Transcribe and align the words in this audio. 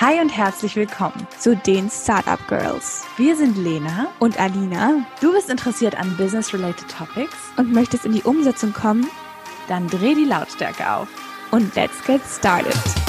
Hi 0.00 0.18
und 0.18 0.34
herzlich 0.34 0.76
willkommen 0.76 1.26
zu 1.38 1.54
den 1.54 1.90
Startup 1.90 2.38
Girls. 2.48 3.04
Wir 3.18 3.36
sind 3.36 3.58
Lena 3.58 4.08
und 4.18 4.40
Alina. 4.40 5.04
Du 5.20 5.30
bist 5.34 5.50
interessiert 5.50 5.94
an 5.94 6.16
Business-related 6.16 6.88
Topics 6.88 7.36
und 7.58 7.70
möchtest 7.70 8.06
in 8.06 8.12
die 8.12 8.22
Umsetzung 8.22 8.72
kommen? 8.72 9.06
Dann 9.68 9.88
dreh 9.88 10.14
die 10.14 10.24
Lautstärke 10.24 10.90
auf 10.90 11.08
und 11.50 11.74
let's 11.74 12.02
get 12.06 12.22
started. 12.24 12.99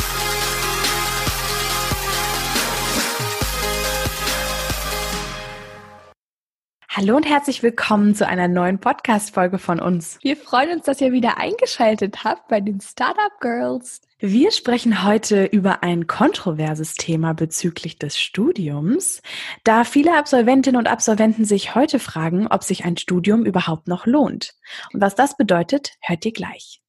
Hallo 7.02 7.16
und 7.16 7.28
herzlich 7.28 7.64
willkommen 7.64 8.14
zu 8.14 8.28
einer 8.28 8.48
neuen 8.48 8.78
Podcast-Folge 8.78 9.58
von 9.58 9.80
uns. 9.80 10.20
Wir 10.22 10.38
freuen 10.38 10.70
uns, 10.70 10.86
dass 10.86 11.02
ihr 11.02 11.12
wieder 11.12 11.40
eingeschaltet 11.40 12.24
habt 12.24 12.48
bei 12.48 12.62
den 12.62 12.80
Startup 12.80 13.32
Girls. 13.40 14.02
Wir 14.20 14.52
sprechen 14.52 15.04
heute 15.04 15.46
über 15.46 15.82
ein 15.82 16.06
kontroverses 16.06 16.94
Thema 16.94 17.34
bezüglich 17.34 17.98
des 17.98 18.20
Studiums, 18.20 19.24
da 19.64 19.84
viele 19.84 20.16
Absolventinnen 20.16 20.78
und 20.78 20.88
Absolventen 20.88 21.44
sich 21.44 21.74
heute 21.74 21.98
fragen, 21.98 22.46
ob 22.46 22.64
sich 22.64 22.86
ein 22.86 22.98
Studium 22.98 23.46
überhaupt 23.48 23.88
noch 23.88 24.06
lohnt. 24.06 24.54
Und 24.94 25.02
was 25.02 25.16
das 25.16 25.36
bedeutet, 25.36 25.94
hört 26.02 26.24
ihr 26.24 26.34
gleich. 26.34 26.84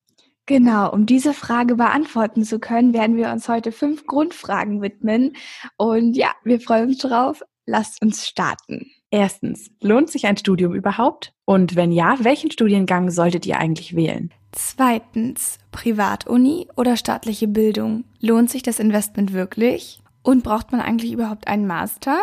Genau, 0.44 0.92
um 0.92 1.06
diese 1.06 1.32
Frage 1.32 1.76
beantworten 1.76 2.44
zu 2.44 2.58
können, 2.58 2.92
werden 2.92 3.16
wir 3.16 3.30
uns 3.30 3.48
heute 3.48 3.72
fünf 3.72 4.04
Grundfragen 4.04 4.82
widmen. 4.82 5.36
Und 5.78 6.18
ja, 6.18 6.34
wir 6.44 6.60
freuen 6.60 6.88
uns 6.88 6.98
drauf. 6.98 7.42
Lasst 7.64 8.02
uns 8.02 8.26
starten. 8.26 8.90
Erstens, 9.14 9.70
lohnt 9.82 10.10
sich 10.10 10.24
ein 10.26 10.38
Studium 10.38 10.74
überhaupt? 10.74 11.34
Und 11.44 11.76
wenn 11.76 11.92
ja, 11.92 12.16
welchen 12.20 12.50
Studiengang 12.50 13.10
solltet 13.10 13.44
ihr 13.44 13.58
eigentlich 13.58 13.94
wählen? 13.94 14.32
Zweitens, 14.52 15.58
Privatuni 15.70 16.66
oder 16.76 16.96
staatliche 16.96 17.46
Bildung? 17.46 18.04
Lohnt 18.20 18.48
sich 18.48 18.62
das 18.62 18.78
Investment 18.78 19.34
wirklich? 19.34 20.00
Und 20.22 20.42
braucht 20.42 20.72
man 20.72 20.80
eigentlich 20.80 21.12
überhaupt 21.12 21.46
einen 21.46 21.66
Master? 21.66 22.18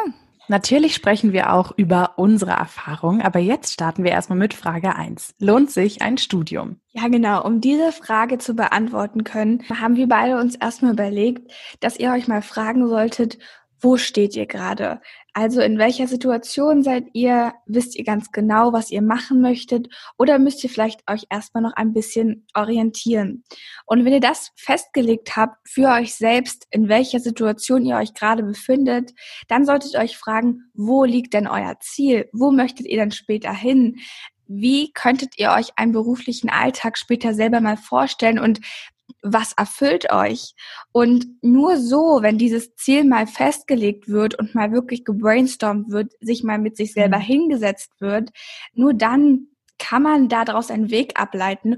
Natürlich 0.47 0.95
sprechen 0.95 1.31
wir 1.31 1.53
auch 1.53 1.73
über 1.77 2.13
unsere 2.15 2.51
Erfahrung, 2.51 3.21
aber 3.21 3.37
jetzt 3.37 3.71
starten 3.71 4.03
wir 4.03 4.09
erstmal 4.09 4.39
mit 4.39 4.55
Frage 4.55 4.95
1. 4.95 5.35
Lohnt 5.37 5.69
sich 5.69 6.01
ein 6.01 6.17
Studium? 6.17 6.77
Ja, 6.91 7.07
genau. 7.07 7.45
Um 7.45 7.61
diese 7.61 7.91
Frage 7.91 8.39
zu 8.39 8.55
beantworten 8.55 9.23
können, 9.23 9.61
haben 9.79 9.95
wir 9.95 10.07
beide 10.07 10.39
uns 10.39 10.55
erstmal 10.55 10.93
überlegt, 10.93 11.51
dass 11.81 11.99
ihr 11.99 12.11
euch 12.11 12.27
mal 12.27 12.41
fragen 12.41 12.87
solltet, 12.87 13.37
wo 13.81 13.97
steht 13.97 14.35
ihr 14.35 14.45
gerade? 14.45 15.01
Also 15.33 15.61
in 15.61 15.77
welcher 15.77 16.07
Situation 16.07 16.83
seid 16.83 17.05
ihr? 17.13 17.53
Wisst 17.65 17.95
ihr 17.95 18.03
ganz 18.03 18.31
genau, 18.31 18.73
was 18.73 18.91
ihr 18.91 19.01
machen 19.01 19.41
möchtet? 19.41 19.87
Oder 20.17 20.37
müsst 20.37 20.63
ihr 20.63 20.69
vielleicht 20.69 21.09
euch 21.09 21.27
erstmal 21.29 21.63
noch 21.63 21.73
ein 21.73 21.93
bisschen 21.93 22.45
orientieren? 22.53 23.43
Und 23.85 24.03
wenn 24.03 24.13
ihr 24.13 24.19
das 24.19 24.51
festgelegt 24.55 25.37
habt 25.37 25.55
für 25.67 25.89
euch 25.93 26.15
selbst, 26.15 26.67
in 26.71 26.89
welcher 26.89 27.19
Situation 27.19 27.85
ihr 27.85 27.95
euch 27.95 28.13
gerade 28.13 28.43
befindet, 28.43 29.13
dann 29.47 29.65
solltet 29.65 29.93
ihr 29.93 29.99
euch 29.99 30.17
fragen, 30.17 30.71
wo 30.73 31.05
liegt 31.05 31.33
denn 31.33 31.47
euer 31.47 31.79
Ziel? 31.79 32.27
Wo 32.33 32.51
möchtet 32.51 32.85
ihr 32.87 32.97
denn 32.97 33.11
später 33.11 33.53
hin? 33.53 33.97
Wie 34.47 34.91
könntet 34.93 35.37
ihr 35.37 35.51
euch 35.51 35.69
einen 35.77 35.91
beruflichen 35.91 36.49
Alltag 36.49 36.97
später 36.97 37.33
selber 37.33 37.61
mal 37.61 37.77
vorstellen 37.77 38.39
und 38.39 38.59
was 39.21 39.53
erfüllt 39.53 40.11
euch? 40.11 40.53
Und 40.91 41.27
nur 41.41 41.77
so, 41.77 42.19
wenn 42.21 42.37
dieses 42.37 42.75
Ziel 42.75 43.03
mal 43.03 43.27
festgelegt 43.27 44.07
wird 44.09 44.35
und 44.35 44.55
mal 44.55 44.71
wirklich 44.71 45.05
gebrainstormt 45.05 45.91
wird, 45.91 46.13
sich 46.21 46.43
mal 46.43 46.59
mit 46.59 46.77
sich 46.77 46.93
selber 46.93 47.17
mhm. 47.17 47.23
hingesetzt 47.23 47.91
wird, 47.99 48.31
nur 48.73 48.93
dann 48.93 49.47
kann 49.77 50.03
man 50.03 50.29
daraus 50.29 50.71
einen 50.71 50.91
Weg 50.91 51.19
ableiten 51.19 51.77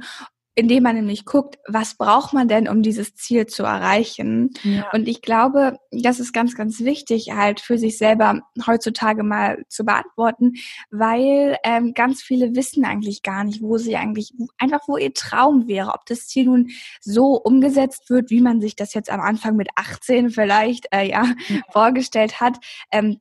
indem 0.56 0.84
man 0.84 0.96
nämlich 0.96 1.26
guckt, 1.26 1.58
was 1.68 1.96
braucht 1.96 2.34
man 2.34 2.48
denn, 2.48 2.68
um 2.68 2.82
dieses 2.82 3.16
Ziel 3.16 3.46
zu 3.46 3.64
erreichen. 3.64 4.52
Ja. 4.64 4.90
Und 4.92 5.08
ich 5.08 5.22
glaube, 5.22 5.78
das 5.92 6.20
ist 6.20 6.34
ganz, 6.34 6.56
ganz 6.56 6.82
wichtig, 6.82 7.32
halt 7.34 7.62
für 7.62 7.78
sich 7.78 7.98
selber 7.98 8.42
heutzutage 8.68 9.24
mal 9.24 9.64
zu 9.70 9.86
beantworten, 9.86 10.54
weil 10.90 11.58
ähm, 11.64 11.94
ganz 11.94 12.22
viele 12.22 12.54
wissen 12.56 12.84
eigentlich 12.84 13.24
gar 13.24 13.46
nicht, 13.46 13.62
wo 13.62 13.78
sie 13.78 13.96
eigentlich, 13.96 14.34
einfach 14.58 14.82
wo 14.88 14.98
ihr 14.98 15.14
Traum 15.14 15.68
wäre, 15.68 15.94
ob 15.94 16.06
das 16.06 16.28
Ziel 16.28 16.46
nun 16.46 16.70
so 17.00 17.36
umgesetzt 17.36 18.10
wird, 18.10 18.30
wie 18.30 18.42
man 18.42 18.60
sich 18.60 18.76
das 18.76 18.94
jetzt 18.94 19.10
am 19.10 19.22
Anfang 19.22 19.56
mit 19.56 19.70
18 19.76 20.32
vielleicht 20.32 20.88
äh, 20.92 21.10
ja, 21.10 21.24
ja. 21.48 21.62
vorgestellt 21.72 22.42
hat. 22.42 22.58
Ähm, 22.92 23.20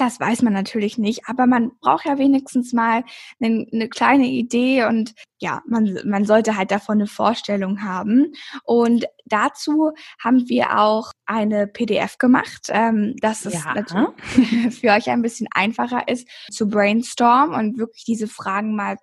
das 0.00 0.18
weiß 0.18 0.42
man 0.42 0.52
natürlich 0.52 0.98
nicht, 0.98 1.28
aber 1.28 1.46
man 1.46 1.72
braucht 1.80 2.06
ja 2.06 2.18
wenigstens 2.18 2.72
mal 2.72 3.04
eine, 3.40 3.66
eine, 3.72 3.88
kleine 3.88 4.26
Idee 4.26 4.84
und 4.84 5.14
ja, 5.38 5.62
man, 5.66 5.98
man 6.04 6.24
sollte 6.24 6.56
halt 6.56 6.70
davon 6.70 6.98
eine 6.98 7.06
Vorstellung 7.06 7.82
haben. 7.82 8.32
Und 8.64 9.06
dazu 9.26 9.92
haben 10.22 10.48
wir 10.48 10.78
auch 10.78 11.12
eine 11.26 11.66
PDF 11.66 12.18
gemacht, 12.18 12.68
ähm, 12.68 13.14
dass 13.20 13.46
es 13.46 13.54
ja. 13.54 13.74
natürlich 13.74 14.74
für 14.80 14.88
euch 14.88 15.08
ein 15.10 15.22
bisschen 15.22 15.48
einfacher 15.52 16.08
ist 16.08 16.28
zu 16.50 16.68
brainstormen 16.68 17.54
und 17.54 17.78
wirklich 17.78 18.04
diese 18.04 18.28
Fragen 18.28 18.74
mal 18.74 18.96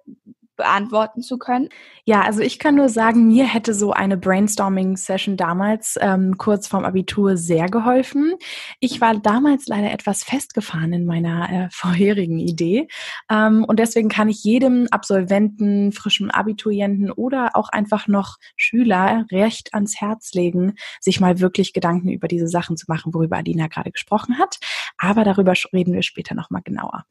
beantworten 0.58 1.22
zu 1.22 1.38
können? 1.38 1.70
Ja, 2.04 2.22
also 2.22 2.42
ich 2.42 2.60
kann 2.60 2.76
nur 2.76 2.90
sagen, 2.90 3.28
mir 3.28 3.46
hätte 3.46 3.74
so 3.74 3.92
eine 3.92 4.18
Brainstorming-Session 4.18 5.38
damals 5.38 5.98
ähm, 6.02 6.38
kurz 6.38 6.68
vorm 6.68 6.86
Abitur 6.86 7.38
sehr 7.38 7.70
geholfen. 7.70 8.34
Ich 8.80 9.00
war 9.02 9.18
damals 9.18 9.68
leider 9.68 9.92
etwas 9.92 10.24
festgefahren 10.24 10.94
in 10.94 11.06
meiner 11.06 11.50
äh, 11.50 11.68
vorherigen 11.72 12.40
Idee 12.40 12.88
ähm, 13.30 13.64
und 13.64 13.80
deswegen 13.80 14.10
kann 14.10 14.30
ich 14.30 14.44
jedem 14.44 14.88
Absolventen, 14.92 15.92
frischem 15.92 16.32
Abiturienten 16.32 17.12
oder 17.12 17.52
auch 17.56 17.70
einfach 17.70 18.08
noch 18.08 18.38
Schüler 18.56 19.26
recht 19.32 19.74
ans 19.74 20.02
Herz 20.02 20.34
legen, 20.34 20.76
sich 21.00 21.20
mal 21.20 21.40
wirklich 21.40 21.74
Gedanken 21.74 22.10
über 22.10 22.28
diese 22.28 22.48
Sachen 22.48 22.78
zu 22.78 22.86
machen, 22.88 23.14
worüber 23.14 23.38
Adina 23.38 23.68
gerade 23.68 23.92
gesprochen 23.92 24.38
hat. 24.38 24.58
Aber 24.98 25.24
darüber 25.24 25.54
reden 25.74 25.94
wir 25.94 26.04
später 26.04 26.36
nochmal 26.36 26.62
genauer. 26.64 27.06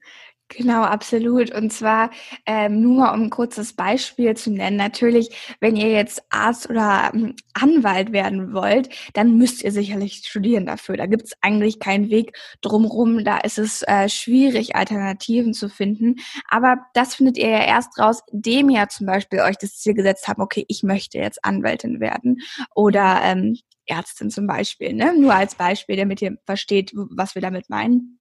Genau, 0.48 0.82
absolut. 0.82 1.52
Und 1.52 1.72
zwar 1.72 2.10
ähm, 2.46 2.80
nur 2.80 3.00
mal 3.00 3.14
um 3.14 3.24
ein 3.24 3.30
kurzes 3.30 3.72
Beispiel 3.72 4.36
zu 4.36 4.52
nennen. 4.52 4.76
Natürlich, 4.76 5.56
wenn 5.58 5.74
ihr 5.74 5.90
jetzt 5.90 6.22
Arzt 6.30 6.70
oder 6.70 7.10
ähm, 7.12 7.34
Anwalt 7.52 8.12
werden 8.12 8.52
wollt, 8.52 8.88
dann 9.14 9.36
müsst 9.38 9.64
ihr 9.64 9.72
sicherlich 9.72 10.22
studieren 10.24 10.66
dafür. 10.66 10.96
Da 10.96 11.06
gibt 11.06 11.24
es 11.24 11.32
eigentlich 11.40 11.80
keinen 11.80 12.10
Weg 12.10 12.36
drumrum. 12.60 13.24
Da 13.24 13.38
ist 13.38 13.58
es 13.58 13.82
äh, 13.82 14.08
schwierig, 14.08 14.76
Alternativen 14.76 15.52
zu 15.52 15.68
finden. 15.68 16.14
Aber 16.48 16.78
das 16.94 17.16
findet 17.16 17.38
ihr 17.38 17.50
ja 17.50 17.64
erst 17.64 17.98
raus, 17.98 18.22
dem 18.30 18.70
ihr 18.70 18.88
zum 18.88 19.06
Beispiel 19.06 19.40
euch 19.40 19.58
das 19.58 19.78
Ziel 19.78 19.94
gesetzt 19.94 20.28
habt, 20.28 20.38
okay, 20.38 20.64
ich 20.68 20.84
möchte 20.84 21.18
jetzt 21.18 21.44
Anwältin 21.44 21.98
werden 21.98 22.38
oder 22.72 23.20
ähm, 23.24 23.58
Ärztin 23.86 24.30
zum 24.30 24.46
Beispiel. 24.46 24.92
Ne? 24.92 25.14
Nur 25.18 25.34
als 25.34 25.54
Beispiel, 25.54 25.96
damit 25.96 26.22
ihr 26.22 26.36
versteht, 26.44 26.92
was 26.94 27.34
wir 27.34 27.42
damit 27.42 27.70
meinen. 27.70 28.18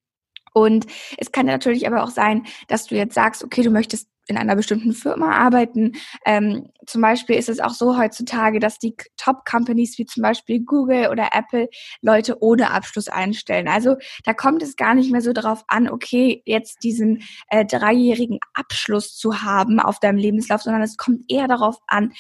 Und 0.54 0.86
es 1.18 1.32
kann 1.32 1.46
natürlich 1.48 1.86
aber 1.86 2.04
auch 2.04 2.10
sein, 2.10 2.46
dass 2.70 2.86
du 2.88 2.96
jetzt 2.96 3.14
sagst, 3.14 3.44
okay, 3.44 3.62
du 3.62 3.72
möchtest 3.72 4.08
in 4.28 4.38
einer 4.38 4.56
bestimmten 4.56 4.94
Firma 4.94 5.32
arbeiten. 5.32 5.94
Ähm, 6.26 6.70
zum 6.86 7.02
Beispiel 7.02 7.36
ist 7.36 7.50
es 7.50 7.60
auch 7.60 7.74
so 7.74 7.98
heutzutage, 7.98 8.60
dass 8.60 8.80
die 8.80 8.96
Top-Companies 9.18 9.98
wie 9.98 10.06
zum 10.06 10.24
Beispiel 10.24 10.62
Google 10.64 11.10
oder 11.10 11.30
Apple 11.34 11.70
Leute 12.02 12.42
ohne 12.42 12.72
Abschluss 12.72 13.08
einstellen. 13.08 13.68
Also 13.68 13.98
da 14.24 14.34
kommt 14.34 14.64
es 14.64 14.76
gar 14.76 14.96
nicht 14.96 15.12
mehr 15.12 15.22
so 15.22 15.34
darauf 15.34 15.64
an, 15.68 15.90
okay, 15.90 16.42
jetzt 16.46 16.84
diesen 16.84 17.24
äh, 17.50 17.66
dreijährigen 17.66 18.40
Abschluss 18.54 19.16
zu 19.16 19.44
haben 19.44 19.80
auf 19.80 20.00
deinem 20.00 20.18
Lebenslauf, 20.18 20.62
sondern 20.62 20.82
es 20.82 20.98
kommt 20.98 21.26
eher 21.30 21.48
darauf 21.48 21.78
an, 21.88 22.14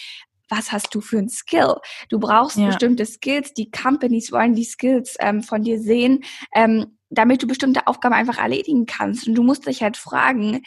was 0.50 0.72
hast 0.72 0.94
du 0.94 1.02
für 1.02 1.18
ein 1.18 1.30
Skill? 1.30 1.76
Du 2.10 2.20
brauchst 2.20 2.58
ja. 2.58 2.68
bestimmte 2.68 3.06
Skills. 3.06 3.54
Die 3.54 3.72
Companies 3.72 4.32
wollen 4.32 4.54
die 4.54 4.64
Skills 4.64 5.16
ähm, 5.20 5.42
von 5.44 5.64
dir 5.64 5.80
sehen. 5.80 6.24
Ähm, 6.54 6.98
damit 7.10 7.42
du 7.42 7.48
bestimmte 7.48 7.88
Aufgaben 7.88 8.16
einfach 8.16 8.38
erledigen 8.38 8.86
kannst. 8.86 9.28
Und 9.28 9.36
du 9.36 9.44
musst 9.44 9.68
dich 9.68 9.82
halt 9.82 9.96
fragen, 9.96 10.64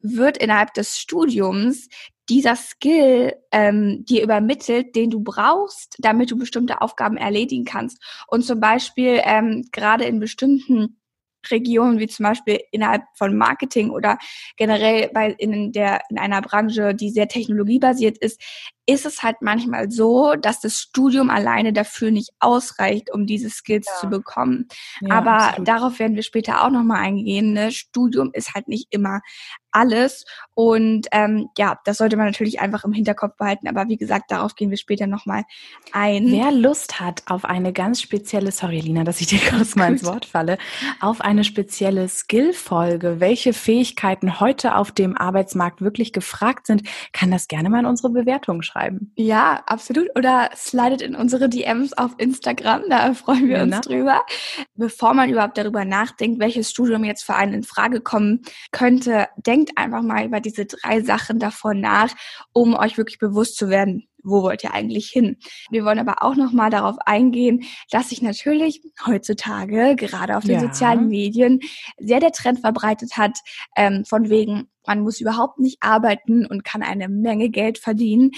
wird 0.00 0.38
innerhalb 0.38 0.72
des 0.74 0.98
Studiums 0.98 1.88
dieser 2.28 2.54
Skill 2.54 3.34
ähm, 3.50 4.04
dir 4.04 4.22
übermittelt, 4.22 4.94
den 4.94 5.10
du 5.10 5.20
brauchst, 5.20 5.96
damit 5.98 6.30
du 6.30 6.38
bestimmte 6.38 6.80
Aufgaben 6.80 7.16
erledigen 7.16 7.64
kannst. 7.64 7.98
Und 8.28 8.44
zum 8.44 8.60
Beispiel 8.60 9.20
ähm, 9.24 9.68
gerade 9.72 10.04
in 10.04 10.20
bestimmten 10.20 11.00
Regionen, 11.50 11.98
wie 11.98 12.06
zum 12.06 12.24
Beispiel 12.24 12.60
innerhalb 12.70 13.02
von 13.14 13.36
Marketing 13.36 13.90
oder 13.90 14.18
generell 14.56 15.10
bei 15.12 15.32
in 15.32 15.72
der 15.72 16.02
in 16.10 16.18
einer 16.18 16.42
Branche, 16.42 16.94
die 16.94 17.10
sehr 17.10 17.28
technologiebasiert 17.28 18.18
ist, 18.18 18.40
ist 18.86 19.06
es 19.06 19.22
halt 19.22 19.36
manchmal 19.40 19.90
so, 19.90 20.34
dass 20.34 20.60
das 20.60 20.78
Studium 20.78 21.30
alleine 21.30 21.72
dafür 21.72 22.10
nicht 22.10 22.30
ausreicht, 22.40 23.12
um 23.12 23.26
diese 23.26 23.48
Skills 23.48 23.86
ja. 23.86 24.00
zu 24.00 24.08
bekommen. 24.08 24.66
Ja, 25.00 25.14
Aber 25.14 25.32
absolut. 25.32 25.68
darauf 25.68 25.98
werden 25.98 26.16
wir 26.16 26.22
später 26.22 26.64
auch 26.64 26.70
nochmal 26.70 27.02
eingehen. 27.02 27.52
Ne? 27.52 27.70
Studium 27.70 28.30
ist 28.32 28.54
halt 28.54 28.68
nicht 28.68 28.88
immer 28.90 29.20
alles. 29.72 30.24
Und 30.54 31.06
ähm, 31.12 31.48
ja, 31.56 31.78
das 31.84 31.98
sollte 31.98 32.16
man 32.16 32.26
natürlich 32.26 32.60
einfach 32.60 32.82
im 32.84 32.92
Hinterkopf 32.92 33.36
behalten. 33.36 33.68
Aber 33.68 33.86
wie 33.88 33.96
gesagt, 33.96 34.32
darauf 34.32 34.56
gehen 34.56 34.70
wir 34.70 34.76
später 34.76 35.06
nochmal 35.06 35.44
ein. 35.92 36.32
Wer 36.32 36.50
Lust 36.50 36.98
hat 36.98 37.22
auf 37.26 37.44
eine 37.44 37.72
ganz 37.72 38.00
spezielle, 38.00 38.50
sorry 38.50 38.80
Lina, 38.80 39.04
dass 39.04 39.20
ich 39.20 39.28
dir 39.28 39.38
kurz 39.50 39.76
mal 39.76 39.92
ins 39.92 40.04
Wort 40.04 40.24
falle, 40.24 40.58
auf 41.00 41.20
eine 41.20 41.44
spezielle 41.44 42.08
Skill-Folge, 42.08 43.20
welche 43.20 43.52
Fähigkeiten 43.52 44.40
heute 44.40 44.74
auf 44.74 44.90
dem 44.90 45.16
Arbeitsmarkt 45.16 45.80
wirklich 45.80 46.12
gefragt 46.12 46.66
sind, 46.66 46.82
kann 47.12 47.30
das 47.30 47.46
gerne 47.46 47.70
mal 47.70 47.80
in 47.80 47.86
unsere 47.86 48.10
Bewertung 48.10 48.62
schreiben 48.62 48.79
schreiben. 48.80 49.12
Ja, 49.16 49.62
absolut. 49.66 50.08
Oder 50.16 50.50
slidet 50.56 51.02
in 51.02 51.14
unsere 51.14 51.48
DMs 51.48 51.92
auf 51.92 52.12
Instagram, 52.18 52.82
da 52.88 53.14
freuen 53.14 53.48
wir 53.48 53.58
genau. 53.58 53.76
uns 53.76 53.86
drüber. 53.86 54.24
Bevor 54.74 55.14
man 55.14 55.30
überhaupt 55.30 55.58
darüber 55.58 55.84
nachdenkt, 55.84 56.40
welches 56.40 56.70
Studium 56.70 57.04
jetzt 57.04 57.24
für 57.24 57.34
einen 57.34 57.54
in 57.54 57.62
Frage 57.62 58.00
kommen 58.00 58.42
könnte, 58.72 59.28
denkt 59.36 59.72
einfach 59.76 60.02
mal 60.02 60.24
über 60.24 60.40
diese 60.40 60.66
drei 60.66 61.00
Sachen 61.02 61.38
davor 61.38 61.74
nach, 61.74 62.14
um 62.52 62.74
euch 62.74 62.96
wirklich 62.96 63.18
bewusst 63.18 63.56
zu 63.56 63.68
werden, 63.68 64.06
wo 64.22 64.42
wollt 64.42 64.64
ihr 64.64 64.74
eigentlich 64.74 65.08
hin? 65.08 65.36
Wir 65.70 65.84
wollen 65.84 65.98
aber 65.98 66.22
auch 66.22 66.36
noch 66.36 66.52
mal 66.52 66.70
darauf 66.70 66.96
eingehen, 67.06 67.64
dass 67.90 68.10
sich 68.10 68.22
natürlich 68.22 68.82
heutzutage 69.06 69.96
gerade 69.96 70.36
auf 70.36 70.44
den 70.44 70.54
ja. 70.54 70.60
sozialen 70.60 71.08
Medien 71.08 71.60
sehr 71.98 72.20
der 72.20 72.32
Trend 72.32 72.60
verbreitet 72.60 73.16
hat, 73.16 73.38
ähm, 73.76 74.04
von 74.04 74.28
wegen, 74.28 74.68
man 74.86 75.00
muss 75.00 75.20
überhaupt 75.20 75.58
nicht 75.58 75.78
arbeiten 75.80 76.46
und 76.46 76.64
kann 76.64 76.82
eine 76.82 77.08
Menge 77.08 77.50
Geld 77.50 77.78
verdienen. 77.78 78.32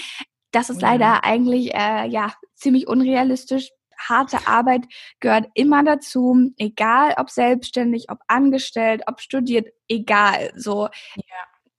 Das 0.53 0.69
ist 0.69 0.81
ja. 0.81 0.91
leider 0.91 1.23
eigentlich 1.25 1.73
äh, 1.73 2.07
ja 2.07 2.33
ziemlich 2.55 2.87
unrealistisch. 2.87 3.69
Harte 3.97 4.47
Arbeit 4.47 4.85
gehört 5.19 5.47
immer 5.53 5.83
dazu, 5.83 6.51
egal 6.57 7.15
ob 7.17 7.29
selbstständig, 7.29 8.09
ob 8.09 8.19
angestellt, 8.27 9.03
ob 9.07 9.21
studiert, 9.21 9.67
egal. 9.87 10.51
So, 10.55 10.89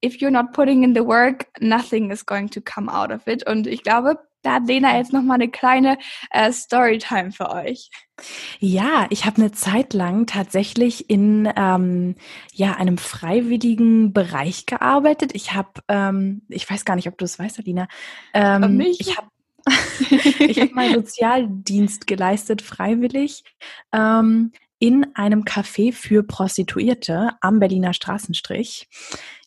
if 0.03 0.17
you're 0.17 0.31
not 0.31 0.53
putting 0.53 0.85
in 0.85 0.94
the 0.94 1.05
work, 1.05 1.47
nothing 1.61 2.11
is 2.11 2.25
going 2.25 2.49
to 2.50 2.61
come 2.61 2.91
out 2.91 3.11
of 3.11 3.26
it. 3.26 3.47
Und 3.49 3.67
ich 3.67 3.82
glaube, 3.82 4.19
da 4.44 4.55
hat 4.55 4.67
Lena 4.67 4.96
jetzt 4.96 5.12
noch 5.12 5.23
mal 5.23 5.35
eine 5.35 5.50
kleine 5.50 5.99
äh, 6.31 6.52
Storytime 6.52 7.32
für 7.32 7.50
euch. 7.50 7.91
Ja, 8.61 9.06
ich 9.11 9.25
habe 9.25 9.38
eine 9.38 9.52
Zeit 9.52 9.93
lang 9.93 10.26
tatsächlich 10.26 11.11
in 11.11 11.50
ähm, 11.56 12.14
ja 12.52 12.75
einem 12.75 12.99
freiwilligen 12.99 14.12
Bereich 14.12 14.67
gearbeitet. 14.67 15.32
Ich 15.35 15.55
habe, 15.55 15.81
ähm, 15.88 16.43
ich 16.49 16.70
weiß 16.70 16.85
gar 16.85 16.94
nicht, 16.94 17.08
ob 17.08 17.19
du 17.19 17.25
es 17.25 17.38
weißt, 17.38 17.58
Alina. 17.58 17.88
Ähm, 18.32 18.81
ich 18.81 19.17
habe 19.17 19.29
ich 20.41 20.61
habe 20.61 20.75
mal 20.75 20.94
Sozialdienst 20.94 22.06
geleistet, 22.06 22.61
freiwillig. 22.61 23.44
Ähm, 23.93 24.52
in 24.79 25.06
einem 25.15 25.44
Café 25.44 25.93
für 25.93 26.23
Prostituierte 26.23 27.31
am 27.41 27.59
Berliner 27.59 27.94
Straßenstrich. 27.94 28.88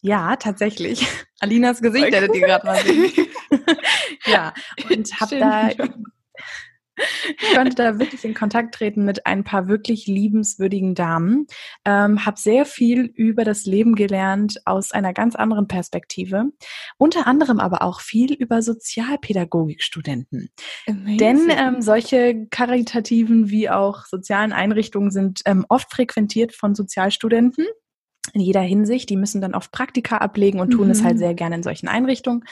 Ja, 0.01 0.35
tatsächlich. 0.35 1.05
Alinas 1.39 1.81
Gesicht 1.81 2.13
hättet 2.13 2.35
ihr 2.35 2.41
gerade 2.41 2.65
mal 2.65 2.83
sehen. 2.83 3.11
ja, 4.25 4.53
und 4.89 5.19
habe 5.19 5.39
da 5.39 5.69
ich 6.97 7.55
konnte 7.55 7.75
da 7.75 7.99
wirklich 7.99 8.25
in 8.25 8.33
Kontakt 8.33 8.75
treten 8.75 9.05
mit 9.05 9.25
ein 9.25 9.43
paar 9.43 9.67
wirklich 9.67 10.07
liebenswürdigen 10.07 10.95
Damen, 10.95 11.47
ähm, 11.85 12.25
habe 12.25 12.39
sehr 12.39 12.65
viel 12.65 13.01
über 13.01 13.43
das 13.43 13.65
Leben 13.65 13.95
gelernt 13.95 14.61
aus 14.65 14.91
einer 14.91 15.13
ganz 15.13 15.35
anderen 15.35 15.67
Perspektive, 15.67 16.45
unter 16.97 17.27
anderem 17.27 17.59
aber 17.59 17.81
auch 17.81 18.01
viel 18.01 18.33
über 18.33 18.61
Sozialpädagogikstudenten. 18.61 20.49
Amazing. 20.87 21.17
Denn 21.17 21.49
ähm, 21.49 21.81
solche 21.81 22.47
karitativen 22.49 23.49
wie 23.49 23.69
auch 23.69 24.05
sozialen 24.05 24.53
Einrichtungen 24.53 25.11
sind 25.11 25.41
ähm, 25.45 25.65
oft 25.69 25.91
frequentiert 25.91 26.53
von 26.53 26.75
Sozialstudenten 26.75 27.65
in 28.33 28.41
jeder 28.41 28.61
Hinsicht. 28.61 29.09
Die 29.09 29.17
müssen 29.17 29.41
dann 29.41 29.55
oft 29.55 29.71
Praktika 29.71 30.17
ablegen 30.17 30.59
und 30.59 30.71
tun 30.71 30.85
mhm. 30.85 30.91
es 30.91 31.03
halt 31.03 31.15
mhm. 31.15 31.19
sehr 31.19 31.33
gerne 31.33 31.55
in 31.55 31.63
solchen 31.63 31.87
Einrichtungen. 31.87 32.43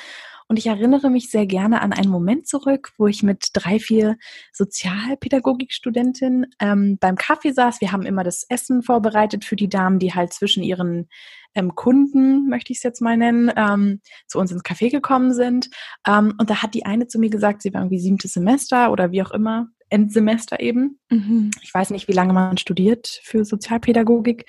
Und 0.48 0.58
ich 0.58 0.68
erinnere 0.68 1.10
mich 1.10 1.32
sehr 1.32 1.48
gerne 1.48 1.82
an 1.82 1.92
einen 1.92 2.12
Moment 2.12 2.48
zurück, 2.48 2.92
wo 2.98 3.08
ich 3.08 3.24
mit 3.24 3.48
drei, 3.54 3.80
vier 3.80 4.16
Sozialpädagogikstudentinnen 4.54 6.46
ähm, 6.60 6.98
beim 7.00 7.16
Kaffee 7.16 7.52
saß. 7.52 7.82
Wir 7.82 7.92
haben 7.92 8.04
immer 8.04 8.24
das 8.24 8.46
Essen 8.48 8.84
vorbereitet 8.84 9.44
für 9.44 9.56
die 9.56 9.70
Damen, 9.70 9.98
die 9.98 10.14
halt 10.14 10.34
zwischen 10.34 10.62
ihren 10.62 11.10
ähm, 11.56 11.74
Kunden, 11.74 12.48
möchte 12.48 12.72
ich 12.72 12.80
es 12.80 12.84
jetzt 12.84 13.02
mal 13.02 13.18
nennen, 13.18 13.52
ähm, 13.56 14.02
zu 14.28 14.40
uns 14.40 14.52
ins 14.52 14.64
Café 14.64 14.92
gekommen 14.92 15.34
sind. 15.34 15.70
Ähm, 16.08 16.36
und 16.38 16.50
da 16.50 16.62
hat 16.62 16.76
die 16.76 16.86
eine 16.86 17.08
zu 17.08 17.18
mir 17.18 17.30
gesagt, 17.30 17.64
sie 17.64 17.74
war 17.74 17.82
irgendwie 17.82 18.00
siebtes 18.00 18.34
Semester 18.34 18.92
oder 18.92 19.12
wie 19.12 19.24
auch 19.24 19.32
immer, 19.32 19.70
Endsemester 19.90 20.60
eben. 20.60 21.00
Mhm. 21.10 21.52
Ich 21.62 21.74
weiß 21.74 21.92
nicht, 21.92 22.08
wie 22.08 22.14
lange 22.14 22.34
man 22.34 22.58
studiert 22.58 23.22
für 23.24 23.46
Sozialpädagogik. 23.46 24.46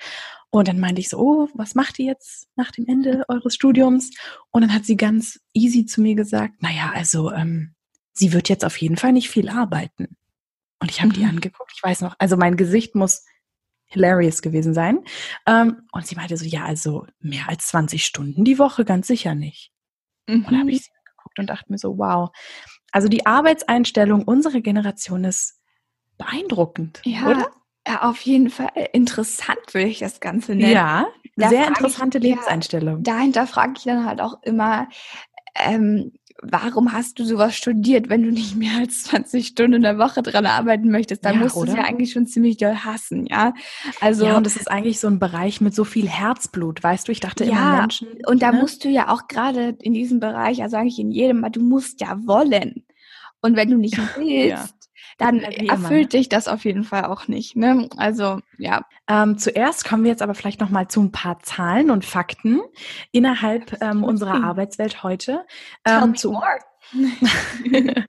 Und 0.49 0.67
dann 0.67 0.79
meinte 0.79 1.01
ich 1.01 1.09
so, 1.09 1.19
oh, 1.19 1.49
was 1.53 1.75
macht 1.75 1.99
ihr 1.99 2.05
jetzt 2.05 2.47
nach 2.55 2.71
dem 2.71 2.87
Ende 2.87 3.25
eures 3.27 3.53
Studiums? 3.53 4.11
Und 4.51 4.61
dann 4.61 4.73
hat 4.73 4.85
sie 4.85 4.95
ganz 4.95 5.39
easy 5.53 5.85
zu 5.85 6.01
mir 6.01 6.15
gesagt, 6.15 6.61
naja, 6.61 6.91
also 6.93 7.31
ähm, 7.31 7.75
sie 8.13 8.33
wird 8.33 8.49
jetzt 8.49 8.65
auf 8.65 8.77
jeden 8.77 8.97
Fall 8.97 9.11
nicht 9.11 9.29
viel 9.29 9.49
arbeiten. 9.49 10.17
Und 10.79 10.91
ich 10.91 11.01
habe 11.01 11.09
mhm. 11.09 11.13
die 11.13 11.25
angeguckt, 11.25 11.71
ich 11.75 11.83
weiß 11.83 12.01
noch, 12.01 12.15
also 12.19 12.37
mein 12.37 12.57
Gesicht 12.57 12.95
muss 12.95 13.25
hilarious 13.87 14.41
gewesen 14.41 14.73
sein. 14.73 14.99
Ähm, 15.45 15.87
und 15.91 16.05
sie 16.05 16.15
meinte 16.15 16.37
so, 16.37 16.45
ja, 16.45 16.65
also 16.65 17.05
mehr 17.19 17.49
als 17.49 17.67
20 17.67 18.05
Stunden 18.05 18.43
die 18.43 18.59
Woche, 18.59 18.85
ganz 18.85 19.07
sicher 19.07 19.35
nicht. 19.35 19.71
Mhm. 20.27 20.45
Und 20.45 20.51
da 20.51 20.59
habe 20.59 20.71
ich 20.71 20.83
sie 20.83 20.91
angeguckt 20.97 21.39
und 21.39 21.47
dachte 21.47 21.71
mir 21.71 21.77
so, 21.77 21.97
wow. 21.97 22.29
Also 22.97 23.09
die 23.09 23.27
Arbeitseinstellung 23.27 24.23
unserer 24.23 24.59
Generation 24.59 25.23
ist 25.23 25.59
beeindruckend, 26.17 26.99
ja, 27.05 27.27
oder? 27.27 27.51
Ja, 27.87 28.09
auf 28.09 28.21
jeden 28.21 28.49
Fall 28.49 28.71
interessant 28.91 29.59
würde 29.71 29.87
ich 29.87 29.99
das 29.99 30.19
Ganze 30.19 30.55
nennen. 30.55 30.71
Ja, 30.71 31.05
da 31.35 31.49
sehr 31.49 31.67
interessante 31.67 32.17
ich, 32.17 32.23
Lebenseinstellung. 32.23 33.03
Ja, 33.05 33.13
dahinter 33.13 33.45
frage 33.45 33.73
ich 33.77 33.83
dann 33.83 34.03
halt 34.03 34.19
auch 34.19 34.41
immer, 34.41 34.87
ähm, 35.53 36.11
warum 36.41 36.93
hast 36.93 37.19
du 37.19 37.23
sowas 37.23 37.55
studiert, 37.55 38.09
wenn 38.09 38.23
du 38.23 38.31
nicht 38.31 38.55
mehr 38.55 38.77
als 38.79 39.03
20 39.03 39.47
Stunden 39.47 39.73
in 39.73 39.81
der 39.83 39.97
Woche 39.97 40.21
dran 40.21 40.45
arbeiten 40.45 40.89
möchtest? 40.89 41.25
Dann 41.25 41.35
ja, 41.35 41.41
musst 41.41 41.55
du 41.55 41.63
es 41.63 41.73
ja 41.73 41.83
eigentlich 41.83 42.11
schon 42.11 42.27
ziemlich 42.27 42.57
doll 42.57 42.75
hassen, 42.75 43.25
ja. 43.25 43.53
Also 44.01 44.25
ja, 44.25 44.37
und 44.37 44.45
das 44.45 44.55
ist 44.55 44.69
eigentlich 44.69 44.99
so 44.99 45.07
ein 45.07 45.19
Bereich 45.19 45.61
mit 45.61 45.75
so 45.75 45.83
viel 45.83 46.07
Herzblut, 46.07 46.83
weißt 46.83 47.07
du? 47.07 47.11
Ich 47.11 47.19
dachte 47.19 47.45
ja, 47.45 47.51
immer 47.51 47.81
Menschen. 47.81 48.07
Und 48.25 48.41
da 48.41 48.51
ne? 48.51 48.59
musst 48.59 48.83
du 48.83 48.89
ja 48.89 49.09
auch 49.09 49.27
gerade 49.27 49.77
in 49.81 49.93
diesem 49.93 50.19
Bereich, 50.19 50.61
also 50.61 50.77
eigentlich 50.77 50.99
in 50.99 51.11
jedem, 51.11 51.45
du 51.51 51.61
musst 51.61 52.01
ja 52.01 52.17
wollen. 52.25 52.83
Und 53.47 53.55
wenn 53.55 53.71
du 53.71 53.77
nicht 53.77 53.97
willst, 53.97 54.49
ja 54.49 54.65
dann 55.17 55.39
erfüllt 55.39 56.13
dich 56.13 56.29
das 56.29 56.47
auf 56.47 56.63
jeden 56.63 56.83
Fall 56.83 57.05
auch 57.05 57.27
nicht. 57.27 57.55
Ne? 57.55 57.89
Also 57.97 58.39
ja. 58.57 58.85
Ähm, 59.07 59.37
zuerst 59.37 59.83
kommen 59.83 60.03
wir 60.03 60.11
jetzt 60.11 60.21
aber 60.21 60.35
vielleicht 60.35 60.61
noch 60.61 60.69
mal 60.69 60.87
zu 60.87 61.01
ein 61.01 61.11
paar 61.11 61.39
Zahlen 61.39 61.89
und 61.89 62.05
Fakten 62.05 62.61
innerhalb 63.11 63.81
ähm, 63.81 64.03
unserer 64.03 64.43
Arbeitswelt 64.43 65.03
heute. 65.03 65.45
Ähm, 65.85 66.15
zu. 66.15 66.39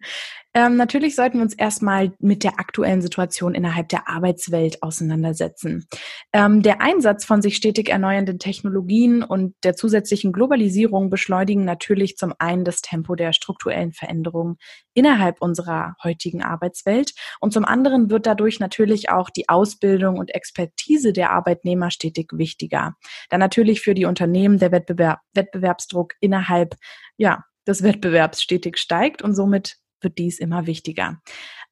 Ähm, 0.58 0.74
natürlich 0.74 1.14
sollten 1.14 1.38
wir 1.38 1.42
uns 1.42 1.54
erstmal 1.54 2.10
mit 2.18 2.42
der 2.42 2.58
aktuellen 2.58 3.00
Situation 3.00 3.54
innerhalb 3.54 3.90
der 3.90 4.08
Arbeitswelt 4.08 4.82
auseinandersetzen. 4.82 5.86
Ähm, 6.32 6.62
der 6.62 6.80
Einsatz 6.80 7.24
von 7.24 7.40
sich 7.42 7.54
stetig 7.54 7.90
erneuernden 7.90 8.40
Technologien 8.40 9.22
und 9.22 9.54
der 9.62 9.76
zusätzlichen 9.76 10.32
Globalisierung 10.32 11.10
beschleunigen 11.10 11.64
natürlich 11.64 12.16
zum 12.16 12.34
einen 12.40 12.64
das 12.64 12.80
Tempo 12.80 13.14
der 13.14 13.32
strukturellen 13.32 13.92
Veränderungen 13.92 14.56
innerhalb 14.94 15.40
unserer 15.40 15.94
heutigen 16.02 16.42
Arbeitswelt 16.42 17.12
und 17.38 17.52
zum 17.52 17.64
anderen 17.64 18.10
wird 18.10 18.26
dadurch 18.26 18.58
natürlich 18.58 19.10
auch 19.10 19.30
die 19.30 19.48
Ausbildung 19.48 20.18
und 20.18 20.34
Expertise 20.34 21.12
der 21.12 21.30
Arbeitnehmer 21.30 21.92
stetig 21.92 22.32
wichtiger. 22.32 22.96
Da 23.30 23.38
natürlich 23.38 23.80
für 23.80 23.94
die 23.94 24.06
Unternehmen 24.06 24.58
der 24.58 24.72
Wettbewerb, 24.72 25.20
Wettbewerbsdruck 25.34 26.14
innerhalb 26.18 26.74
ja, 27.16 27.44
des 27.64 27.84
Wettbewerbs 27.84 28.42
stetig 28.42 28.76
steigt 28.76 29.22
und 29.22 29.36
somit 29.36 29.76
wird 30.00 30.18
dies 30.18 30.38
immer 30.38 30.66
wichtiger. 30.66 31.20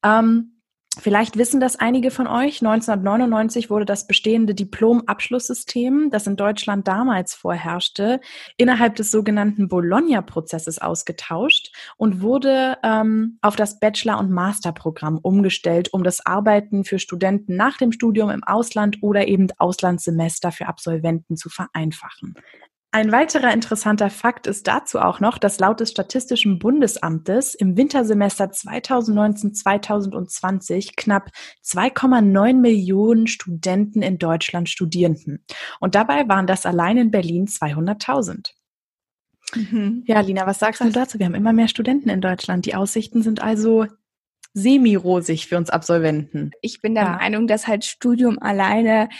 Ähm, 0.02 0.56
Vielleicht 0.98 1.36
wissen 1.36 1.60
das 1.60 1.76
einige 1.76 2.10
von 2.10 2.26
euch. 2.26 2.62
1999 2.62 3.68
wurde 3.68 3.84
das 3.84 4.06
bestehende 4.06 4.54
Diplom-Abschlusssystem, 4.54 6.08
das 6.10 6.26
in 6.26 6.36
Deutschland 6.36 6.88
damals 6.88 7.34
vorherrschte, 7.34 8.20
innerhalb 8.56 8.96
des 8.96 9.10
sogenannten 9.10 9.68
Bologna-Prozesses 9.68 10.78
ausgetauscht 10.78 11.74
und 11.98 12.22
wurde 12.22 12.78
ähm, 12.82 13.38
auf 13.42 13.56
das 13.56 13.78
Bachelor- 13.78 14.18
und 14.18 14.30
Masterprogramm 14.30 15.18
umgestellt, 15.18 15.92
um 15.92 16.02
das 16.02 16.24
Arbeiten 16.24 16.84
für 16.84 16.98
Studenten 16.98 17.56
nach 17.56 17.76
dem 17.76 17.92
Studium 17.92 18.30
im 18.30 18.42
Ausland 18.42 18.98
oder 19.02 19.28
eben 19.28 19.48
Auslandssemester 19.58 20.50
für 20.50 20.66
Absolventen 20.66 21.36
zu 21.36 21.50
vereinfachen. 21.50 22.36
Ein 22.96 23.12
weiterer 23.12 23.52
interessanter 23.52 24.08
Fakt 24.08 24.46
ist 24.46 24.66
dazu 24.66 24.98
auch 24.98 25.20
noch, 25.20 25.36
dass 25.36 25.60
laut 25.60 25.80
des 25.80 25.90
Statistischen 25.90 26.58
Bundesamtes 26.58 27.54
im 27.54 27.76
Wintersemester 27.76 28.46
2019-2020 28.46 30.94
knapp 30.96 31.28
2,9 31.62 32.54
Millionen 32.54 33.26
Studenten 33.26 34.00
in 34.00 34.16
Deutschland 34.16 34.70
studierten. 34.70 35.44
Und 35.78 35.94
dabei 35.94 36.26
waren 36.26 36.46
das 36.46 36.64
allein 36.64 36.96
in 36.96 37.10
Berlin 37.10 37.48
200.000. 37.48 38.52
Mhm. 39.54 40.04
Ja, 40.06 40.20
Lina, 40.20 40.46
was 40.46 40.58
sagst 40.58 40.80
du 40.80 40.88
dazu? 40.88 41.18
Wir 41.18 41.26
haben 41.26 41.34
immer 41.34 41.52
mehr 41.52 41.68
Studenten 41.68 42.08
in 42.08 42.22
Deutschland. 42.22 42.64
Die 42.64 42.74
Aussichten 42.74 43.22
sind 43.22 43.42
also 43.42 43.84
semi-rosig 44.54 45.48
für 45.48 45.58
uns 45.58 45.68
Absolventen. 45.68 46.52
Ich 46.62 46.80
bin 46.80 46.94
der 46.94 47.04
ja. 47.04 47.16
Meinung, 47.16 47.46
dass 47.46 47.66
halt 47.66 47.84
Studium 47.84 48.38
alleine 48.38 49.10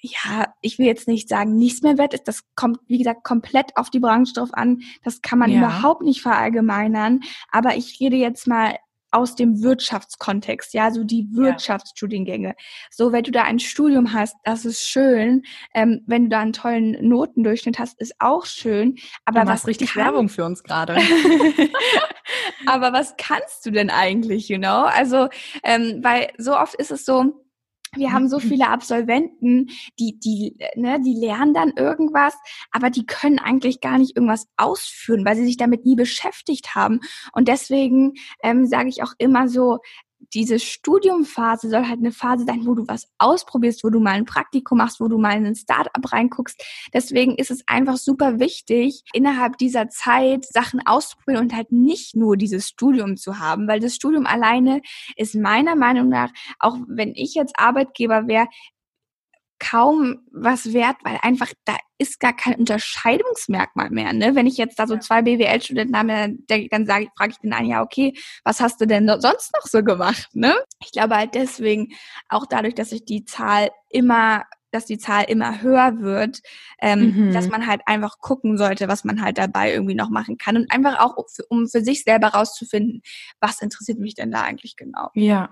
ja, 0.00 0.54
ich 0.60 0.78
will 0.78 0.86
jetzt 0.86 1.08
nicht 1.08 1.28
sagen, 1.28 1.56
nichts 1.56 1.82
mehr 1.82 1.98
wert 1.98 2.14
ist. 2.14 2.28
Das 2.28 2.42
kommt, 2.54 2.78
wie 2.86 2.98
gesagt, 2.98 3.24
komplett 3.24 3.76
auf 3.76 3.90
die 3.90 4.00
Branche 4.00 4.34
drauf 4.34 4.50
an. 4.52 4.82
Das 5.02 5.22
kann 5.22 5.38
man 5.38 5.50
ja. 5.50 5.58
überhaupt 5.58 6.02
nicht 6.02 6.22
verallgemeinern. 6.22 7.20
Aber 7.50 7.76
ich 7.76 7.98
rede 8.00 8.16
jetzt 8.16 8.46
mal 8.46 8.76
aus 9.16 9.34
dem 9.34 9.62
Wirtschaftskontext, 9.62 10.74
ja, 10.74 10.90
so 10.90 11.04
die 11.04 11.28
Wirtschaftsstudiengänge. 11.32 12.54
So, 12.90 13.12
wenn 13.12 13.24
du 13.24 13.30
da 13.30 13.44
ein 13.44 13.58
Studium 13.58 14.12
hast, 14.12 14.36
das 14.44 14.64
ist 14.64 14.86
schön. 14.86 15.42
Ähm, 15.74 16.02
wenn 16.06 16.24
du 16.24 16.28
da 16.30 16.40
einen 16.40 16.52
tollen 16.52 17.08
Notendurchschnitt 17.08 17.78
hast, 17.78 17.98
ist 18.00 18.14
auch 18.18 18.44
schön. 18.44 18.96
Aber 19.24 19.42
du 19.42 19.46
was 19.46 19.66
richtig 19.66 19.94
kann... 19.94 20.04
Werbung 20.04 20.28
für 20.28 20.44
uns 20.44 20.62
gerade. 20.62 20.96
aber 22.66 22.92
was 22.92 23.14
kannst 23.16 23.64
du 23.64 23.70
denn 23.70 23.90
eigentlich, 23.90 24.48
you 24.48 24.58
know? 24.58 24.84
Also, 24.84 25.28
ähm, 25.62 26.00
weil 26.02 26.28
so 26.36 26.58
oft 26.58 26.74
ist 26.74 26.90
es 26.90 27.06
so, 27.06 27.45
wir 27.96 28.12
haben 28.12 28.28
so 28.28 28.38
viele 28.38 28.68
Absolventen, 28.68 29.68
die, 29.98 30.18
die, 30.18 30.56
ne, 30.74 31.00
die 31.00 31.14
lernen 31.14 31.54
dann 31.54 31.72
irgendwas, 31.76 32.34
aber 32.70 32.90
die 32.90 33.06
können 33.06 33.38
eigentlich 33.38 33.80
gar 33.80 33.98
nicht 33.98 34.16
irgendwas 34.16 34.46
ausführen, 34.56 35.24
weil 35.24 35.36
sie 35.36 35.46
sich 35.46 35.56
damit 35.56 35.84
nie 35.84 35.96
beschäftigt 35.96 36.74
haben. 36.74 37.00
Und 37.32 37.48
deswegen 37.48 38.14
ähm, 38.42 38.66
sage 38.66 38.88
ich 38.88 39.02
auch 39.02 39.12
immer 39.18 39.48
so, 39.48 39.78
diese 40.34 40.58
Studiumphase 40.58 41.68
soll 41.68 41.86
halt 41.86 42.00
eine 42.00 42.12
Phase 42.12 42.44
sein, 42.44 42.66
wo 42.66 42.74
du 42.74 42.86
was 42.86 43.08
ausprobierst, 43.18 43.84
wo 43.84 43.90
du 43.90 44.00
mal 44.00 44.14
ein 44.14 44.24
Praktikum 44.24 44.78
machst, 44.78 45.00
wo 45.00 45.08
du 45.08 45.18
mal 45.18 45.36
in 45.36 45.46
ein 45.46 45.54
Startup 45.54 46.12
reinguckst. 46.12 46.62
Deswegen 46.92 47.36
ist 47.36 47.50
es 47.50 47.62
einfach 47.66 47.96
super 47.96 48.38
wichtig, 48.38 49.02
innerhalb 49.12 49.58
dieser 49.58 49.88
Zeit 49.88 50.44
Sachen 50.44 50.80
auszuprobieren 50.86 51.44
und 51.44 51.54
halt 51.54 51.72
nicht 51.72 52.16
nur 52.16 52.36
dieses 52.36 52.68
Studium 52.68 53.16
zu 53.16 53.38
haben, 53.38 53.68
weil 53.68 53.80
das 53.80 53.94
Studium 53.94 54.26
alleine 54.26 54.82
ist 55.16 55.34
meiner 55.34 55.76
Meinung 55.76 56.08
nach, 56.08 56.30
auch 56.58 56.76
wenn 56.88 57.12
ich 57.14 57.34
jetzt 57.34 57.58
Arbeitgeber 57.58 58.26
wäre, 58.26 58.48
kaum 59.58 60.20
was 60.32 60.72
wert, 60.72 60.96
weil 61.02 61.18
einfach 61.22 61.52
da 61.64 61.76
ist 61.98 62.20
gar 62.20 62.34
kein 62.34 62.56
Unterscheidungsmerkmal 62.56 63.90
mehr. 63.90 64.12
Ne? 64.12 64.34
Wenn 64.34 64.46
ich 64.46 64.56
jetzt 64.56 64.78
da 64.78 64.86
so 64.86 64.98
zwei 64.98 65.22
BWL-Studenten 65.22 65.96
habe, 65.96 66.36
dann, 66.46 66.68
dann 66.70 66.86
sage 66.86 67.04
ich, 67.04 67.10
frage 67.16 67.30
ich 67.32 67.38
den 67.38 67.52
einen, 67.52 67.70
ja, 67.70 67.82
okay, 67.82 68.14
was 68.44 68.60
hast 68.60 68.80
du 68.80 68.86
denn 68.86 69.08
sonst 69.20 69.52
noch 69.54 69.66
so 69.66 69.82
gemacht? 69.82 70.28
Ne? 70.34 70.54
Ich 70.82 70.92
glaube 70.92 71.16
halt 71.16 71.34
deswegen, 71.34 71.88
auch 72.28 72.46
dadurch, 72.46 72.74
dass 72.74 72.90
sich 72.90 73.04
die 73.04 73.24
Zahl 73.24 73.70
immer 73.88 74.44
dass 74.72 74.84
die 74.84 74.98
Zahl 74.98 75.24
immer 75.28 75.62
höher 75.62 76.00
wird, 76.00 76.40
ähm, 76.82 77.28
mhm. 77.28 77.32
dass 77.32 77.48
man 77.48 77.66
halt 77.66 77.80
einfach 77.86 78.18
gucken 78.18 78.58
sollte, 78.58 78.88
was 78.88 79.04
man 79.04 79.22
halt 79.22 79.38
dabei 79.38 79.72
irgendwie 79.72 79.94
noch 79.94 80.10
machen 80.10 80.36
kann 80.36 80.56
und 80.56 80.70
einfach 80.70 81.00
auch, 81.00 81.16
um 81.48 81.66
für 81.66 81.80
sich 81.80 82.02
selber 82.02 82.28
rauszufinden, 82.28 83.00
was 83.40 83.62
interessiert 83.62 83.98
mich 83.98 84.14
denn 84.14 84.30
da 84.30 84.42
eigentlich 84.42 84.76
genau. 84.76 85.08
Ja, 85.14 85.50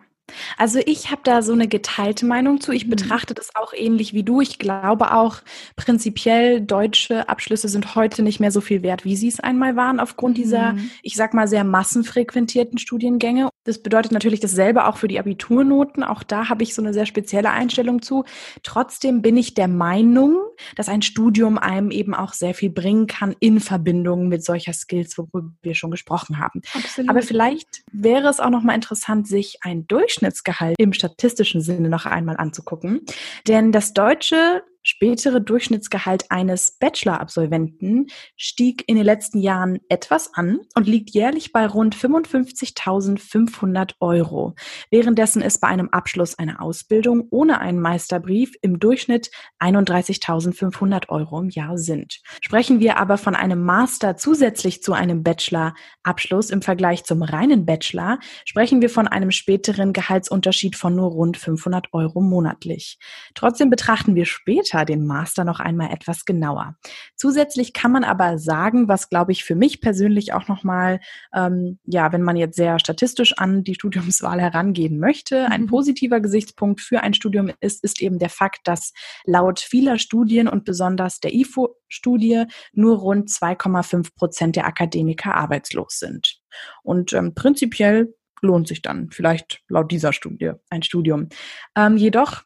also 0.57 0.81
ich 0.85 1.11
habe 1.11 1.21
da 1.25 1.43
so 1.43 1.53
eine 1.53 1.69
geteilte 1.69 2.27
Meinung 2.27 2.61
zu. 2.61 2.73
Ich 2.73 2.87
mhm. 2.87 2.91
betrachte 2.91 3.35
das 3.35 3.55
auch 3.55 3.73
ähnlich 3.75 4.15
wie 4.15 4.23
du. 4.23 4.41
Ich 4.41 4.59
glaube 4.59 5.15
auch 5.15 5.39
prinzipiell 5.77 6.61
deutsche 6.61 7.29
Abschlüsse 7.29 7.69
sind 7.69 7.95
heute 7.95 8.23
nicht 8.23 8.41
mehr 8.41 8.51
so 8.51 8.61
viel 8.61 8.83
wert, 8.83 9.05
wie 9.05 9.17
sie 9.17 9.29
es 9.29 9.41
einmal 9.41 9.77
waren 9.77 10.01
aufgrund 10.01 10.39
dieser, 10.39 10.73
mhm. 10.73 10.91
ich 11.03 11.17
sag 11.17 11.35
mal, 11.35 11.49
sehr 11.49 11.65
massenfrequentierten 11.65 12.79
Studiengänge. 12.79 13.51
Das 13.65 13.83
bedeutet 13.83 14.13
natürlich 14.13 14.41
dasselbe 14.41 14.87
auch 14.87 14.97
für 14.97 15.09
die 15.09 15.19
Abiturnoten. 15.19 16.03
Auch 16.03 16.23
da 16.23 16.49
habe 16.49 16.63
ich 16.63 16.75
so 16.75 16.83
eine 16.83 16.93
sehr 16.93 17.07
spezielle 17.07 17.51
Einstellung 17.51 18.03
zu. 18.03 18.25
Trotzdem 18.63 19.23
bin 19.23 19.37
ich 19.37 19.55
der 19.55 19.69
Meinung, 19.69 20.39
dass 20.77 20.89
ein 20.89 21.03
Studium 21.03 21.59
einem 21.59 21.91
eben 21.91 22.15
auch 22.15 22.33
sehr 22.33 22.55
viel 22.55 22.71
bringen 22.71 23.07
kann 23.07 23.35
in 23.41 23.61
Verbindung 23.61 24.29
mit 24.29 24.45
solcher 24.45 24.73
Skills, 24.73 25.17
worüber 25.19 25.51
wir 25.63 25.75
schon 25.75 25.91
gesprochen 25.91 26.39
haben. 26.39 26.61
Absolut. 26.75 27.11
Aber 27.11 27.23
vielleicht 27.23 27.85
wäre 27.93 28.29
es 28.29 28.41
auch 28.41 28.51
noch 28.51 28.63
mal 28.63 28.75
interessant, 28.75 29.27
sich 29.27 29.59
ein 29.63 29.87
Durchschnittsgehalt 30.15 30.77
im 30.79 30.93
statistischen 30.93 31.61
Sinne 31.61 31.89
noch 31.89 32.07
einmal 32.07 32.37
anzugucken. 32.37 33.01
Denn 33.49 33.73
das 33.73 33.93
deutsche 33.93 34.63
spätere 34.85 35.41
Durchschnittsgehalt 35.41 36.31
eines 36.31 36.77
Bachelor-Absolventen 36.79 38.07
stieg 38.37 38.85
in 38.87 38.97
den 38.97 39.05
letzten 39.05 39.39
Jahren 39.39 39.81
etwas 39.89 40.33
an 40.35 40.61
und 40.75 40.87
liegt 40.87 41.11
jährlich 41.11 41.53
bei 41.53 41.67
rund 41.67 41.97
55.500 41.97 43.95
Euro, 44.01 44.55
währenddessen 44.91 45.43
es 45.43 45.59
bei 45.59 45.69
einem 45.69 45.89
Abschluss 45.89 46.39
einer 46.39 46.63
Ausbildung 46.63 47.27
ohne 47.31 47.61
einen 47.61 47.81
Meisterbrief 47.81 48.55
im 48.61 48.79
Durchschnitt 48.79 49.31
31.500 49.59 51.09
Euro 51.09 51.41
im 51.41 51.49
Jahr 51.49 51.79
sind. 51.79 52.21
Sprechen 52.43 52.79
wir 52.79 52.99
aber 52.99 53.17
von 53.17 53.35
einem 53.35 53.65
Master 53.65 54.17
zusätzlich 54.17 54.83
zu 54.83 54.93
einem 54.93 55.23
Bachelor-Abschluss 55.23 56.51
im 56.51 56.61
Vergleich 56.61 57.05
zum 57.05 57.23
reinen 57.23 57.65
Bachelor, 57.65 58.19
sprechen 58.45 58.83
wir 58.83 58.91
von 58.91 59.09
einem 59.09 59.31
späteren 59.31 59.95
Gehaltsunterschied 59.95 60.77
von 60.77 60.95
nur 60.95 61.11
rund 61.11 61.39
500 61.39 61.89
Euro 61.93 62.21
monatlich. 62.21 62.99
Trotzdem 63.35 63.71
betrachten 63.71 64.15
wir 64.15 64.27
später 64.27 64.74
später 64.75 64.85
den 64.85 65.07
Master 65.07 65.45
noch 65.45 65.61
einmal 65.61 65.93
etwas 65.93 66.25
genauer. 66.25 66.77
Zusätzlich 67.17 67.73
kann 67.73 67.93
man 67.93 68.03
aber 68.05 68.39
sagen, 68.39 68.89
was 68.89 69.09
glaube 69.09 69.33
ich 69.33 69.45
für 69.45 69.55
mich 69.55 69.81
persönlich 69.81 70.33
auch 70.33 70.49
nochmal, 70.49 71.01
ähm, 71.35 71.79
ja, 71.85 72.13
wenn 72.13 72.23
man 72.23 72.37
jetzt 72.37 72.57
sehr 72.57 72.79
statistisch 72.79 73.39
an 73.39 73.63
die 73.63 73.75
Studiumswahl 73.85 74.41
herangehen 74.41 74.99
möchte, 74.99 75.47
ein 75.47 75.63
mhm. 75.63 75.67
positiver 75.67 76.21
Gesichtspunkt 76.21 76.81
für 76.81 77.03
ein 77.03 77.15
Studium 77.15 77.53
ist, 77.61 77.85
ist 77.85 78.03
eben 78.03 78.19
der 78.19 78.31
Fakt, 78.31 78.67
dass 78.67 78.93
laut 79.25 79.61
vieler 79.61 79.99
Studien 79.99 80.49
und 80.49 80.65
besonders 80.65 81.21
der 81.21 81.33
IFO-Studie 81.35 82.45
nur 82.73 82.99
rund 82.99 83.29
2,5 83.29 84.15
Prozent 84.17 84.57
der 84.57 84.67
Akademiker 84.67 85.35
arbeitslos 85.35 85.99
sind. 86.01 86.41
Und 86.83 87.13
ähm, 87.13 87.35
prinzipiell 87.35 88.15
lohnt 88.41 88.69
sich 88.69 88.83
dann 88.83 89.11
vielleicht 89.11 89.63
laut 89.69 89.91
dieser 89.91 90.13
Studie 90.13 90.53
ein 90.69 90.83
Studium. 90.83 91.29
Ähm, 91.77 91.97
jedoch 91.97 92.43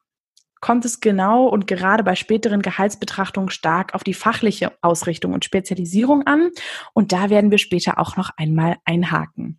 kommt 0.61 0.85
es 0.85 1.01
genau 1.01 1.47
und 1.47 1.67
gerade 1.67 2.03
bei 2.03 2.15
späteren 2.15 2.63
Gehaltsbetrachtungen 2.63 3.51
stark 3.51 3.95
auf 3.95 4.05
die 4.05 4.15
fachliche 4.15 4.73
Ausrichtung 4.81 5.33
und 5.33 5.45
Spezialisierung 5.45 6.27
an. 6.27 6.51
Und 6.93 7.13
da 7.13 7.31
werden 7.31 7.51
wir 7.51 7.59
später 7.59 7.99
auch 7.99 8.17
noch 8.17 8.31
einmal 8.37 8.77
einhaken. 8.85 9.59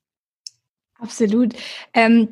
Absolut. 1.00 1.54
Ähm 1.94 2.30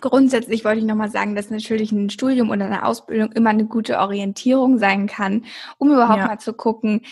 Grundsätzlich 0.00 0.64
wollte 0.64 0.80
ich 0.80 0.86
nochmal 0.86 1.10
sagen, 1.10 1.36
dass 1.36 1.50
natürlich 1.50 1.92
ein 1.92 2.10
Studium 2.10 2.50
oder 2.50 2.66
eine 2.66 2.84
Ausbildung 2.84 3.30
immer 3.32 3.50
eine 3.50 3.66
gute 3.66 3.98
Orientierung 4.00 4.78
sein 4.78 5.06
kann, 5.06 5.44
um 5.78 5.92
überhaupt 5.92 6.18
ja. 6.18 6.26
mal 6.26 6.38
zu 6.38 6.52
gucken, 6.52 7.02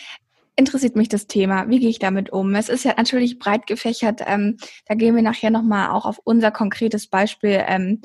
interessiert 0.57 0.97
mich 0.97 1.09
das 1.09 1.27
Thema. 1.27 1.69
Wie 1.69 1.81
gehe 1.81 1.89
ich 1.89 1.99
damit 1.99 2.31
um? 2.31 2.55
Es 2.55 2.69
ist 2.69 2.85
ja 2.85 2.95
natürlich 2.97 3.39
breit 3.39 3.67
gefächert. 3.67 4.21
Ähm, 4.27 4.59
da 4.87 4.95
gehen 4.95 5.17
wir 5.17 5.23
nachher 5.23 5.51
nochmal 5.51 5.91
auch 5.91 6.05
auf 6.05 6.21
unser 6.25 6.51
konkretes 6.51 7.07
Beispiel 7.07 7.63
ähm, 7.67 8.03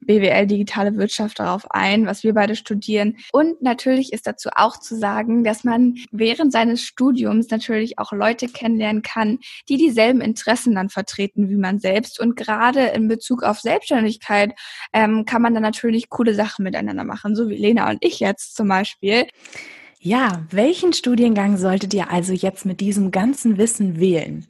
BWL 0.00 0.46
Digitale 0.46 0.96
Wirtschaft 0.96 1.38
darauf 1.38 1.70
ein, 1.70 2.06
was 2.06 2.22
wir 2.22 2.34
beide 2.34 2.54
studieren. 2.54 3.16
Und 3.32 3.62
natürlich 3.62 4.12
ist 4.12 4.26
dazu 4.26 4.50
auch 4.54 4.78
zu 4.78 4.94
sagen, 4.96 5.42
dass 5.42 5.64
man 5.64 5.96
während 6.10 6.52
seines 6.52 6.82
Studiums 6.82 7.48
natürlich 7.50 7.98
auch 7.98 8.12
Leute 8.12 8.48
kennenlernen 8.48 9.02
kann, 9.02 9.38
die 9.68 9.78
dieselben 9.78 10.20
Interessen 10.20 10.74
dann 10.74 10.90
vertreten 10.90 11.48
wie 11.48 11.56
man 11.56 11.78
selbst. 11.78 12.20
Und 12.20 12.36
gerade 12.36 12.88
in 12.88 13.08
Bezug 13.08 13.42
auf 13.42 13.60
Selbstständigkeit 13.60 14.52
ähm, 14.92 15.24
kann 15.24 15.40
man 15.40 15.54
dann 15.54 15.62
natürlich 15.62 16.10
coole 16.10 16.34
Sachen 16.34 16.62
miteinander 16.62 17.04
machen, 17.04 17.34
so 17.34 17.48
wie 17.48 17.56
Lena 17.56 17.88
und 17.88 17.98
ich 18.00 18.20
jetzt 18.20 18.54
zum 18.54 18.68
Beispiel. 18.68 19.26
Ja, 20.06 20.46
welchen 20.50 20.92
Studiengang 20.92 21.56
solltet 21.56 21.92
ihr 21.92 22.12
also 22.12 22.32
jetzt 22.32 22.64
mit 22.64 22.78
diesem 22.80 23.10
ganzen 23.10 23.58
Wissen 23.58 23.98
wählen? 23.98 24.46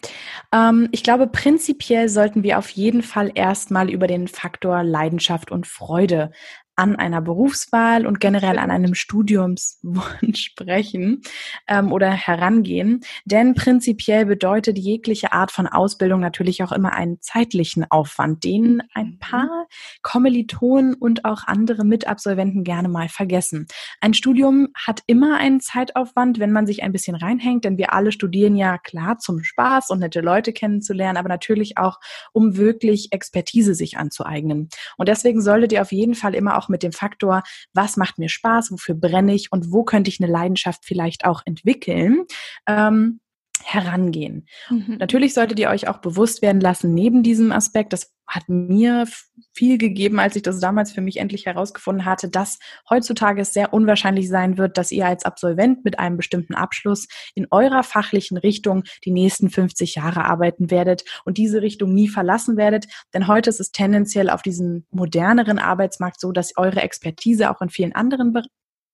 Ähm, 0.53 0.91
ich 0.93 1.03
glaube, 1.03 1.29
prinzipiell 1.29 2.11
sollten 2.11 2.43
wir 2.43 2.59
auf 2.59 2.69
jeden 2.69 3.03
Fall 3.03 3.33
erstmal 3.35 3.89
über 3.89 4.07
den 4.07 4.29
Faktor 4.29 4.83
Leidenschaft 4.83 5.51
und 5.51 5.67
Freude 5.67 6.31
an 6.77 6.95
einer 6.97 7.23
Berufswahl 7.23 8.07
und 8.07 8.21
generell 8.21 8.59
an 8.59 8.71
einem 8.71 8.95
Studiumswunsch 8.95 10.41
sprechen 10.45 11.23
ähm, 11.67 11.91
oder 11.91 12.11
herangehen. 12.11 13.01
Denn 13.25 13.55
prinzipiell 13.55 14.27
bedeutet 14.27 14.79
jegliche 14.79 15.33
Art 15.33 15.51
von 15.51 15.67
Ausbildung 15.67 16.21
natürlich 16.21 16.63
auch 16.63 16.73
immer 16.73 16.93
einen 16.93 17.21
zeitlichen 17.21 17.91
Aufwand, 17.91 18.45
den 18.45 18.83
ein 18.93 19.07
mhm. 19.07 19.19
paar 19.19 19.67
Kommilitonen 20.03 20.95
und 20.95 21.25
auch 21.25 21.45
andere 21.47 21.85
Mitabsolventen 21.85 22.63
gerne 22.63 22.89
mal 22.89 23.09
vergessen. 23.09 23.67
Ein 24.01 24.15
Studium 24.15 24.69
hat 24.75 25.03
immer 25.07 25.39
einen 25.39 25.61
Zeitaufwand, 25.61 26.39
wenn 26.39 26.53
man 26.53 26.67
sich 26.67 26.83
ein 26.83 26.93
bisschen 26.93 27.17
reinhängt, 27.17 27.65
denn 27.65 27.79
wir 27.79 27.93
alle 27.93 28.13
studieren 28.13 28.55
ja 28.57 28.79
klar 28.79 29.19
zum 29.19 29.43
Spaß 29.43 29.91
und 29.91 30.01
nette 30.01 30.21
Leute 30.21 30.53
kennenzulernen, 30.53 31.17
aber 31.17 31.29
natürlich 31.29 31.79
auch, 31.79 31.99
um 32.33 32.57
wirklich 32.57 33.09
Expertise 33.13 33.75
sich 33.75 33.97
anzueignen. 33.97 34.69
Und 34.97 35.09
deswegen 35.09 35.41
solltet 35.41 35.73
ihr 35.73 35.83
auf 35.83 35.93
jeden 35.93 36.15
Fall 36.15 36.35
immer 36.35 36.59
auch 36.59 36.66
auch 36.67 36.69
mit 36.69 36.83
dem 36.83 36.93
Faktor, 36.93 37.43
was 37.73 37.97
macht 37.97 38.19
mir 38.19 38.29
Spaß, 38.29 38.73
wofür 38.73 38.95
brenne 38.95 39.35
ich 39.35 39.53
und 39.53 39.73
wo 39.73 39.85
könnte 39.85 40.11
ich 40.11 40.21
eine 40.21 40.31
Leidenschaft 40.31 40.85
vielleicht 40.85 41.25
auch 41.25 41.43
entwickeln. 41.45 42.25
Ähm, 42.67 43.21
herangehen. 43.67 44.47
Mhm. 44.71 44.97
Natürlich 45.01 45.35
solltet 45.35 45.59
ihr 45.59 45.71
euch 45.71 45.89
auch 45.89 45.99
bewusst 45.99 46.41
werden 46.41 46.61
lassen, 46.61 46.95
neben 46.95 47.25
diesem 47.25 47.51
Aspekt, 47.51 47.93
das 47.93 48.15
hat 48.25 48.45
mir 48.49 49.07
viel 49.53 49.77
gegeben, 49.79 50.21
als 50.21 50.37
ich 50.37 50.43
das 50.43 50.61
damals 50.61 50.93
für 50.93 51.01
mich 51.01 51.19
endlich 51.19 51.47
herausgefunden 51.47 52.05
hatte, 52.05 52.29
dass 52.29 52.59
heutzutage 52.89 53.43
es 53.43 53.53
sehr 53.53 53.73
unwahrscheinlich 53.73 54.29
sein 54.29 54.57
wird, 54.57 54.79
dass 54.79 54.93
ihr 54.93 55.07
als 55.07 55.25
Absolvent 55.25 55.85
mit 55.85 55.99
einem 55.99 56.17
bestimmten 56.17 56.55
Abschluss 56.55 57.09
in 57.35 57.47
eurer 57.51 57.83
fachlichen 57.83 58.37
Richtung 58.37 58.85
die 59.05 59.13
nächsten 59.13 59.51
50 59.51 59.97
Jahre 59.97 60.25
arbeiten 60.25 60.71
werdet 60.71 61.05
und 61.25 61.37
diese 61.37 61.61
Richtung 61.61 61.93
nie 61.93 62.09
verlassen 62.09 62.57
werdet. 62.57 62.87
Denn 63.15 63.27
heute 63.27 63.51
ist 63.51 63.61
es 63.61 63.73
tendenziell 63.73 64.31
auf 64.31 64.43
diesem 64.43 64.87
moderneren 64.91 65.59
Arbeitsmarkt 65.59 66.21
so, 66.21 66.31
dass 66.31 66.57
eure 66.57 66.83
Expertise 66.83 67.51
auch 67.51 67.61
in 67.61 67.71
vielen 67.71 67.95
anderen 67.95 68.33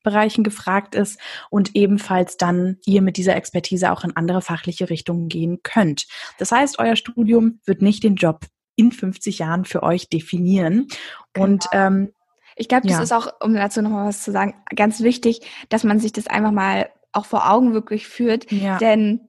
Bereichen 0.02 0.44
gefragt 0.44 0.94
ist 0.94 1.18
und 1.50 1.74
ebenfalls 1.74 2.36
dann 2.36 2.78
ihr 2.84 3.02
mit 3.02 3.16
dieser 3.16 3.36
Expertise 3.36 3.92
auch 3.92 4.04
in 4.04 4.16
andere 4.16 4.42
fachliche 4.42 4.90
Richtungen 4.90 5.28
gehen 5.28 5.60
könnt. 5.62 6.06
Das 6.38 6.52
heißt, 6.52 6.78
euer 6.78 6.96
Studium 6.96 7.60
wird 7.64 7.82
nicht 7.82 8.02
den 8.02 8.16
Job 8.16 8.46
in 8.76 8.92
50 8.92 9.38
Jahren 9.38 9.64
für 9.64 9.82
euch 9.82 10.08
definieren. 10.08 10.88
Genau. 11.32 11.46
Und 11.46 11.66
ähm, 11.72 12.12
ich 12.56 12.68
glaube, 12.68 12.86
das 12.86 12.96
ja. 12.96 13.02
ist 13.02 13.12
auch, 13.12 13.28
um 13.40 13.54
dazu 13.54 13.82
nochmal 13.82 14.08
was 14.08 14.22
zu 14.22 14.32
sagen, 14.32 14.54
ganz 14.74 15.00
wichtig, 15.00 15.40
dass 15.68 15.84
man 15.84 16.00
sich 16.00 16.12
das 16.12 16.26
einfach 16.26 16.52
mal 16.52 16.90
auch 17.12 17.26
vor 17.26 17.50
Augen 17.50 17.74
wirklich 17.74 18.06
führt. 18.06 18.50
Ja. 18.50 18.78
Denn 18.78 19.28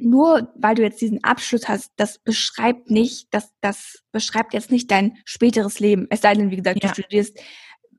nur 0.00 0.52
weil 0.54 0.76
du 0.76 0.82
jetzt 0.82 1.00
diesen 1.00 1.24
Abschluss 1.24 1.68
hast, 1.68 1.92
das 1.96 2.18
beschreibt 2.18 2.90
nicht, 2.90 3.28
das, 3.32 3.52
das 3.60 4.04
beschreibt 4.12 4.54
jetzt 4.54 4.70
nicht 4.70 4.90
dein 4.90 5.18
späteres 5.24 5.80
Leben. 5.80 6.06
Es 6.10 6.20
sei 6.20 6.34
denn, 6.34 6.50
wie 6.50 6.56
gesagt, 6.56 6.82
ja. 6.82 6.88
du 6.88 6.94
studierst 6.94 7.38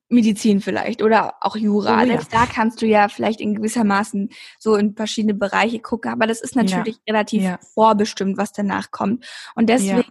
Medizin 0.10 0.60
vielleicht 0.60 1.01
oder 1.01 1.36
auch 1.42 1.56
Jura. 1.56 2.01
Oh, 2.01 2.06
Selbst 2.06 2.34
ja. 2.34 2.39
da 2.39 2.46
kannst 2.51 2.82
du 2.82 2.88
ja 2.88 3.08
vielleicht 3.08 3.42
in 3.42 3.56
gewissermaßen 3.56 4.30
so 4.58 4.75
in 4.75 4.96
verschiedene 4.96 5.36
Bereiche 5.36 5.80
gucken, 5.80 6.12
aber 6.12 6.28
das 6.28 6.42
ist 6.42 6.56
natürlich 6.56 6.96
ja. 6.96 7.13
relativ 7.13 7.44
ja. 7.44 7.60
vorbestimmt, 7.74 8.38
was 8.38 8.51
danach 8.51 8.92
kommt. 8.92 9.25
Und 9.56 9.70
deswegen 9.70 10.06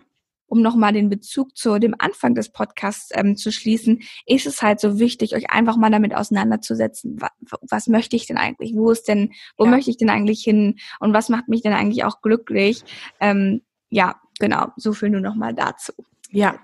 um 0.48 0.62
nochmal 0.62 0.92
den 0.92 1.08
Bezug 1.08 1.56
zu 1.56 1.78
dem 1.78 1.94
Anfang 1.98 2.34
des 2.34 2.50
Podcasts 2.50 3.10
ähm, 3.14 3.36
zu 3.36 3.52
schließen, 3.52 4.02
ist 4.26 4.46
es 4.46 4.62
halt 4.62 4.80
so 4.80 4.98
wichtig, 4.98 5.36
euch 5.36 5.50
einfach 5.50 5.76
mal 5.76 5.90
damit 5.90 6.14
auseinanderzusetzen. 6.14 7.20
Was, 7.20 7.30
was 7.68 7.86
möchte 7.86 8.16
ich 8.16 8.26
denn 8.26 8.38
eigentlich? 8.38 8.74
Wo 8.74 8.90
ist 8.90 9.08
denn, 9.08 9.32
wo 9.56 9.66
möchte 9.66 9.90
ich 9.90 9.98
denn 9.98 10.10
eigentlich 10.10 10.42
hin? 10.42 10.76
Und 11.00 11.12
was 11.12 11.28
macht 11.28 11.48
mich 11.48 11.62
denn 11.62 11.74
eigentlich 11.74 12.04
auch 12.04 12.22
glücklich? 12.22 12.82
Ähm, 13.20 13.62
ja, 13.90 14.16
genau, 14.40 14.68
so 14.76 14.92
viel 14.92 15.10
nur 15.10 15.20
nochmal 15.20 15.54
dazu. 15.54 15.92
Ja, 16.30 16.58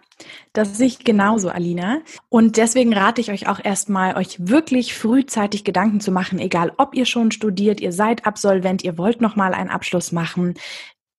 das 0.52 0.76
sehe 0.76 0.86
ich 0.86 1.00
genauso, 1.00 1.48
Alina. 1.48 2.00
Und 2.28 2.56
deswegen 2.56 2.92
rate 2.92 3.20
ich 3.20 3.30
euch 3.30 3.48
auch 3.48 3.62
erstmal, 3.62 4.16
euch 4.16 4.36
wirklich 4.38 4.94
frühzeitig 4.94 5.64
Gedanken 5.64 6.00
zu 6.00 6.12
machen, 6.12 6.38
egal 6.38 6.72
ob 6.78 6.94
ihr 6.94 7.06
schon 7.06 7.30
studiert, 7.30 7.80
ihr 7.80 7.92
seid 7.92 8.26
Absolvent, 8.26 8.84
ihr 8.84 8.98
wollt 8.98 9.20
nochmal 9.20 9.54
einen 9.54 9.70
Abschluss 9.70 10.12
machen. 10.12 10.54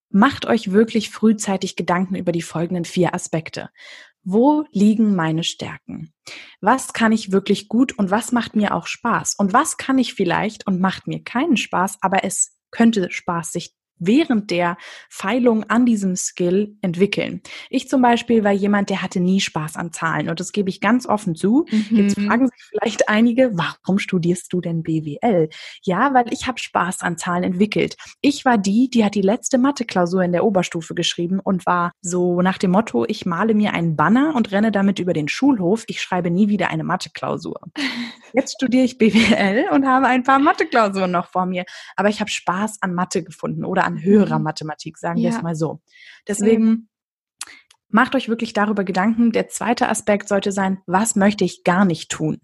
Macht 0.10 0.46
euch 0.46 0.72
wirklich 0.72 1.10
frühzeitig 1.10 1.76
Gedanken 1.76 2.16
über 2.16 2.32
die 2.32 2.42
folgenden 2.42 2.86
vier 2.86 3.14
Aspekte. 3.14 3.70
Wo 4.24 4.66
liegen 4.72 5.16
meine 5.16 5.44
Stärken? 5.44 6.12
Was 6.60 6.94
kann 6.94 7.12
ich 7.12 7.32
wirklich 7.32 7.68
gut 7.68 7.98
und 7.98 8.10
was 8.10 8.32
macht 8.32 8.56
mir 8.56 8.74
auch 8.74 8.88
Spaß? 8.88 9.36
Und 9.38 9.54
was 9.54 9.78
kann 9.78 10.00
ich 10.00 10.16
vielleicht 10.16 10.66
und 10.66 10.82
macht 10.82 11.06
mir 11.06 11.24
keinen 11.24 11.58
Spaß, 11.58 11.98
aber 12.02 12.24
es 12.24 12.58
könnte 12.72 13.12
Spaß 13.12 13.52
sich 13.52 13.76
während 13.98 14.52
der 14.52 14.78
Feilung 15.10 15.64
an 15.70 15.86
diesem 15.86 16.16
Skill 16.16 16.76
entwickeln. 16.82 17.42
Ich 17.70 17.90
zum 17.90 18.02
Beispiel 18.02 18.44
war 18.44 18.52
jemand, 18.52 18.90
der 18.90 19.02
hatte 19.02 19.20
nie 19.20 19.40
Spaß 19.40 19.76
an 19.76 19.92
Zahlen 19.92 20.30
und 20.30 20.40
das 20.40 20.52
gebe 20.52 20.70
ich 20.70 20.82
ganz 20.82 21.06
offen 21.08 21.36
zu. 21.36 21.66
Mhm. 21.70 21.98
Jetzt 21.98 22.20
fragen 22.20 22.48
sich 22.48 22.64
vielleicht 22.70 23.10
einige, 23.10 23.52
warum 23.54 24.00
studierst 24.00 24.52
du 24.52 24.62
denn 24.62 24.84
BWL? 24.84 25.50
Ja, 25.84 26.14
weil 26.14 26.32
ich 26.32 26.48
habe 26.48 26.60
Spaß 26.60 27.02
an 27.02 27.18
Zahlen 27.18 27.44
entwickelt. 27.44 27.96
Ich 28.22 28.46
war 28.46 28.58
die, 28.58 28.90
die 28.90 29.06
hat 29.06 29.16
die 29.16 29.22
letzte 29.22 29.58
Mathe-Klausur 29.58 30.24
in 30.24 30.32
der 30.32 30.44
Oberstufe 30.44 30.96
geschrieben 30.96 31.40
und 31.40 31.66
war 31.66 31.92
so 32.02 32.42
nach 32.42 32.58
dem 32.58 32.72
Motto, 32.72 33.06
ich 33.08 33.26
male 33.26 33.54
mir 33.54 33.74
einen 33.74 33.96
Banner 33.96 34.36
und 34.36 34.52
renne 34.52 34.72
damit 34.72 35.00
über 35.00 35.14
den 35.14 35.28
Schulhof. 35.28 35.84
Ich 35.88 36.02
schreibe 36.02 36.30
nie 36.30 36.50
wieder 36.50 36.70
eine 36.70 36.84
Mathe-Klausur. 36.84 37.60
Jetzt 38.34 38.56
studiere 38.56 38.84
ich 38.84 38.98
BWL 38.98 39.70
und 39.72 39.86
habe 39.88 40.08
ein 40.08 40.24
paar 40.24 40.40
Mathe-Klausuren 40.40 41.12
noch 41.12 41.28
vor 41.28 41.46
mir, 41.46 41.64
aber 41.96 42.10
ich 42.10 42.20
habe 42.20 42.30
Spaß 42.30 42.82
an 42.82 42.94
Mathe 42.94 43.24
gefunden 43.24 43.64
oder 43.64 43.85
an 43.86 44.02
höherer 44.02 44.40
mhm. 44.40 44.44
Mathematik, 44.44 44.98
sagen 44.98 45.18
ja. 45.18 45.30
wir 45.30 45.38
es 45.38 45.44
mal 45.44 45.56
so. 45.56 45.82
Deswegen 46.28 46.90
macht 47.90 48.16
euch 48.16 48.28
wirklich 48.28 48.54
darüber 48.54 48.84
Gedanken. 48.84 49.32
Der 49.32 49.48
zweite 49.48 49.90
Aspekt 49.90 50.28
sollte 50.28 50.52
sein, 50.52 50.80
was 50.86 51.16
möchte 51.16 51.46
ich 51.46 51.64
gar 51.64 51.86
nicht 51.86 52.12
tun? 52.12 52.42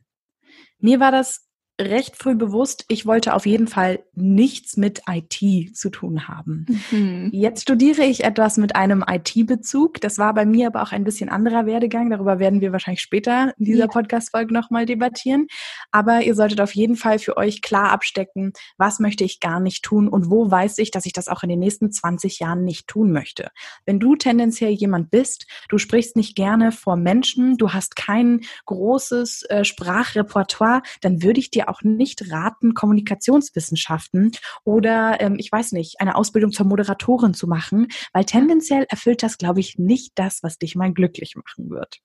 Mir 0.80 1.00
war 1.00 1.12
das 1.12 1.48
recht 1.90 2.16
früh 2.18 2.36
bewusst, 2.36 2.86
ich 2.88 3.06
wollte 3.06 3.34
auf 3.34 3.46
jeden 3.46 3.68
Fall 3.68 4.00
nichts 4.14 4.78
mit 4.78 5.02
IT 5.10 5.76
zu 5.76 5.90
tun 5.90 6.28
haben. 6.28 6.66
Mhm. 6.92 7.30
Jetzt 7.32 7.64
studiere 7.64 8.04
ich 8.04 8.24
etwas 8.24 8.58
mit 8.58 8.76
einem 8.76 9.04
IT-Bezug. 9.08 10.02
Das 10.02 10.18
war 10.18 10.34
bei 10.34 10.46
mir 10.46 10.68
aber 10.68 10.82
auch 10.82 10.92
ein 10.92 11.04
bisschen 11.04 11.30
anderer 11.30 11.66
Werdegang. 11.66 12.10
Darüber 12.10 12.40
werden 12.40 12.62
wir 12.62 12.72
wahrscheinlich 12.72 13.02
später 13.02 13.54
in 13.58 13.66
dieser 13.66 13.86
ja. 13.86 13.88
Podcast-Folge 13.88 14.54
nochmal 14.54 14.86
debattieren. 14.86 15.48
Aber 15.92 16.22
ihr 16.22 16.36
solltet 16.36 16.62
auf 16.62 16.76
jeden 16.76 16.96
Fall 16.96 17.20
für 17.20 17.38
euch 17.38 17.62
klar 17.62 17.92
abstecken, 17.92 18.54
was 18.78 19.00
möchte 19.00 19.24
ich 19.24 19.40
gar 19.40 19.60
nicht 19.60 19.84
tun 19.84 20.08
und 20.08 20.30
wo 20.30 20.50
weiß 20.50 20.78
ich, 20.78 20.92
dass 20.92 21.06
ich 21.06 21.14
das 21.14 21.28
auch 21.28 21.44
in 21.44 21.50
den 21.50 21.60
nächsten 21.60 21.92
20 21.92 22.40
Jahren 22.40 22.64
nicht 22.64 22.88
tun 22.88 23.12
möchte. 23.12 23.50
Wenn 23.86 24.00
du 24.00 24.16
tendenziell 24.16 24.72
jemand 24.72 25.12
bist, 25.12 25.48
du 25.70 25.78
sprichst 25.78 26.16
nicht 26.16 26.36
gerne 26.36 26.72
vor 26.72 26.96
Menschen, 26.96 27.58
du 27.58 27.74
hast 27.74 27.96
kein 27.96 28.42
großes 28.66 29.44
äh, 29.44 29.66
Sprachrepertoire, 29.66 30.82
dann 31.02 31.24
würde 31.24 31.40
ich 31.40 31.52
dir 31.52 31.70
auch 31.72 31.82
nicht 31.84 32.32
raten, 32.32 32.74
Kommunikationswissenschaften 32.74 34.32
oder 34.64 35.20
ähm, 35.20 35.36
ich 35.38 35.52
weiß 35.52 35.72
nicht, 35.72 36.00
eine 36.00 36.16
Ausbildung 36.16 36.52
zur 36.52 36.68
Moderatorin 36.68 37.34
zu 37.34 37.48
machen, 37.48 37.88
weil 38.14 38.26
tendenziell 38.26 38.86
erfüllt 38.90 39.24
das, 39.24 39.38
glaube 39.38 39.60
ich, 39.60 39.78
nicht 39.78 40.14
das, 40.16 40.44
was 40.44 40.58
dich 40.58 40.76
mal 40.76 40.94
glücklich 40.94 41.36
machen 41.36 41.70
wird. 41.70 42.00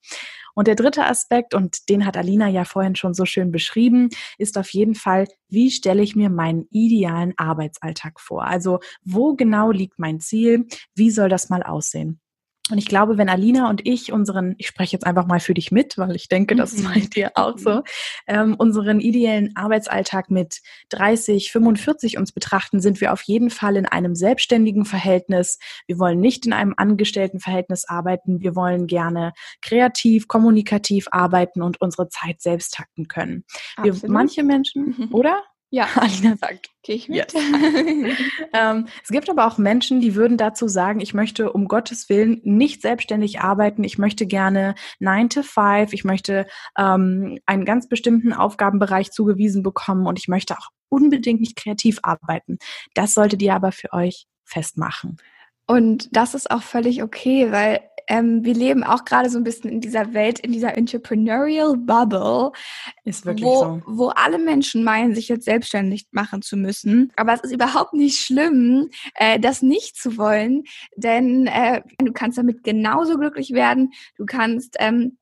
Und 0.54 0.68
der 0.68 0.74
dritte 0.74 1.04
Aspekt, 1.04 1.54
und 1.54 1.88
den 1.90 2.06
hat 2.06 2.16
Alina 2.16 2.48
ja 2.48 2.64
vorhin 2.64 2.96
schon 2.96 3.12
so 3.12 3.26
schön 3.26 3.52
beschrieben, 3.52 4.08
ist 4.38 4.56
auf 4.56 4.70
jeden 4.70 4.94
Fall, 4.94 5.26
wie 5.48 5.70
stelle 5.70 6.02
ich 6.02 6.16
mir 6.16 6.30
meinen 6.30 6.66
idealen 6.70 7.34
Arbeitsalltag 7.36 8.20
vor? 8.20 8.44
Also 8.44 8.80
wo 9.04 9.34
genau 9.34 9.70
liegt 9.70 9.98
mein 9.98 10.20
Ziel? 10.20 10.66
Wie 10.94 11.10
soll 11.10 11.28
das 11.28 11.50
mal 11.50 11.62
aussehen? 11.62 12.20
Und 12.70 12.78
ich 12.78 12.86
glaube, 12.86 13.16
wenn 13.16 13.28
Alina 13.28 13.70
und 13.70 13.86
ich 13.86 14.12
unseren, 14.12 14.56
ich 14.58 14.66
spreche 14.66 14.92
jetzt 14.92 15.06
einfach 15.06 15.26
mal 15.26 15.38
für 15.38 15.54
dich 15.54 15.70
mit, 15.70 15.98
weil 15.98 16.16
ich 16.16 16.28
denke, 16.28 16.56
das 16.56 16.72
ist 16.72 16.84
bei 16.84 17.00
mhm. 17.00 17.10
dir 17.10 17.30
auch 17.36 17.56
so, 17.58 17.82
ähm, 18.26 18.56
unseren 18.58 18.98
ideellen 18.98 19.54
Arbeitsalltag 19.54 20.30
mit 20.30 20.62
30, 20.88 21.52
45 21.52 22.18
uns 22.18 22.32
betrachten, 22.32 22.80
sind 22.80 23.00
wir 23.00 23.12
auf 23.12 23.22
jeden 23.22 23.50
Fall 23.50 23.76
in 23.76 23.86
einem 23.86 24.16
selbstständigen 24.16 24.84
Verhältnis. 24.84 25.58
Wir 25.86 26.00
wollen 26.00 26.18
nicht 26.18 26.44
in 26.44 26.52
einem 26.52 26.74
angestellten 26.76 27.38
Verhältnis 27.38 27.88
arbeiten. 27.88 28.40
Wir 28.40 28.56
wollen 28.56 28.88
gerne 28.88 29.32
kreativ, 29.62 30.26
kommunikativ 30.26 31.06
arbeiten 31.12 31.62
und 31.62 31.80
unsere 31.80 32.08
Zeit 32.08 32.40
selbst 32.40 32.74
takten 32.74 33.06
können. 33.06 33.44
Wir, 33.80 33.94
manche 34.08 34.42
Menschen, 34.42 34.96
mhm. 34.98 35.14
oder? 35.14 35.42
Ja, 35.70 35.88
Alina 35.96 36.36
sagt, 36.36 36.70
gehe 36.82 36.96
ich 36.96 37.08
mit. 37.08 37.32
Yes. 37.32 37.34
ähm, 38.52 38.88
es 39.02 39.08
gibt 39.08 39.28
aber 39.28 39.46
auch 39.46 39.58
Menschen, 39.58 40.00
die 40.00 40.14
würden 40.14 40.36
dazu 40.36 40.68
sagen, 40.68 41.00
ich 41.00 41.12
möchte 41.12 41.52
um 41.52 41.66
Gottes 41.66 42.08
Willen 42.08 42.40
nicht 42.44 42.82
selbstständig 42.82 43.40
arbeiten, 43.40 43.82
ich 43.84 43.98
möchte 43.98 44.26
gerne 44.26 44.74
9 45.00 45.28
to 45.30 45.42
5, 45.42 45.92
ich 45.92 46.04
möchte 46.04 46.46
ähm, 46.78 47.38
einen 47.46 47.64
ganz 47.64 47.88
bestimmten 47.88 48.32
Aufgabenbereich 48.32 49.10
zugewiesen 49.10 49.62
bekommen 49.62 50.06
und 50.06 50.18
ich 50.18 50.28
möchte 50.28 50.56
auch 50.56 50.70
unbedingt 50.88 51.40
nicht 51.40 51.56
kreativ 51.56 51.98
arbeiten. 52.02 52.58
Das 52.94 53.14
solltet 53.14 53.42
ihr 53.42 53.54
aber 53.54 53.72
für 53.72 53.92
euch 53.92 54.26
festmachen. 54.44 55.16
Und 55.66 56.14
das 56.16 56.34
ist 56.34 56.50
auch 56.50 56.62
völlig 56.62 57.02
okay, 57.02 57.50
weil 57.50 57.80
ähm, 58.08 58.44
wir 58.44 58.54
leben 58.54 58.84
auch 58.84 59.04
gerade 59.04 59.28
so 59.30 59.38
ein 59.38 59.44
bisschen 59.44 59.70
in 59.70 59.80
dieser 59.80 60.14
Welt, 60.14 60.38
in 60.38 60.52
dieser 60.52 60.76
Entrepreneurial 60.76 61.76
Bubble. 61.76 62.52
Ist 63.04 63.26
wirklich 63.26 63.44
wo, 63.44 63.58
so. 63.58 63.82
Wo 63.86 64.08
alle 64.08 64.38
Menschen 64.38 64.84
meinen, 64.84 65.14
sich 65.14 65.28
jetzt 65.28 65.44
selbstständig 65.44 66.06
machen 66.12 66.42
zu 66.42 66.56
müssen. 66.56 67.12
Aber 67.16 67.34
es 67.34 67.40
ist 67.40 67.52
überhaupt 67.52 67.94
nicht 67.94 68.20
schlimm, 68.20 68.90
äh, 69.14 69.40
das 69.40 69.62
nicht 69.62 69.96
zu 69.96 70.16
wollen, 70.16 70.64
denn 70.96 71.46
äh, 71.48 71.82
du 71.98 72.12
kannst 72.12 72.38
damit 72.38 72.62
genauso 72.62 73.18
glücklich 73.18 73.52
werden. 73.52 73.92
Du 74.16 74.24
kannst 74.24 74.76
ähm, 74.78 75.18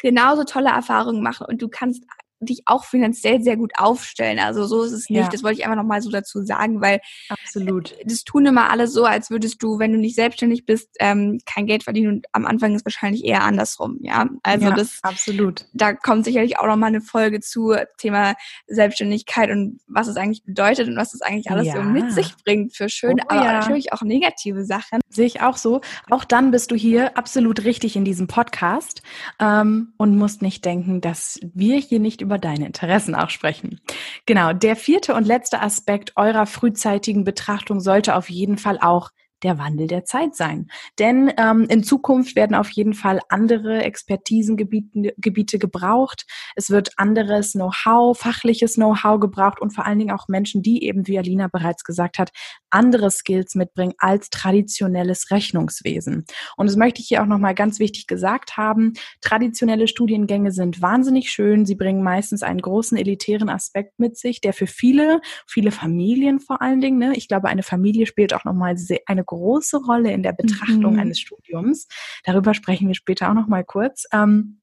genauso 0.00 0.44
tolle 0.44 0.70
Erfahrungen 0.70 1.22
machen 1.22 1.46
und 1.48 1.60
du 1.60 1.68
kannst 1.68 2.04
dich 2.42 2.62
auch 2.66 2.84
finanziell 2.84 3.42
sehr 3.42 3.56
gut 3.56 3.72
aufstellen. 3.76 4.38
Also 4.38 4.66
so 4.66 4.82
ist 4.82 4.92
es 4.92 5.08
nicht. 5.10 5.20
Ja. 5.20 5.28
Das 5.28 5.42
wollte 5.42 5.58
ich 5.58 5.64
einfach 5.64 5.76
nochmal 5.76 6.02
so 6.02 6.10
dazu 6.10 6.42
sagen, 6.42 6.80
weil 6.80 7.00
absolut. 7.28 7.94
Das 8.04 8.24
tun 8.24 8.46
immer 8.46 8.70
alle 8.70 8.88
so, 8.88 9.04
als 9.04 9.30
würdest 9.30 9.62
du, 9.62 9.78
wenn 9.78 9.92
du 9.92 9.98
nicht 9.98 10.16
selbstständig 10.16 10.66
bist, 10.66 10.88
ähm, 11.00 11.40
kein 11.46 11.66
Geld 11.66 11.84
verdienen 11.84 12.14
und 12.14 12.26
am 12.32 12.46
Anfang 12.46 12.74
ist 12.74 12.84
wahrscheinlich 12.84 13.24
eher 13.24 13.42
andersrum. 13.42 13.98
Ja, 14.00 14.28
also 14.42 14.66
ja, 14.66 14.74
das 14.74 14.98
absolut. 15.02 15.66
Da 15.72 15.92
kommt 15.92 16.24
sicherlich 16.24 16.58
auch 16.58 16.66
nochmal 16.66 16.88
eine 16.88 17.00
Folge 17.00 17.40
zu 17.40 17.74
Thema 17.98 18.34
Selbstständigkeit 18.66 19.50
und 19.50 19.80
was 19.86 20.08
es 20.08 20.16
eigentlich 20.16 20.44
bedeutet 20.44 20.88
und 20.88 20.96
was 20.96 21.14
es 21.14 21.22
eigentlich 21.22 21.50
alles 21.50 21.68
ja. 21.68 21.74
so 21.74 21.82
mit 21.82 22.12
sich 22.12 22.34
bringt 22.44 22.76
für 22.76 22.88
schöne, 22.88 23.22
oh, 23.24 23.26
aber 23.28 23.44
natürlich 23.44 23.92
auch 23.92 24.02
negative 24.02 24.64
Sachen. 24.64 25.00
Sehe 25.08 25.26
ich 25.26 25.40
auch 25.40 25.56
so. 25.56 25.80
Auch 26.10 26.24
dann 26.24 26.50
bist 26.50 26.70
du 26.70 26.74
hier 26.74 27.16
absolut 27.16 27.64
richtig 27.64 27.96
in 27.96 28.04
diesem 28.04 28.26
Podcast 28.26 29.02
ähm, 29.38 29.92
und 29.96 30.16
musst 30.16 30.42
nicht 30.42 30.64
denken, 30.64 31.00
dass 31.00 31.38
wir 31.54 31.78
hier 31.78 32.00
nicht 32.00 32.20
über 32.20 32.31
über 32.32 32.38
deine 32.38 32.64
Interessen 32.64 33.14
auch 33.14 33.28
sprechen. 33.28 33.78
Genau, 34.24 34.54
der 34.54 34.74
vierte 34.74 35.14
und 35.14 35.26
letzte 35.26 35.60
Aspekt 35.60 36.12
eurer 36.16 36.46
frühzeitigen 36.46 37.24
Betrachtung 37.24 37.80
sollte 37.80 38.16
auf 38.16 38.30
jeden 38.30 38.56
Fall 38.56 38.78
auch 38.80 39.10
der 39.42 39.58
Wandel 39.58 39.86
der 39.86 40.04
Zeit 40.04 40.34
sein. 40.34 40.68
Denn 40.98 41.32
ähm, 41.36 41.66
in 41.68 41.82
Zukunft 41.82 42.36
werden 42.36 42.54
auf 42.54 42.70
jeden 42.70 42.94
Fall 42.94 43.20
andere 43.28 43.82
Expertisengebiete 43.82 45.14
Gebiete 45.18 45.58
gebraucht. 45.58 46.24
Es 46.56 46.70
wird 46.70 46.92
anderes 46.96 47.52
Know-how, 47.52 48.16
fachliches 48.16 48.74
Know-how 48.74 49.20
gebraucht 49.20 49.60
und 49.60 49.72
vor 49.74 49.84
allen 49.84 49.98
Dingen 49.98 50.14
auch 50.14 50.28
Menschen, 50.28 50.62
die 50.62 50.84
eben, 50.84 51.06
wie 51.06 51.18
Alina 51.18 51.48
bereits 51.48 51.84
gesagt 51.84 52.18
hat, 52.18 52.30
andere 52.72 53.10
Skills 53.10 53.54
mitbringen 53.54 53.94
als 53.98 54.30
traditionelles 54.30 55.30
Rechnungswesen. 55.30 56.24
Und 56.56 56.66
das 56.68 56.76
möchte 56.76 57.00
ich 57.00 57.08
hier 57.08 57.22
auch 57.22 57.26
nochmal 57.26 57.54
ganz 57.54 57.78
wichtig 57.78 58.06
gesagt 58.06 58.56
haben. 58.56 58.94
Traditionelle 59.20 59.88
Studiengänge 59.88 60.52
sind 60.52 60.80
wahnsinnig 60.80 61.30
schön. 61.30 61.66
Sie 61.66 61.74
bringen 61.74 62.02
meistens 62.02 62.42
einen 62.42 62.60
großen 62.60 62.96
elitären 62.96 63.48
Aspekt 63.48 63.98
mit 63.98 64.16
sich, 64.16 64.40
der 64.40 64.52
für 64.52 64.66
viele, 64.66 65.20
viele 65.46 65.70
Familien 65.70 66.40
vor 66.40 66.62
allen 66.62 66.80
Dingen, 66.80 66.98
ne, 66.98 67.12
ich 67.16 67.28
glaube, 67.28 67.48
eine 67.48 67.62
Familie 67.62 68.06
spielt 68.06 68.34
auch 68.34 68.44
nochmal 68.44 68.76
eine 69.06 69.24
große 69.24 69.78
Rolle 69.84 70.12
in 70.12 70.22
der 70.22 70.32
Betrachtung 70.32 70.94
mhm. 70.94 71.00
eines 71.00 71.20
Studiums. 71.20 71.86
Darüber 72.24 72.54
sprechen 72.54 72.88
wir 72.88 72.94
später 72.94 73.30
auch 73.30 73.34
nochmal 73.34 73.64
kurz. 73.64 74.04
Ähm, 74.12 74.61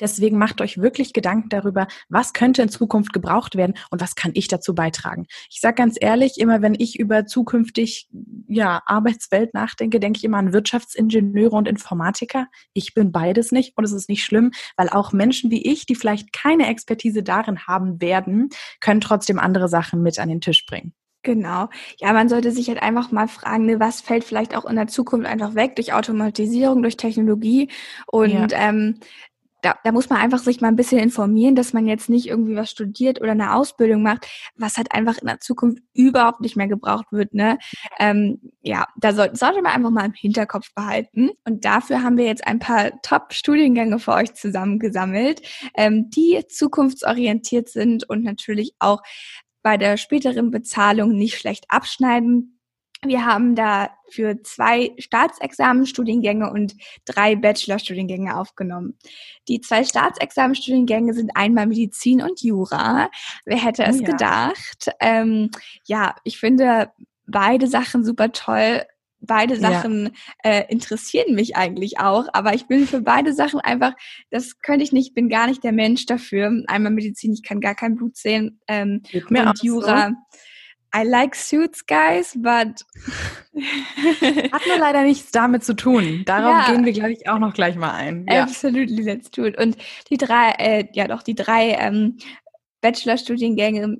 Deswegen 0.00 0.38
macht 0.38 0.60
euch 0.60 0.78
wirklich 0.78 1.12
Gedanken 1.12 1.48
darüber, 1.48 1.86
was 2.08 2.32
könnte 2.32 2.62
in 2.62 2.68
Zukunft 2.68 3.12
gebraucht 3.12 3.56
werden 3.56 3.74
und 3.90 4.00
was 4.00 4.14
kann 4.14 4.32
ich 4.34 4.48
dazu 4.48 4.74
beitragen. 4.74 5.26
Ich 5.50 5.60
sage 5.60 5.74
ganz 5.74 5.96
ehrlich, 6.00 6.38
immer 6.38 6.62
wenn 6.62 6.74
ich 6.74 6.98
über 6.98 7.26
zukünftig 7.26 8.08
ja, 8.48 8.82
Arbeitswelt 8.86 9.54
nachdenke, 9.54 10.00
denke 10.00 10.18
ich 10.18 10.24
immer 10.24 10.38
an 10.38 10.52
Wirtschaftsingenieure 10.52 11.56
und 11.56 11.68
Informatiker. 11.68 12.46
Ich 12.72 12.94
bin 12.94 13.12
beides 13.12 13.52
nicht 13.52 13.76
und 13.76 13.84
es 13.84 13.92
ist 13.92 14.08
nicht 14.08 14.24
schlimm, 14.24 14.52
weil 14.76 14.88
auch 14.88 15.12
Menschen 15.12 15.50
wie 15.50 15.62
ich, 15.70 15.86
die 15.86 15.94
vielleicht 15.94 16.32
keine 16.32 16.68
Expertise 16.68 17.22
darin 17.22 17.66
haben 17.66 18.00
werden, 18.00 18.50
können 18.80 19.00
trotzdem 19.00 19.38
andere 19.38 19.68
Sachen 19.68 20.02
mit 20.02 20.18
an 20.18 20.28
den 20.28 20.40
Tisch 20.40 20.66
bringen. 20.66 20.94
Genau. 21.24 21.70
Ja, 21.98 22.12
man 22.12 22.28
sollte 22.28 22.52
sich 22.52 22.68
halt 22.68 22.82
einfach 22.82 23.10
mal 23.10 23.28
fragen, 23.28 23.64
ne, 23.64 23.80
was 23.80 24.02
fällt 24.02 24.24
vielleicht 24.24 24.54
auch 24.54 24.66
in 24.66 24.76
der 24.76 24.86
Zukunft 24.86 25.26
einfach 25.26 25.54
weg 25.54 25.74
durch 25.74 25.94
Automatisierung, 25.94 26.82
durch 26.82 26.98
Technologie. 26.98 27.70
Und 28.06 28.52
ja. 28.52 28.68
ähm, 28.68 29.00
da, 29.64 29.78
da 29.82 29.92
muss 29.92 30.10
man 30.10 30.18
einfach 30.18 30.40
sich 30.40 30.60
mal 30.60 30.68
ein 30.68 30.76
bisschen 30.76 30.98
informieren, 30.98 31.54
dass 31.54 31.72
man 31.72 31.86
jetzt 31.86 32.10
nicht 32.10 32.26
irgendwie 32.26 32.54
was 32.54 32.70
studiert 32.70 33.20
oder 33.20 33.30
eine 33.30 33.54
Ausbildung 33.54 34.02
macht, 34.02 34.26
was 34.56 34.76
halt 34.76 34.92
einfach 34.92 35.16
in 35.16 35.26
der 35.26 35.40
Zukunft 35.40 35.82
überhaupt 35.94 36.40
nicht 36.42 36.54
mehr 36.54 36.68
gebraucht 36.68 37.06
wird. 37.10 37.32
Ne? 37.32 37.58
Ähm, 37.98 38.40
ja, 38.60 38.86
da 38.98 39.14
soll, 39.14 39.34
sollte 39.34 39.62
man 39.62 39.72
einfach 39.72 39.90
mal 39.90 40.04
im 40.04 40.12
Hinterkopf 40.12 40.74
behalten. 40.74 41.30
Und 41.46 41.64
dafür 41.64 42.02
haben 42.02 42.18
wir 42.18 42.26
jetzt 42.26 42.46
ein 42.46 42.58
paar 42.58 43.00
Top-Studiengänge 43.00 43.98
für 43.98 44.12
euch 44.12 44.34
zusammengesammelt, 44.34 45.40
ähm, 45.76 46.10
die 46.10 46.44
zukunftsorientiert 46.46 47.70
sind 47.70 48.08
und 48.08 48.22
natürlich 48.22 48.74
auch 48.78 49.02
bei 49.62 49.78
der 49.78 49.96
späteren 49.96 50.50
Bezahlung 50.50 51.16
nicht 51.16 51.38
schlecht 51.38 51.64
abschneiden. 51.68 52.60
Wir 53.06 53.24
haben 53.24 53.54
da 53.54 53.90
für 54.08 54.42
zwei 54.42 54.92
Staatsexamenstudiengänge 54.98 56.50
und 56.50 56.74
drei 57.04 57.36
Bachelorstudiengänge 57.36 58.36
aufgenommen. 58.36 58.98
Die 59.48 59.60
zwei 59.60 59.84
Staatsexamenstudiengänge 59.84 61.14
sind 61.14 61.32
einmal 61.34 61.66
Medizin 61.66 62.22
und 62.22 62.42
Jura. 62.42 63.10
Wer 63.44 63.62
hätte 63.62 63.84
es 63.84 64.00
ja. 64.00 64.06
gedacht? 64.06 64.90
Ähm, 65.00 65.50
ja, 65.86 66.14
ich 66.24 66.38
finde 66.38 66.92
beide 67.26 67.66
Sachen 67.66 68.04
super 68.04 68.32
toll. 68.32 68.82
Beide 69.26 69.56
Sachen 69.56 70.10
ja. 70.44 70.50
äh, 70.50 70.66
interessieren 70.68 71.34
mich 71.34 71.56
eigentlich 71.56 71.98
auch, 71.98 72.26
aber 72.34 72.52
ich 72.52 72.66
bin 72.66 72.86
für 72.86 73.00
beide 73.00 73.32
Sachen 73.32 73.58
einfach, 73.58 73.94
das 74.28 74.58
könnte 74.60 74.84
ich 74.84 74.92
nicht, 74.92 75.14
bin 75.14 75.30
gar 75.30 75.46
nicht 75.46 75.64
der 75.64 75.72
Mensch 75.72 76.04
dafür. 76.04 76.52
Einmal 76.66 76.92
Medizin, 76.92 77.32
ich 77.32 77.42
kann 77.42 77.60
gar 77.60 77.74
kein 77.74 77.94
Blut 77.94 78.18
sehen 78.18 78.60
ähm, 78.68 79.02
und 79.30 79.62
Jura. 79.62 80.08
So 80.08 80.14
I 80.94 81.02
like 81.04 81.34
suits, 81.34 81.84
guys, 81.84 82.34
but 82.36 82.84
hat 84.52 84.62
nur 84.66 84.78
leider 84.78 85.02
nichts 85.02 85.32
damit 85.32 85.64
zu 85.64 85.74
tun. 85.74 86.22
Darauf 86.24 86.68
ja. 86.68 86.72
gehen 86.72 86.84
wir, 86.84 86.92
glaube 86.92 87.12
ich, 87.12 87.28
auch 87.28 87.38
noch 87.38 87.52
gleich 87.52 87.74
mal 87.74 87.92
ein. 87.92 88.26
Ja. 88.30 88.44
Absolutely, 88.44 89.02
let's 89.02 89.30
do 89.30 89.44
it. 89.44 89.58
Und 89.58 89.76
die 90.10 90.16
drei, 90.16 90.50
äh, 90.58 90.86
ja 90.92 91.08
doch, 91.08 91.22
die 91.22 91.34
drei 91.34 91.70
ähm, 91.72 92.18
Bachelorstudiengänge 92.80 93.98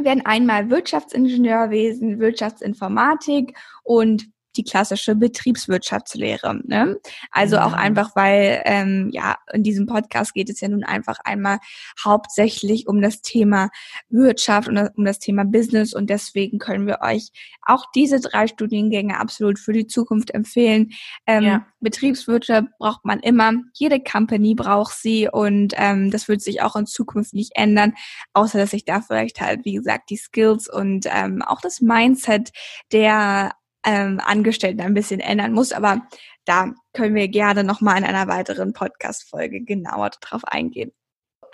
werden 0.00 0.26
einmal 0.26 0.70
Wirtschaftsingenieurwesen, 0.70 2.18
Wirtschaftsinformatik 2.18 3.56
und 3.82 4.26
die 4.56 4.64
klassische 4.64 5.14
Betriebswirtschaftslehre. 5.14 6.60
Ne? 6.64 6.98
Also 7.30 7.56
ja. 7.56 7.66
auch 7.66 7.72
einfach, 7.72 8.14
weil 8.14 8.62
ähm, 8.64 9.10
ja 9.12 9.36
in 9.52 9.62
diesem 9.62 9.86
Podcast 9.86 10.34
geht 10.34 10.50
es 10.50 10.60
ja 10.60 10.68
nun 10.68 10.84
einfach 10.84 11.18
einmal 11.24 11.58
hauptsächlich 12.02 12.86
um 12.86 13.00
das 13.00 13.22
Thema 13.22 13.70
Wirtschaft 14.08 14.68
und 14.68 14.78
um 14.96 15.04
das 15.04 15.18
Thema 15.18 15.44
Business 15.44 15.94
und 15.94 16.10
deswegen 16.10 16.58
können 16.58 16.86
wir 16.86 17.00
euch 17.00 17.30
auch 17.62 17.84
diese 17.94 18.20
drei 18.20 18.46
Studiengänge 18.46 19.18
absolut 19.18 19.58
für 19.58 19.72
die 19.72 19.86
Zukunft 19.86 20.32
empfehlen. 20.32 20.90
Ähm, 21.26 21.44
ja. 21.44 21.66
Betriebswirtschaft 21.80 22.68
braucht 22.78 23.04
man 23.04 23.20
immer, 23.20 23.52
jede 23.74 24.00
Company 24.00 24.54
braucht 24.54 24.94
sie 24.94 25.28
und 25.28 25.74
ähm, 25.76 26.10
das 26.10 26.28
wird 26.28 26.40
sich 26.40 26.62
auch 26.62 26.76
in 26.76 26.86
Zukunft 26.86 27.34
nicht 27.34 27.52
ändern, 27.54 27.94
außer 28.32 28.58
dass 28.58 28.70
sich 28.70 28.84
da 28.84 29.00
vielleicht 29.00 29.40
halt, 29.40 29.64
wie 29.64 29.74
gesagt, 29.74 30.10
die 30.10 30.16
Skills 30.16 30.68
und 30.68 31.06
ähm, 31.10 31.42
auch 31.42 31.60
das 31.60 31.80
Mindset 31.80 32.50
der 32.92 33.52
ähm, 33.84 34.20
Angestellten 34.24 34.80
ein 34.80 34.94
bisschen 34.94 35.20
ändern 35.20 35.52
muss. 35.52 35.72
Aber 35.72 36.02
da 36.44 36.72
können 36.92 37.14
wir 37.14 37.28
gerne 37.28 37.64
nochmal 37.64 37.98
in 37.98 38.04
einer 38.04 38.28
weiteren 38.28 38.72
Podcast-Folge 38.72 39.62
genauer 39.62 40.10
drauf 40.20 40.42
eingehen 40.44 40.92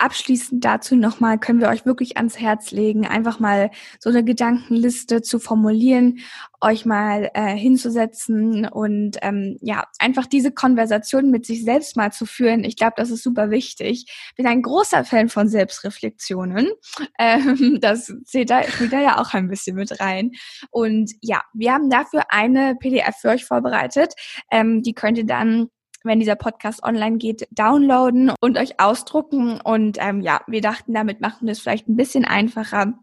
abschließend 0.01 0.65
dazu 0.65 0.95
nochmal 0.95 1.37
können 1.37 1.61
wir 1.61 1.69
euch 1.69 1.85
wirklich 1.85 2.17
ans 2.17 2.39
Herz 2.39 2.71
legen, 2.71 3.05
einfach 3.05 3.39
mal 3.39 3.69
so 3.99 4.09
eine 4.09 4.23
Gedankenliste 4.23 5.21
zu 5.21 5.39
formulieren, 5.39 6.19
euch 6.59 6.85
mal 6.85 7.29
äh, 7.33 7.55
hinzusetzen 7.55 8.67
und 8.67 9.17
ähm, 9.21 9.57
ja, 9.61 9.85
einfach 9.99 10.25
diese 10.25 10.51
Konversation 10.51 11.29
mit 11.29 11.45
sich 11.45 11.63
selbst 11.63 11.97
mal 11.97 12.11
zu 12.11 12.25
führen. 12.25 12.63
Ich 12.63 12.75
glaube, 12.75 12.93
das 12.97 13.11
ist 13.11 13.23
super 13.23 13.51
wichtig. 13.51 14.05
Bin 14.35 14.47
ein 14.47 14.61
großer 14.61 15.03
Fan 15.05 15.29
von 15.29 15.47
Selbstreflexionen. 15.47 16.69
Ähm, 17.19 17.79
das 17.81 18.11
zählt 18.25 18.49
da, 18.49 18.63
spielt 18.63 18.93
da 18.93 18.99
ja 18.99 19.19
auch 19.19 19.33
ein 19.33 19.47
bisschen 19.47 19.75
mit 19.75 19.99
rein. 19.99 20.31
Und 20.71 21.11
ja, 21.21 21.41
wir 21.53 21.73
haben 21.73 21.89
dafür 21.89 22.23
eine 22.29 22.75
PDF 22.75 23.17
für 23.17 23.29
euch 23.29 23.45
vorbereitet. 23.45 24.13
Ähm, 24.49 24.81
die 24.81 24.93
könnt 24.93 25.17
ihr 25.17 25.25
dann 25.25 25.67
wenn 26.03 26.19
dieser 26.19 26.35
Podcast 26.35 26.83
online 26.83 27.17
geht, 27.17 27.47
downloaden 27.51 28.31
und 28.41 28.57
euch 28.57 28.79
ausdrucken. 28.79 29.59
Und 29.61 29.97
ähm, 29.99 30.21
ja, 30.21 30.41
wir 30.47 30.61
dachten, 30.61 30.93
damit 30.93 31.21
machen 31.21 31.47
wir 31.47 31.51
es 31.51 31.59
vielleicht 31.59 31.87
ein 31.87 31.95
bisschen 31.95 32.25
einfacher 32.25 32.93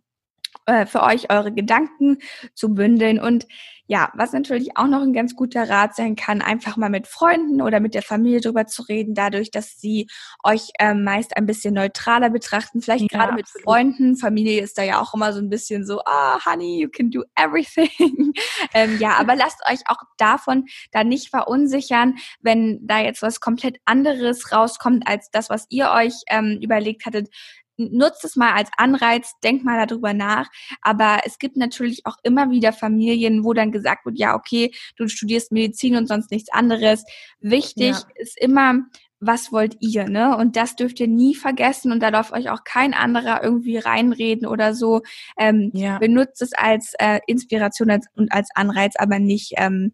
äh, 0.66 0.86
für 0.86 1.02
euch, 1.02 1.30
eure 1.30 1.52
Gedanken 1.52 2.18
zu 2.54 2.74
bündeln 2.74 3.18
und 3.20 3.46
ja, 3.90 4.12
was 4.14 4.32
natürlich 4.32 4.76
auch 4.76 4.86
noch 4.86 5.00
ein 5.00 5.14
ganz 5.14 5.34
guter 5.34 5.68
Rat 5.68 5.96
sein 5.96 6.14
kann, 6.14 6.42
einfach 6.42 6.76
mal 6.76 6.90
mit 6.90 7.06
Freunden 7.06 7.62
oder 7.62 7.80
mit 7.80 7.94
der 7.94 8.02
Familie 8.02 8.42
drüber 8.42 8.66
zu 8.66 8.82
reden, 8.82 9.14
dadurch, 9.14 9.50
dass 9.50 9.80
sie 9.80 10.08
euch 10.44 10.72
ähm, 10.78 11.04
meist 11.04 11.38
ein 11.38 11.46
bisschen 11.46 11.72
neutraler 11.72 12.28
betrachten. 12.28 12.82
Vielleicht 12.82 13.10
ja, 13.10 13.18
gerade 13.18 13.32
mit 13.32 13.48
Freunden. 13.48 14.16
Familie 14.16 14.60
ist 14.60 14.76
da 14.76 14.82
ja 14.82 15.00
auch 15.00 15.14
immer 15.14 15.32
so 15.32 15.40
ein 15.40 15.48
bisschen 15.48 15.86
so, 15.86 16.00
ah, 16.04 16.36
oh, 16.36 16.50
honey, 16.50 16.82
you 16.82 16.90
can 16.90 17.10
do 17.10 17.24
everything. 17.34 18.34
ähm, 18.74 18.98
ja, 19.00 19.16
aber 19.18 19.34
lasst 19.34 19.62
euch 19.66 19.80
auch 19.86 20.02
davon 20.18 20.66
da 20.92 21.02
nicht 21.02 21.30
verunsichern, 21.30 22.16
wenn 22.42 22.86
da 22.86 23.00
jetzt 23.00 23.22
was 23.22 23.40
komplett 23.40 23.78
anderes 23.86 24.52
rauskommt 24.52 25.08
als 25.08 25.30
das, 25.30 25.48
was 25.48 25.64
ihr 25.70 25.90
euch 25.90 26.12
ähm, 26.28 26.58
überlegt 26.60 27.06
hattet 27.06 27.30
nutzt 27.78 28.24
es 28.24 28.36
mal 28.36 28.52
als 28.52 28.70
Anreiz, 28.76 29.32
denkt 29.42 29.64
mal 29.64 29.86
darüber 29.86 30.12
nach. 30.12 30.48
Aber 30.82 31.20
es 31.24 31.38
gibt 31.38 31.56
natürlich 31.56 32.04
auch 32.04 32.16
immer 32.22 32.50
wieder 32.50 32.72
Familien, 32.72 33.44
wo 33.44 33.54
dann 33.54 33.72
gesagt 33.72 34.04
wird, 34.04 34.18
ja, 34.18 34.34
okay, 34.34 34.72
du 34.96 35.08
studierst 35.08 35.52
Medizin 35.52 35.96
und 35.96 36.06
sonst 36.06 36.30
nichts 36.30 36.52
anderes. 36.52 37.04
Wichtig 37.40 37.92
ja. 37.92 38.02
ist 38.16 38.38
immer, 38.40 38.74
was 39.20 39.50
wollt 39.50 39.76
ihr, 39.80 40.08
ne? 40.08 40.36
Und 40.36 40.56
das 40.56 40.76
dürft 40.76 41.00
ihr 41.00 41.08
nie 41.08 41.34
vergessen 41.34 41.90
und 41.90 42.00
da 42.00 42.10
darf 42.10 42.32
euch 42.32 42.50
auch 42.50 42.62
kein 42.64 42.94
anderer 42.94 43.42
irgendwie 43.42 43.78
reinreden 43.78 44.46
oder 44.46 44.74
so. 44.74 45.02
Ähm, 45.36 45.70
ja. 45.74 45.98
Benutzt 45.98 46.40
es 46.42 46.52
als 46.52 46.94
äh, 46.98 47.18
Inspiration 47.26 47.90
als, 47.90 48.06
und 48.14 48.32
als 48.32 48.50
Anreiz, 48.54 48.94
aber 48.96 49.18
nicht 49.18 49.54
ähm, 49.56 49.92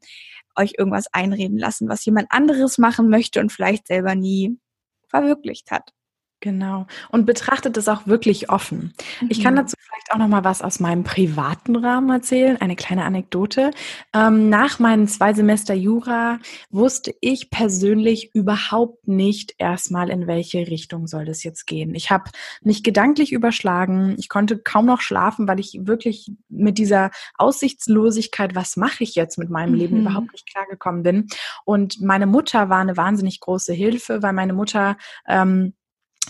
euch 0.57 0.75
irgendwas 0.79 1.07
einreden 1.13 1.59
lassen, 1.59 1.89
was 1.89 2.05
jemand 2.05 2.27
anderes 2.31 2.79
machen 2.79 3.09
möchte 3.09 3.41
und 3.41 3.51
vielleicht 3.51 3.87
selber 3.87 4.15
nie 4.15 4.59
verwirklicht 5.09 5.71
hat. 5.71 5.93
Genau. 6.45 6.87
Und 7.09 7.25
betrachtet 7.25 7.79
es 7.79 7.89
auch 7.89 8.07
wirklich 8.07 8.51
offen. 8.51 8.93
Mhm. 9.23 9.29
Ich 9.31 9.43
kann 9.43 9.55
mhm. 9.55 9.61
dazu 9.61 9.77
vielleicht 9.81 10.13
auch 10.13 10.19
noch 10.19 10.29
mal 10.29 10.45
was 10.45 10.61
aus 10.61 10.79
meinem 10.79 11.03
privaten 11.03 11.75
Rahmen 11.75 12.11
erzählen, 12.11 12.59
eine 12.61 12.77
kleine 12.77 13.07
Anekdote. 13.07 13.71
Ähm, 14.13 14.51
nach 14.51 14.79
meinen 14.79 15.09
zwei 15.09 15.33
Semester 15.33 15.73
Jura 15.73 16.39
wusste 16.69 17.15
ich 17.23 17.49
persönlich 17.49 18.35
überhaupt 18.35 19.09
nicht 19.09 19.55
erstmal, 19.57 20.11
in 20.11 20.27
welche 20.27 20.67
Richtung 20.67 21.07
soll 21.07 21.25
das 21.25 21.45
jetzt 21.45 21.67
gehen. 21.67 21.95
Ich 21.95 22.11
habe 22.11 22.31
mich 22.61 22.83
gedanklich 22.83 23.33
überschlagen. 23.33 24.15
Ich 24.19 24.29
konnte 24.29 24.59
kaum 24.59 24.85
noch 24.85 25.01
schlafen, 25.01 25.49
weil 25.49 25.61
ich 25.61 25.79
wirklich 25.85 26.31
mit 26.51 26.77
dieser 26.77 27.11
Aussichtslosigkeit, 27.39 28.55
was 28.55 28.77
mache 28.77 29.03
ich 29.03 29.15
jetzt 29.15 29.39
mit 29.39 29.49
meinem 29.49 29.73
mhm. 29.73 29.79
Leben, 29.79 30.01
überhaupt 30.03 30.31
nicht 30.33 30.47
klargekommen 30.53 31.03
bin. 31.03 31.27
Und 31.65 32.03
meine 32.03 32.27
Mutter 32.27 32.69
war 32.69 32.81
eine 32.81 32.99
wahnsinnig 32.99 33.41
große 33.41 33.73
Hilfe, 33.73 34.23
weil 34.23 34.35
meine 34.35 34.53
Mutter 34.53 34.99
ähm, 35.27 35.73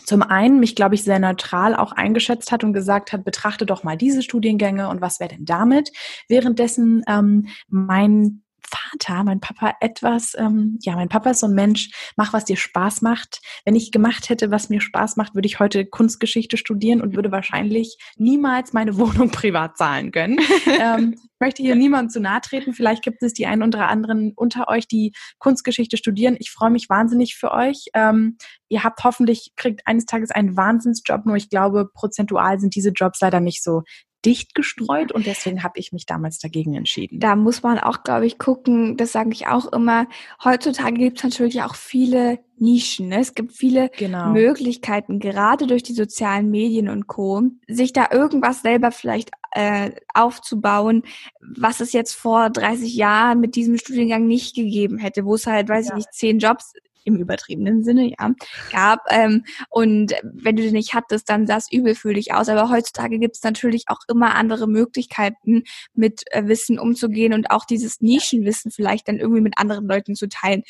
zum 0.04 0.22
einen 0.22 0.60
mich, 0.60 0.76
glaube 0.76 0.94
ich, 0.94 1.04
sehr 1.04 1.18
neutral 1.18 1.74
auch 1.74 1.92
eingeschätzt 1.92 2.52
hat 2.52 2.64
und 2.64 2.72
gesagt 2.72 3.12
hat, 3.12 3.24
betrachte 3.24 3.66
doch 3.66 3.82
mal 3.84 3.96
diese 3.96 4.22
Studiengänge 4.22 4.88
und 4.88 5.00
was 5.00 5.20
wäre 5.20 5.30
denn 5.30 5.44
damit? 5.44 5.90
Währenddessen 6.28 7.02
ähm, 7.08 7.48
mein 7.68 8.43
Vater, 8.68 9.24
mein 9.24 9.40
Papa 9.40 9.74
etwas, 9.80 10.34
ähm, 10.38 10.78
ja, 10.82 10.94
mein 10.94 11.08
Papa 11.08 11.30
ist 11.30 11.40
so 11.40 11.46
ein 11.46 11.54
Mensch, 11.54 11.90
mach, 12.16 12.32
was 12.32 12.44
dir 12.44 12.56
Spaß 12.56 13.02
macht. 13.02 13.40
Wenn 13.64 13.76
ich 13.76 13.92
gemacht 13.92 14.28
hätte, 14.28 14.50
was 14.50 14.68
mir 14.68 14.80
Spaß 14.80 15.16
macht, 15.16 15.34
würde 15.34 15.46
ich 15.46 15.60
heute 15.60 15.84
Kunstgeschichte 15.84 16.56
studieren 16.56 17.00
und 17.00 17.14
würde 17.14 17.30
wahrscheinlich 17.30 17.96
niemals 18.16 18.72
meine 18.72 18.96
Wohnung 18.98 19.30
privat 19.30 19.76
zahlen 19.76 20.12
können. 20.12 20.38
ähm, 20.66 21.14
ich 21.16 21.40
möchte 21.40 21.62
hier 21.62 21.74
niemandem 21.74 22.10
zu 22.10 22.20
nahe 22.20 22.40
treten. 22.40 22.72
Vielleicht 22.72 23.02
gibt 23.02 23.22
es 23.22 23.34
die 23.34 23.46
einen 23.46 23.62
oder 23.62 23.88
anderen 23.88 24.32
unter 24.34 24.68
euch, 24.68 24.88
die 24.88 25.12
Kunstgeschichte 25.38 25.96
studieren. 25.96 26.36
Ich 26.38 26.50
freue 26.50 26.70
mich 26.70 26.88
wahnsinnig 26.88 27.36
für 27.36 27.52
euch. 27.52 27.86
Ähm, 27.94 28.38
ihr 28.68 28.82
habt 28.82 29.04
hoffentlich, 29.04 29.52
kriegt 29.56 29.86
eines 29.86 30.06
Tages 30.06 30.30
einen 30.30 30.56
Wahnsinnsjob, 30.56 31.26
nur 31.26 31.36
ich 31.36 31.50
glaube, 31.50 31.88
prozentual 31.92 32.58
sind 32.60 32.74
diese 32.74 32.90
Jobs 32.90 33.20
leider 33.20 33.40
nicht 33.40 33.62
so 33.62 33.82
dicht 34.24 34.54
gestreut 34.54 35.12
und 35.12 35.26
deswegen 35.26 35.62
habe 35.62 35.78
ich 35.78 35.92
mich 35.92 36.06
damals 36.06 36.38
dagegen 36.38 36.74
entschieden. 36.74 37.20
Da 37.20 37.36
muss 37.36 37.62
man 37.62 37.78
auch, 37.78 38.02
glaube 38.02 38.26
ich, 38.26 38.38
gucken, 38.38 38.96
das 38.96 39.12
sage 39.12 39.30
ich 39.32 39.46
auch 39.46 39.72
immer, 39.72 40.06
heutzutage 40.42 40.94
gibt 40.94 41.18
es 41.18 41.24
natürlich 41.24 41.62
auch 41.62 41.74
viele 41.74 42.38
Nischen. 42.58 43.08
Ne? 43.08 43.20
Es 43.20 43.34
gibt 43.34 43.52
viele 43.52 43.90
genau. 43.96 44.30
Möglichkeiten, 44.30 45.18
gerade 45.18 45.66
durch 45.66 45.82
die 45.82 45.92
sozialen 45.92 46.50
Medien 46.50 46.88
und 46.88 47.06
Co., 47.06 47.42
sich 47.68 47.92
da 47.92 48.08
irgendwas 48.10 48.62
selber 48.62 48.92
vielleicht 48.92 49.30
äh, 49.52 49.92
aufzubauen, 50.14 51.02
was 51.40 51.80
es 51.80 51.92
jetzt 51.92 52.14
vor 52.14 52.50
30 52.50 52.94
Jahren 52.94 53.40
mit 53.40 53.56
diesem 53.56 53.78
Studiengang 53.78 54.26
nicht 54.26 54.54
gegeben 54.54 54.98
hätte, 54.98 55.24
wo 55.24 55.34
es 55.34 55.46
halt, 55.46 55.68
weiß 55.68 55.88
ja. 55.88 55.92
ich 55.92 55.96
nicht, 55.96 56.12
zehn 56.12 56.38
Jobs 56.38 56.72
im 57.04 57.16
übertriebenen 57.16 57.84
Sinne, 57.84 58.10
ja, 58.10 58.32
gab. 58.70 59.00
Ähm, 59.10 59.44
und 59.70 60.14
wenn 60.22 60.56
du 60.56 60.62
den 60.62 60.72
nicht 60.72 60.94
hattest, 60.94 61.28
dann 61.28 61.46
sah 61.46 61.56
es 61.56 61.70
übel 61.70 61.94
für 61.94 62.14
dich 62.14 62.34
aus. 62.34 62.48
Aber 62.48 62.70
heutzutage 62.70 63.18
gibt 63.18 63.36
es 63.36 63.42
natürlich 63.42 63.84
auch 63.88 64.00
immer 64.08 64.34
andere 64.34 64.66
Möglichkeiten, 64.66 65.64
mit 65.94 66.22
äh, 66.32 66.46
Wissen 66.46 66.78
umzugehen 66.78 67.32
und 67.32 67.50
auch 67.50 67.64
dieses 67.64 68.00
Nischenwissen 68.00 68.70
vielleicht 68.70 69.08
dann 69.08 69.18
irgendwie 69.18 69.42
mit 69.42 69.58
anderen 69.58 69.86
Leuten 69.86 70.14
zu 70.14 70.28
teilen. 70.28 70.62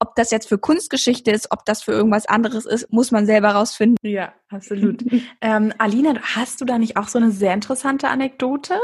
Ob 0.00 0.14
das 0.14 0.30
jetzt 0.30 0.48
für 0.48 0.58
Kunstgeschichte 0.58 1.32
ist, 1.32 1.50
ob 1.50 1.64
das 1.64 1.82
für 1.82 1.90
irgendwas 1.90 2.26
anderes 2.26 2.66
ist, 2.66 2.92
muss 2.92 3.10
man 3.10 3.26
selber 3.26 3.50
rausfinden. 3.50 3.96
Ja, 4.02 4.32
absolut. 4.50 5.04
ähm, 5.40 5.72
Alina, 5.78 6.14
hast 6.22 6.60
du 6.60 6.64
da 6.64 6.78
nicht 6.78 6.96
auch 6.96 7.08
so 7.08 7.18
eine 7.18 7.30
sehr 7.30 7.54
interessante 7.54 8.08
Anekdote? 8.08 8.74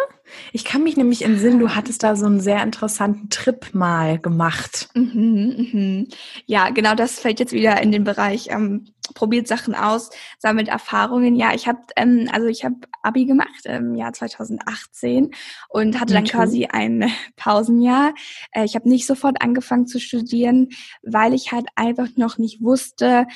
Ich 0.53 0.65
kann 0.65 0.83
mich 0.83 0.97
nämlich 0.97 1.23
im 1.23 1.39
Sinn, 1.39 1.59
du 1.59 1.75
hattest 1.75 2.03
da 2.03 2.17
so 2.17 2.27
einen 2.27 2.41
sehr 2.41 2.63
interessanten 2.63 3.29
Trip 3.31 3.75
mal 3.75 4.19
gemacht. 4.19 4.89
Mhm, 4.95 5.69
mhm. 5.73 6.09
Ja, 6.47 6.71
genau, 6.71 6.95
das 6.95 7.19
fällt 7.19 7.41
jetzt 7.41 7.53
wieder 7.53 7.81
in 7.83 7.93
den 7.93 8.05
Bereich 8.05 8.49
ähm, 8.51 8.87
probiert 9.13 9.47
Sachen 9.47 9.75
aus, 9.75 10.11
sammelt 10.39 10.69
Erfahrungen. 10.69 11.37
Ja, 11.37 11.53
ich 11.55 11.69
habe 11.69 11.81
ähm, 11.97 12.29
also 12.33 12.47
ich 12.47 12.65
habe 12.65 12.77
Abi 13.03 13.27
gemacht 13.27 13.67
im 13.67 13.95
Jahr 13.95 14.13
2018 14.15 15.33
und 15.69 16.01
hatte 16.01 16.15
dann 16.15 16.25
quasi 16.25 16.67
ein 16.67 17.11
Pausenjahr. 17.37 18.15
Äh, 18.53 18.65
ich 18.65 18.75
habe 18.77 18.89
nicht 18.89 19.07
sofort 19.07 19.43
angefangen 19.43 19.87
zu 19.87 20.01
studieren, 20.01 20.71
weil 21.03 21.35
ich 21.35 21.53
halt 21.53 21.67
einfach 21.75 22.09
noch 22.17 22.39
nicht 22.39 22.63
wusste, 22.63 23.27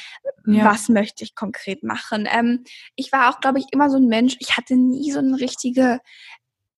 ja. 0.47 0.65
was 0.65 0.89
möchte 0.89 1.25
ich 1.25 1.35
konkret 1.35 1.83
machen. 1.83 2.18
Ähm, 2.27 2.65
ich 2.97 3.13
war 3.13 3.31
auch, 3.31 3.41
glaube 3.41 3.59
ich, 3.59 3.67
immer 3.73 3.91
so 3.91 3.99
ein 3.99 4.07
Mensch. 4.09 4.37
Ich 4.41 4.57
hatte 4.57 4.77
nie 4.77 5.13
so 5.13 5.19
eine 5.19 5.39
richtige 5.39 6.01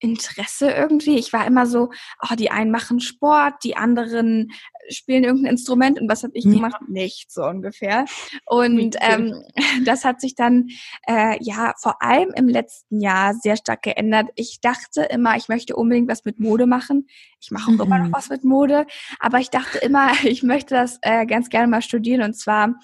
Interesse 0.00 0.70
irgendwie. 0.70 1.18
Ich 1.18 1.32
war 1.32 1.46
immer 1.46 1.66
so, 1.66 1.90
oh, 2.22 2.34
die 2.34 2.50
einen 2.50 2.70
machen 2.70 3.00
Sport, 3.00 3.54
die 3.64 3.76
anderen 3.76 4.50
spielen 4.88 5.24
irgendein 5.24 5.52
Instrument 5.52 6.00
und 6.00 6.10
was 6.10 6.22
habe 6.22 6.32
ich 6.34 6.44
ja. 6.44 6.52
gemacht? 6.52 6.80
Nichts 6.88 7.34
so 7.34 7.44
ungefähr. 7.44 8.06
Und 8.46 8.96
ähm, 9.00 9.34
das 9.84 10.04
hat 10.04 10.20
sich 10.20 10.34
dann 10.34 10.68
äh, 11.06 11.36
ja 11.40 11.74
vor 11.80 12.02
allem 12.02 12.30
im 12.34 12.48
letzten 12.48 13.00
Jahr 13.00 13.34
sehr 13.34 13.56
stark 13.56 13.82
geändert. 13.82 14.28
Ich 14.34 14.60
dachte 14.60 15.02
immer, 15.02 15.36
ich 15.36 15.48
möchte 15.48 15.76
unbedingt 15.76 16.08
was 16.08 16.24
mit 16.24 16.40
Mode 16.40 16.66
machen. 16.66 17.06
Ich 17.40 17.50
mache 17.50 17.70
auch 17.70 17.74
mhm. 17.74 17.80
immer 17.80 17.98
noch 17.98 18.08
mhm. 18.08 18.12
was 18.12 18.28
mit 18.28 18.44
Mode, 18.44 18.86
aber 19.18 19.38
ich 19.38 19.50
dachte 19.50 19.78
immer, 19.78 20.12
ich 20.24 20.42
möchte 20.42 20.74
das 20.74 20.98
äh, 21.02 21.26
ganz 21.26 21.48
gerne 21.50 21.68
mal 21.68 21.82
studieren. 21.82 22.22
Und 22.22 22.34
zwar 22.34 22.74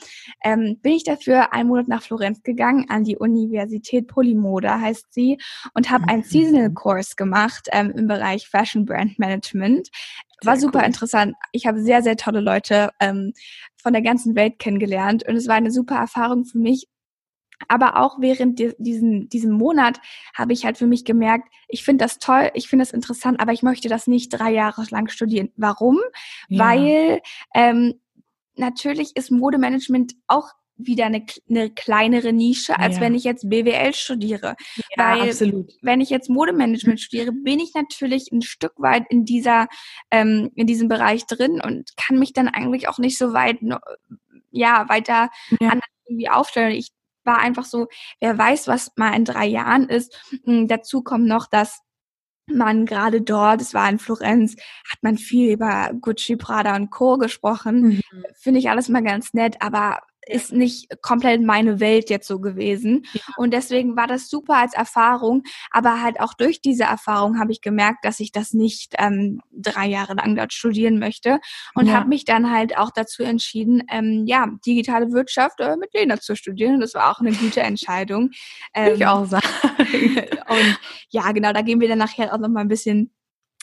ähm, 0.45 0.79
bin 0.83 0.93
ich 0.93 1.05
dafür 1.05 1.53
einen 1.53 1.69
Monat 1.69 1.89
nach 1.89 2.03
Florenz 2.03 2.43
gegangen 2.43 2.87
an 2.89 3.05
die 3.05 3.17
Universität 3.17 4.07
Polymode 4.07 4.81
heißt 4.81 5.13
sie 5.13 5.39
und 5.75 5.91
habe 5.91 6.05
mhm. 6.05 6.09
einen 6.09 6.23
Seasonal 6.23 6.73
Course 6.73 7.06
gemacht 7.15 7.69
ähm, 7.71 7.93
im 7.93 8.09
Bereich 8.09 8.49
Fashion 8.49 8.85
Brand 8.85 9.19
Management. 9.19 9.91
War 10.43 10.57
super 10.57 10.81
cool. 10.81 10.87
interessant. 10.87 11.35
Ich 11.53 11.67
habe 11.67 11.81
sehr, 11.81 12.03
sehr 12.03 12.17
tolle 12.17 12.41
Leute 12.41 12.91
ähm, 13.01 13.33
von 13.77 13.93
der 13.93 14.03
ganzen 14.03 14.35
Welt 14.35 14.59
kennengelernt 14.59 15.23
und 15.29 15.37
es 15.37 15.47
war 15.47 15.55
eine 15.55 15.71
super 15.71 15.97
Erfahrung 15.97 16.45
für 16.45 16.59
mich. 16.59 16.89
Aber 17.69 17.97
auch 17.97 18.21
während 18.21 18.59
di 18.59 18.75
diesen, 18.79 19.29
diesem 19.29 19.53
Monat 19.53 20.01
habe 20.35 20.53
ich 20.53 20.65
halt 20.65 20.77
für 20.77 20.87
mich 20.87 21.05
gemerkt, 21.05 21.49
ich 21.69 21.85
finde 21.85 22.05
das 22.05 22.19
toll, 22.19 22.51
ich 22.55 22.69
finde 22.69 22.85
das 22.85 22.93
interessant, 22.93 23.41
aber 23.41 23.53
ich 23.53 23.63
möchte 23.63 23.89
das 23.89 24.07
nicht 24.07 24.29
drei 24.31 24.53
Jahre 24.53 24.85
lang 24.91 25.09
studieren. 25.09 25.51
Warum? 25.57 25.99
Ja. 26.49 26.65
Weil 26.65 27.21
ähm, 27.55 27.95
natürlich 28.57 29.17
ist 29.17 29.31
Modemanagement 29.31 30.15
auch 30.27 30.51
wieder 30.77 31.07
eine, 31.07 31.25
eine 31.49 31.71
kleinere 31.71 32.33
Nische, 32.33 32.79
als 32.79 32.97
ja. 32.97 33.01
wenn 33.01 33.15
ich 33.15 33.25
jetzt 33.25 33.49
BWL 33.49 33.95
studiere. 33.95 34.57
Ja, 34.97 35.17
Weil 35.19 35.29
absolut. 35.29 35.73
wenn 35.83 36.01
ich 36.01 36.11
jetzt 36.11 36.29
Modemanagement 36.29 37.01
studiere, 37.01 37.33
bin 37.33 37.61
ich 37.61 37.73
natürlich 37.75 38.31
ein 38.33 38.43
Stück 38.43 38.75
weit 38.77 39.05
in 39.09 39.25
dieser, 39.25 39.69
ähm, 40.11 40.51
in 40.55 40.67
diesem 40.67 40.89
Bereich 40.89 41.27
drin 41.27 41.61
und 41.63 41.97
kann 41.97 42.19
mich 42.19 42.33
dann 42.33 42.49
eigentlich 42.49 42.89
auch 42.89 42.99
nicht 42.99 43.19
so 43.19 43.33
weit, 43.33 43.59
ja, 44.51 44.89
weiter 44.89 45.31
ja. 45.61 45.71
anders 45.71 45.89
irgendwie 46.07 46.29
aufstellen. 46.29 46.73
Ich 46.73 46.91
war 47.25 47.39
einfach 47.39 47.65
so, 47.65 47.89
wer 48.21 48.39
weiß, 48.39 48.69
was 48.69 48.93
mal 48.97 49.15
in 49.15 49.25
drei 49.25 49.47
Jahren 49.47 49.89
ist. 49.89 50.17
Und 50.45 50.69
dazu 50.69 51.03
kommt 51.03 51.27
noch, 51.27 51.47
dass 51.47 51.81
man 52.47 52.87
gerade 52.87 53.21
dort, 53.23 53.61
es 53.61 53.75
war 53.75 53.89
in 53.91 53.99
Florenz, 53.99 54.55
hat 54.89 55.03
man 55.03 55.19
viel 55.19 55.53
über 55.53 55.91
Gucci, 56.01 56.37
Prada 56.37 56.77
und 56.77 56.91
Co. 56.91 57.19
gesprochen. 57.19 57.83
Mhm. 57.83 58.03
Finde 58.35 58.61
ich 58.61 58.71
alles 58.71 58.89
mal 58.89 59.03
ganz 59.03 59.35
nett, 59.35 59.57
aber 59.61 60.01
ist 60.27 60.53
nicht 60.53 61.03
komplett 61.03 61.43
meine 61.43 61.81
Welt 61.81 62.11
jetzt 62.11 62.27
so 62.27 62.41
gewesen. 62.41 63.07
Ja. 63.13 63.21
Und 63.37 63.53
deswegen 63.53 63.97
war 63.97 64.07
das 64.07 64.29
super 64.29 64.55
als 64.55 64.75
Erfahrung. 64.75 65.43
Aber 65.71 66.03
halt 66.03 66.21
auch 66.21 66.35
durch 66.35 66.61
diese 66.61 66.85
Erfahrung 66.85 67.39
habe 67.39 67.53
ich 67.53 67.61
gemerkt, 67.61 68.05
dass 68.05 68.21
ich 68.21 68.33
das 68.33 68.53
nicht 68.53 68.95
ähm, 68.99 69.41
drei 69.53 69.87
Jahre 69.87 70.15
lang 70.15 70.35
dort 70.35 70.53
studieren 70.53 70.99
möchte. 70.99 71.39
Und 71.75 71.87
ja. 71.87 71.95
habe 71.95 72.09
mich 72.09 72.25
dann 72.25 72.51
halt 72.51 72.77
auch 72.77 72.91
dazu 72.91 73.23
entschieden, 73.23 73.83
ähm, 73.91 74.25
ja, 74.27 74.49
digitale 74.67 75.13
Wirtschaft 75.13 75.61
äh, 75.61 75.77
mit 75.77 75.95
Lena 75.95 76.19
zu 76.19 76.35
studieren. 76.35 76.75
Und 76.75 76.81
das 76.81 76.95
war 76.95 77.11
auch 77.11 77.21
eine 77.21 77.33
gute 77.33 77.61
Entscheidung. 77.61 78.31
Ähm, 78.75 78.95
ich 78.97 79.07
auch 79.07 79.25
sagen. 79.27 79.47
und 79.79 80.79
ja, 81.11 81.33
genau, 81.33 81.53
da 81.53 81.63
gehen 81.63 81.81
wir 81.81 81.89
dann 81.89 81.99
nachher 81.99 82.33
auch 82.33 82.39
noch 82.39 82.49
mal 82.49 82.61
ein 82.61 82.69
bisschen 82.69 83.15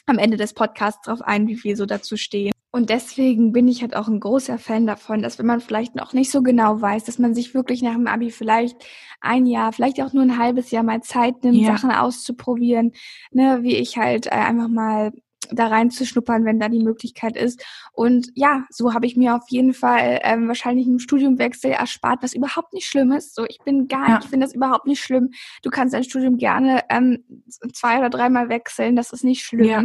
am 0.05 0.17
Ende 0.17 0.37
des 0.37 0.53
Podcasts 0.53 1.05
drauf 1.05 1.21
ein, 1.21 1.47
wie 1.47 1.61
wir 1.63 1.75
so 1.75 1.85
dazu 1.85 2.17
stehen. 2.17 2.52
Und 2.75 2.89
deswegen 2.89 3.51
bin 3.51 3.67
ich 3.67 3.83
halt 3.83 3.95
auch 3.95 4.07
ein 4.07 4.19
großer 4.19 4.57
Fan 4.57 4.87
davon, 4.87 5.21
dass 5.21 5.37
wenn 5.37 5.45
man 5.45 5.61
vielleicht 5.61 5.93
noch 5.93 6.13
nicht 6.13 6.31
so 6.31 6.41
genau 6.41 6.81
weiß, 6.81 7.03
dass 7.03 7.19
man 7.19 7.35
sich 7.35 7.53
wirklich 7.53 7.83
nach 7.83 7.93
dem 7.93 8.07
Abi 8.07 8.31
vielleicht 8.31 8.83
ein 9.21 9.45
Jahr, 9.45 9.71
vielleicht 9.73 10.01
auch 10.01 10.11
nur 10.11 10.23
ein 10.23 10.39
halbes 10.39 10.71
Jahr 10.71 10.81
mal 10.81 11.01
Zeit 11.01 11.43
nimmt, 11.43 11.57
ja. 11.57 11.67
Sachen 11.67 11.91
auszuprobieren, 11.91 12.93
ne, 13.31 13.59
wie 13.61 13.75
ich 13.75 13.97
halt 13.97 14.25
äh, 14.25 14.31
einfach 14.31 14.69
mal 14.69 15.11
da 15.51 15.67
reinzuschnuppern, 15.67 16.45
wenn 16.45 16.59
da 16.59 16.67
die 16.67 16.83
Möglichkeit 16.83 17.37
ist. 17.37 17.63
Und 17.91 18.31
ja, 18.33 18.65
so 18.71 18.95
habe 18.95 19.05
ich 19.05 19.15
mir 19.15 19.35
auf 19.35 19.43
jeden 19.49 19.75
Fall 19.75 20.19
ähm, 20.23 20.47
wahrscheinlich 20.47 20.87
einen 20.87 20.99
Studiumwechsel 20.99 21.69
erspart, 21.69 22.23
was 22.23 22.33
überhaupt 22.33 22.73
nicht 22.73 22.87
schlimm 22.87 23.11
ist. 23.11 23.35
So, 23.35 23.45
ich 23.47 23.59
bin 23.63 23.87
gar 23.87 24.09
ja. 24.09 24.19
ich 24.19 24.29
finde 24.29 24.47
das 24.47 24.55
überhaupt 24.55 24.87
nicht 24.87 25.03
schlimm. 25.03 25.29
Du 25.61 25.69
kannst 25.69 25.93
dein 25.93 26.05
Studium 26.05 26.37
gerne 26.37 26.81
ähm, 26.89 27.23
zwei 27.71 27.99
oder 27.99 28.09
dreimal 28.09 28.49
wechseln, 28.49 28.95
das 28.95 29.13
ist 29.13 29.23
nicht 29.23 29.43
schlimm. 29.43 29.65
Ja. 29.65 29.83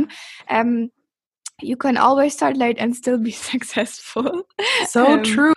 Ähm, 0.49 0.91
you 1.61 1.77
can 1.77 1.97
always 1.97 2.35
start 2.35 2.57
late 2.57 2.81
and 2.81 2.95
still 2.95 3.19
be 3.19 3.31
successful. 3.33 4.45
So 4.89 5.05
ähm, 5.05 5.23
true. 5.25 5.55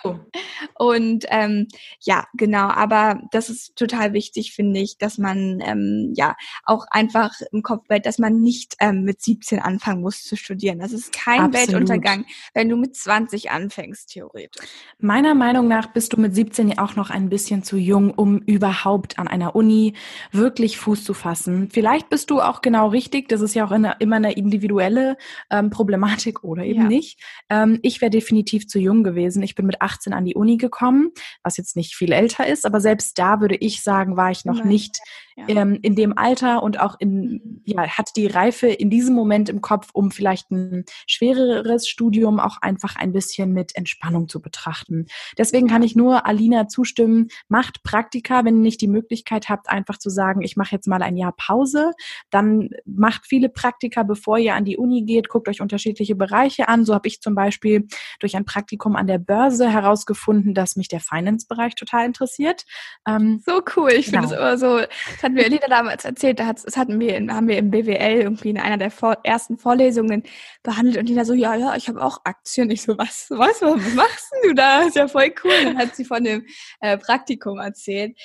Und 0.76 1.26
ähm, 1.30 1.68
ja, 2.02 2.26
genau, 2.34 2.68
aber 2.70 3.22
das 3.32 3.50
ist 3.50 3.76
total 3.76 4.14
wichtig, 4.14 4.54
finde 4.54 4.80
ich, 4.80 4.98
dass 4.98 5.18
man 5.18 5.62
ähm, 5.64 6.14
ja 6.16 6.36
auch 6.66 6.86
einfach 6.90 7.34
im 7.52 7.62
Kopf 7.62 7.88
behält, 7.88 8.06
dass 8.06 8.18
man 8.18 8.42
nicht 8.42 8.76
ähm, 8.80 9.04
mit 9.04 9.22
17 9.22 9.60
anfangen 9.60 10.02
muss 10.02 10.24
zu 10.24 10.36
studieren. 10.36 10.80
Das 10.80 10.92
ist 10.92 11.14
kein 11.14 11.42
Absolut. 11.42 11.70
Weltuntergang, 11.70 12.26
wenn 12.54 12.70
du 12.70 12.78
mit 12.78 12.96
20 12.96 13.52
anfängst, 13.52 14.10
theoretisch. 14.10 14.66
Meiner 15.00 15.36
Meinung 15.36 15.68
nach 15.68 15.88
bist 15.88 16.14
du 16.14 16.20
mit 16.20 16.34
17 16.34 16.78
auch 16.80 16.96
noch 16.96 17.10
ein 17.10 17.30
bisschen 17.30 17.64
zu 17.64 17.78
jung, 17.78 18.12
um 18.12 18.40
überhaupt 18.40 19.20
an 19.20 19.28
einer 19.28 19.56
Uni 19.56 19.94
wirklich 20.32 20.78
Fuß 20.78 21.04
zu 21.04 21.14
fassen. 21.14 21.70
Vielleicht 21.72 22.10
bist 22.10 22.30
du 22.32 22.42
auch 22.42 22.62
genau 22.62 22.90
richtig, 22.90 23.30
das 23.30 23.42
ist 23.42 23.54
ja 23.54 23.66
auch 23.66 23.72
eine, 23.72 23.96
immer 24.00 24.16
eine 24.16 24.34
individuelle 24.34 25.18
ähm, 25.50 25.70
Problematik 25.70 25.91
Problematik 25.92 26.44
oder 26.44 26.64
eben 26.64 26.84
ja. 26.84 26.88
nicht. 26.88 27.20
Ähm, 27.50 27.80
ich 27.82 28.00
wäre 28.00 28.10
definitiv 28.10 28.68
zu 28.68 28.80
jung 28.80 29.04
gewesen. 29.04 29.44
Ich 29.44 29.56
bin 29.56 29.66
mit 29.66 29.82
18 29.82 30.14
an 30.14 30.24
die 30.24 30.36
Uni 30.36 30.56
gekommen, 30.56 31.12
was 31.44 31.58
jetzt 31.58 31.76
nicht 31.76 31.96
viel 31.96 32.14
älter 32.14 32.48
ist, 32.48 32.66
aber 32.66 32.80
selbst 32.80 33.20
da 33.20 33.42
würde 33.42 33.56
ich 33.56 33.84
sagen, 33.84 34.16
war 34.16 34.32
ich 34.32 34.46
noch 34.46 34.60
Nein. 34.60 34.68
nicht 34.70 35.00
ja. 35.36 35.62
ähm, 35.62 35.80
in 35.82 35.96
dem 35.96 36.18
Alter 36.18 36.64
und 36.64 36.80
auch 36.80 36.96
in, 37.00 37.62
ja, 37.66 37.88
hatte 37.88 38.14
die 38.16 38.28
Reife 38.28 38.68
in 38.68 38.90
diesem 38.90 39.16
Moment 39.16 39.50
im 39.50 39.62
Kopf, 39.62 39.90
um 39.94 40.12
vielleicht 40.12 40.52
ein 40.52 40.86
schwereres 41.08 41.88
Studium 41.88 42.40
auch 42.40 42.58
einfach 42.62 42.96
ein 42.96 43.12
bisschen 43.12 43.54
mit 43.54 43.76
Entspannung 43.76 44.28
zu 44.30 44.42
betrachten. 44.42 45.08
Deswegen 45.38 45.68
kann 45.68 45.84
ich 45.84 45.96
nur 45.96 46.26
Alina 46.26 46.68
zustimmen, 46.68 47.28
macht 47.50 47.84
Praktika, 47.84 48.46
wenn 48.46 48.58
ihr 48.58 48.62
nicht 48.62 48.82
die 48.82 48.88
Möglichkeit 48.88 49.50
habt, 49.50 49.70
einfach 49.70 49.98
zu 49.98 50.10
sagen, 50.10 50.42
ich 50.42 50.56
mache 50.56 50.76
jetzt 50.76 50.88
mal 50.88 51.02
ein 51.02 51.18
Jahr 51.18 51.34
Pause, 51.36 51.92
dann 52.30 52.70
macht 52.86 53.26
viele 53.26 53.50
Praktika, 53.50 54.04
bevor 54.04 54.38
ihr 54.38 54.56
an 54.56 54.66
die 54.66 54.78
Uni 54.78 55.04
geht, 55.04 55.30
guckt 55.30 55.48
euch 55.48 55.62
unter 55.62 55.80
unterschiedliche 55.82 56.16
Bereiche 56.16 56.68
an. 56.68 56.86
So 56.86 56.94
habe 56.94 57.08
ich 57.08 57.22
zum 57.22 57.36
Beispiel 57.36 57.88
durch 58.20 58.36
ein 58.36 58.46
Praktikum 58.46 58.96
an 58.96 59.08
der 59.08 59.18
Börse 59.18 59.70
herausgefunden, 59.70 60.54
dass 60.54 60.76
mich 60.76 60.88
der 60.88 61.00
Finance-Bereich 61.00 61.76
total 61.76 62.06
interessiert. 62.06 62.66
Ähm, 63.08 63.42
so 63.46 63.62
cool. 63.76 63.92
Ich 63.92 64.08
genau. 64.08 64.22
finde 64.22 64.36
es 64.36 64.40
immer 64.40 64.58
so, 64.58 64.80
das 64.80 65.24
hat 65.24 65.32
mir 65.32 65.46
Elita 65.46 65.68
damals 65.68 66.06
erzählt, 66.06 66.40
da 66.40 66.52
das 66.52 66.78
hatten 66.78 67.00
wir 67.00 67.16
haben 67.34 67.48
wir 67.48 67.58
im 67.58 67.72
BWL 67.72 68.22
irgendwie 68.22 68.50
in 68.50 68.60
einer 68.60 68.78
der 68.78 68.92
vor, 68.92 69.18
ersten 69.24 69.58
Vorlesungen 69.58 70.24
behandelt 70.64 70.98
und 70.98 71.08
Lina 71.08 71.26
so, 71.26 71.34
ja, 71.34 71.56
ja, 71.56 71.76
ich 71.76 71.88
habe 71.88 72.04
auch 72.04 72.20
Aktien. 72.24 72.70
Ich 72.70 72.84
so, 72.84 72.98
was, 72.98 73.28
was, 73.30 73.62
was 73.62 73.94
machst 73.96 74.32
du 74.44 74.54
da? 74.54 74.80
Das 74.80 74.90
ist 74.90 74.96
ja 74.96 75.08
voll 75.08 75.34
cool. 75.44 75.54
Dann 75.64 75.78
hat 75.78 75.96
sie 75.96 76.06
von 76.06 76.24
dem 76.24 76.46
äh, 76.82 76.98
Praktikum 76.98 77.60
erzählt 77.60 78.18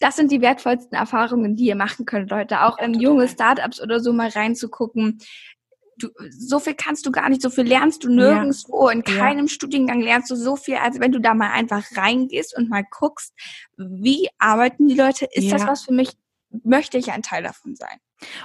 das 0.00 0.16
sind 0.16 0.30
die 0.30 0.40
wertvollsten 0.40 0.96
Erfahrungen, 0.96 1.56
die 1.56 1.66
ihr 1.66 1.74
machen 1.74 2.06
könnt, 2.06 2.30
Leute. 2.30 2.62
Auch 2.62 2.78
in 2.78 2.94
junge 2.94 3.28
Startups 3.28 3.80
oder 3.80 4.00
so 4.00 4.12
mal 4.12 4.28
reinzugucken. 4.28 5.18
Du, 5.98 6.08
so 6.30 6.58
viel 6.58 6.74
kannst 6.74 7.06
du 7.06 7.10
gar 7.10 7.28
nicht, 7.28 7.42
so 7.42 7.50
viel 7.50 7.64
lernst 7.64 8.04
du 8.04 8.08
nirgendwo. 8.08 8.88
Ja. 8.88 8.92
In 8.92 9.02
keinem 9.04 9.46
ja. 9.46 9.52
Studiengang 9.52 10.00
lernst 10.00 10.30
du 10.30 10.36
so 10.36 10.56
viel, 10.56 10.76
als 10.76 11.00
wenn 11.00 11.12
du 11.12 11.20
da 11.20 11.34
mal 11.34 11.50
einfach 11.50 11.84
reingehst 11.96 12.56
und 12.56 12.68
mal 12.68 12.84
guckst, 12.88 13.34
wie 13.76 14.28
arbeiten 14.38 14.88
die 14.88 14.94
Leute? 14.94 15.26
Ist 15.32 15.44
ja. 15.44 15.56
das 15.56 15.66
was 15.66 15.82
für 15.82 15.92
mich? 15.92 16.12
Möchte 16.64 16.96
ich 16.96 17.12
ein 17.12 17.22
Teil 17.22 17.42
davon 17.42 17.76
sein? 17.76 17.98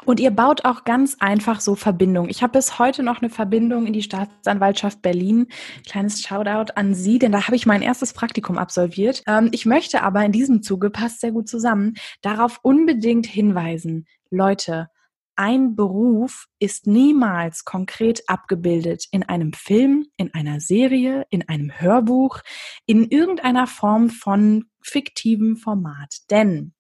Und 0.06 0.20
ihr 0.20 0.32
baut 0.32 0.66
auch 0.66 0.84
ganz 0.84 1.18
einfach 1.20 1.60
so 1.60 1.76
Verbindungen. 1.76 2.30
Ich 2.30 2.44
habe 2.44 2.54
bis 2.54 2.78
heute 2.80 3.02
noch 3.02 3.22
eine 3.22 3.30
Verbindung 3.30 3.88
in 3.88 3.94
die 3.94 4.04
Staatsanwaltschaft 4.04 5.02
Berlin. 5.02 5.48
Kleines 5.88 6.22
Shoutout 6.22 6.74
an 6.76 6.94
Sie, 6.94 7.18
denn 7.18 7.32
da 7.32 7.48
habe 7.48 7.56
ich 7.56 7.66
mein 7.66 7.82
erstes 7.82 8.14
Praktikum 8.14 8.58
absolviert. 8.58 9.24
Ähm, 9.28 9.50
ich 9.52 9.66
möchte 9.66 10.04
aber 10.04 10.24
in 10.24 10.32
diesem 10.32 10.62
Zuge, 10.62 10.90
passt 10.90 11.22
sehr 11.22 11.32
gut 11.32 11.48
zusammen, 11.48 11.96
darauf 12.22 12.60
unbedingt 12.62 13.26
hinweisen. 13.26 14.06
Leute, 14.30 14.90
ein 15.36 15.76
Beruf 15.76 16.48
ist 16.60 16.88
niemals 16.88 17.66
konkret 17.66 18.24
abgebildet 18.28 19.06
in 19.12 19.24
einem 19.24 19.54
Film, 19.54 20.08
in 20.18 20.34
einer 20.34 20.60
Serie, 20.60 21.26
in 21.30 21.48
einem 21.48 21.72
Hörbuch, 21.72 22.40
in 22.86 23.10
irgendeiner 23.10 23.68
Form 23.68 24.10
von 24.10 24.66
fiktivem 24.82 25.58
Format. 25.58 26.30
Denn 26.30 26.74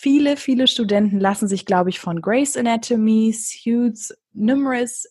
Viele, 0.00 0.36
viele 0.36 0.68
Studenten 0.68 1.18
lassen 1.18 1.48
sich, 1.48 1.66
glaube 1.66 1.90
ich, 1.90 1.98
von 1.98 2.20
Grace 2.20 2.56
Anatomy, 2.56 3.34
Suits, 3.36 4.16
numerous 4.32 5.08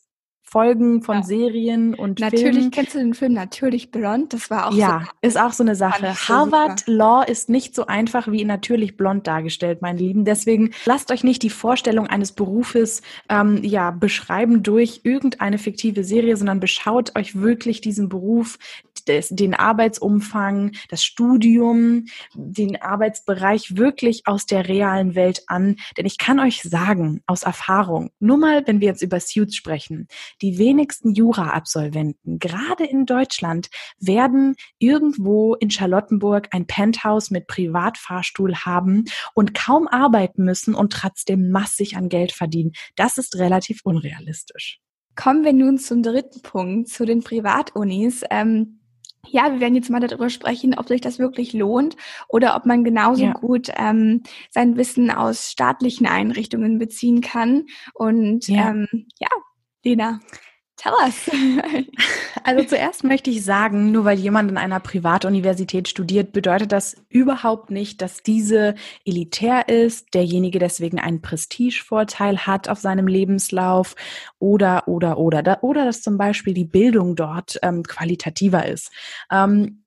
Folgen 0.49 1.01
von 1.01 1.17
ja. 1.17 1.23
Serien 1.23 1.93
und 1.93 2.21
Natürlich 2.21 2.53
Filmen. 2.55 2.71
kennst 2.71 2.95
du 2.95 2.99
den 2.99 3.13
Film 3.13 3.33
Natürlich 3.33 3.91
Blond, 3.91 4.31
das 4.31 4.49
war 4.49 4.67
auch 4.67 4.73
Ja, 4.73 5.01
so, 5.03 5.27
ist 5.27 5.37
auch 5.37 5.51
so 5.51 5.61
eine 5.61 5.75
Sache. 5.75 6.13
So 6.15 6.33
Harvard 6.33 6.79
super. 6.79 6.91
Law 6.91 7.23
ist 7.23 7.49
nicht 7.49 7.75
so 7.75 7.85
einfach 7.85 8.31
wie 8.31 8.45
Natürlich 8.45 8.95
Blond 8.95 9.27
dargestellt, 9.27 9.81
meine 9.81 9.99
Lieben. 9.99 10.23
Deswegen 10.23 10.71
lasst 10.85 11.11
euch 11.11 11.25
nicht 11.25 11.43
die 11.43 11.49
Vorstellung 11.49 12.07
eines 12.07 12.31
Berufes 12.31 13.01
ähm, 13.27 13.61
ja 13.61 13.91
beschreiben 13.91 14.63
durch 14.63 15.01
irgendeine 15.03 15.57
fiktive 15.57 16.05
Serie, 16.05 16.37
sondern 16.37 16.61
beschaut 16.61 17.17
euch 17.17 17.35
wirklich 17.41 17.81
diesen 17.81 18.07
Beruf, 18.07 18.57
des, 19.07 19.29
den 19.29 19.53
Arbeitsumfang, 19.53 20.71
das 20.89 21.03
Studium, 21.03 22.05
den 22.33 22.81
Arbeitsbereich 22.81 23.77
wirklich 23.77 24.23
aus 24.25 24.45
der 24.45 24.67
realen 24.67 25.15
Welt 25.15 25.43
an. 25.47 25.77
Denn 25.97 26.05
ich 26.05 26.17
kann 26.17 26.39
euch 26.39 26.61
sagen, 26.61 27.21
aus 27.25 27.43
Erfahrung, 27.43 28.11
nur 28.19 28.37
mal, 28.37 28.65
wenn 28.67 28.81
wir 28.81 28.87
jetzt 28.87 29.01
über 29.01 29.19
Suits 29.19 29.55
sprechen, 29.55 30.07
die 30.41 30.57
wenigsten 30.57 31.13
Jura-Absolventen, 31.13 32.39
gerade 32.39 32.85
in 32.85 33.05
Deutschland, 33.05 33.69
werden 33.99 34.55
irgendwo 34.79 35.55
in 35.55 35.69
Charlottenburg 35.69 36.49
ein 36.51 36.67
Penthouse 36.67 37.31
mit 37.31 37.47
Privatfahrstuhl 37.47 38.55
haben 38.55 39.05
und 39.33 39.53
kaum 39.53 39.87
arbeiten 39.87 40.43
müssen 40.43 40.75
und 40.75 40.93
trotzdem 40.93 41.49
massig 41.49 41.97
an 41.97 42.09
Geld 42.09 42.31
verdienen. 42.31 42.73
Das 42.95 43.17
ist 43.17 43.37
relativ 43.37 43.81
unrealistisch. 43.83 44.79
Kommen 45.15 45.43
wir 45.43 45.53
nun 45.53 45.79
zum 45.79 46.03
dritten 46.03 46.41
Punkt, 46.41 46.89
zu 46.89 47.05
den 47.05 47.23
Privatunis. 47.23 48.21
Ähm, 48.29 48.79
ja, 49.29 49.51
wir 49.51 49.59
werden 49.59 49.75
jetzt 49.75 49.89
mal 49.89 49.99
darüber 49.99 50.29
sprechen, 50.29 50.75
ob 50.77 50.87
sich 50.87 51.01
das 51.01 51.19
wirklich 51.19 51.53
lohnt 51.53 51.95
oder 52.27 52.55
ob 52.55 52.65
man 52.65 52.83
genauso 52.83 53.23
ja. 53.23 53.33
gut 53.33 53.69
ähm, 53.75 54.23
sein 54.51 54.77
Wissen 54.77 55.11
aus 55.11 55.51
staatlichen 55.51 56.07
Einrichtungen 56.07 56.77
beziehen 56.77 57.21
kann. 57.21 57.65
Und 57.93 58.47
ja, 58.47 58.69
ähm, 58.69 59.07
ja 59.19 59.27
Lena, 59.87 60.19
Tell 60.77 60.93
us. 61.03 61.29
Also 62.43 62.63
zuerst 62.63 63.03
möchte 63.03 63.29
ich 63.29 63.43
sagen, 63.43 63.91
nur 63.91 64.05
weil 64.05 64.17
jemand 64.17 64.49
in 64.49 64.57
einer 64.57 64.79
Privatuniversität 64.79 65.89
studiert, 65.89 66.31
bedeutet 66.31 66.71
das 66.71 66.95
überhaupt 67.09 67.71
nicht, 67.71 68.01
dass 68.01 68.23
diese 68.23 68.75
elitär 69.03 69.67
ist, 69.67 70.13
derjenige 70.13 70.57
deswegen 70.57 70.97
einen 70.97 71.21
Prestigevorteil 71.21 72.37
hat 72.47 72.69
auf 72.69 72.79
seinem 72.79 73.07
Lebenslauf 73.07 73.97
oder, 74.39 74.87
oder, 74.87 75.17
oder, 75.17 75.61
oder 75.61 75.83
dass 75.83 76.01
zum 76.01 76.17
Beispiel 76.17 76.53
die 76.53 76.63
Bildung 76.63 77.17
dort 77.17 77.59
ähm, 77.63 77.83
qualitativer 77.83 78.65
ist. 78.65 78.93
Ähm, 79.29 79.83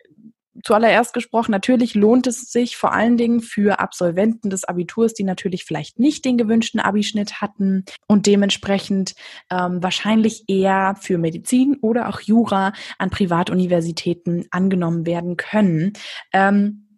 zuallererst 0.65 1.15
gesprochen, 1.15 1.53
natürlich 1.53 1.95
lohnt 1.95 2.27
es 2.27 2.51
sich 2.51 2.77
vor 2.77 2.93
allen 2.93 3.17
Dingen 3.17 3.41
für 3.41 3.79
Absolventen 3.79 4.51
des 4.51 4.65
Abiturs, 4.65 5.15
die 5.15 5.25
natürlich 5.25 5.65
vielleicht 5.65 5.99
nicht 5.99 6.25
den 6.25 6.39
gewünschten 6.39 6.81
Abischnitt 6.81 7.41
hatten 7.41 7.85
und 8.07 8.27
dementsprechend 8.27 9.15
ähm, 9.51 9.83
wahrscheinlich 9.83 10.45
eher 10.49 10.97
für 11.01 11.19
Medizin 11.19 11.77
oder 11.81 12.09
auch 12.09 12.21
Jura 12.21 12.73
an 12.99 13.11
Privatuniversitäten 13.11 14.47
angenommen 14.51 15.07
werden 15.07 15.37
können. 15.37 15.93
Ähm, 16.33 16.90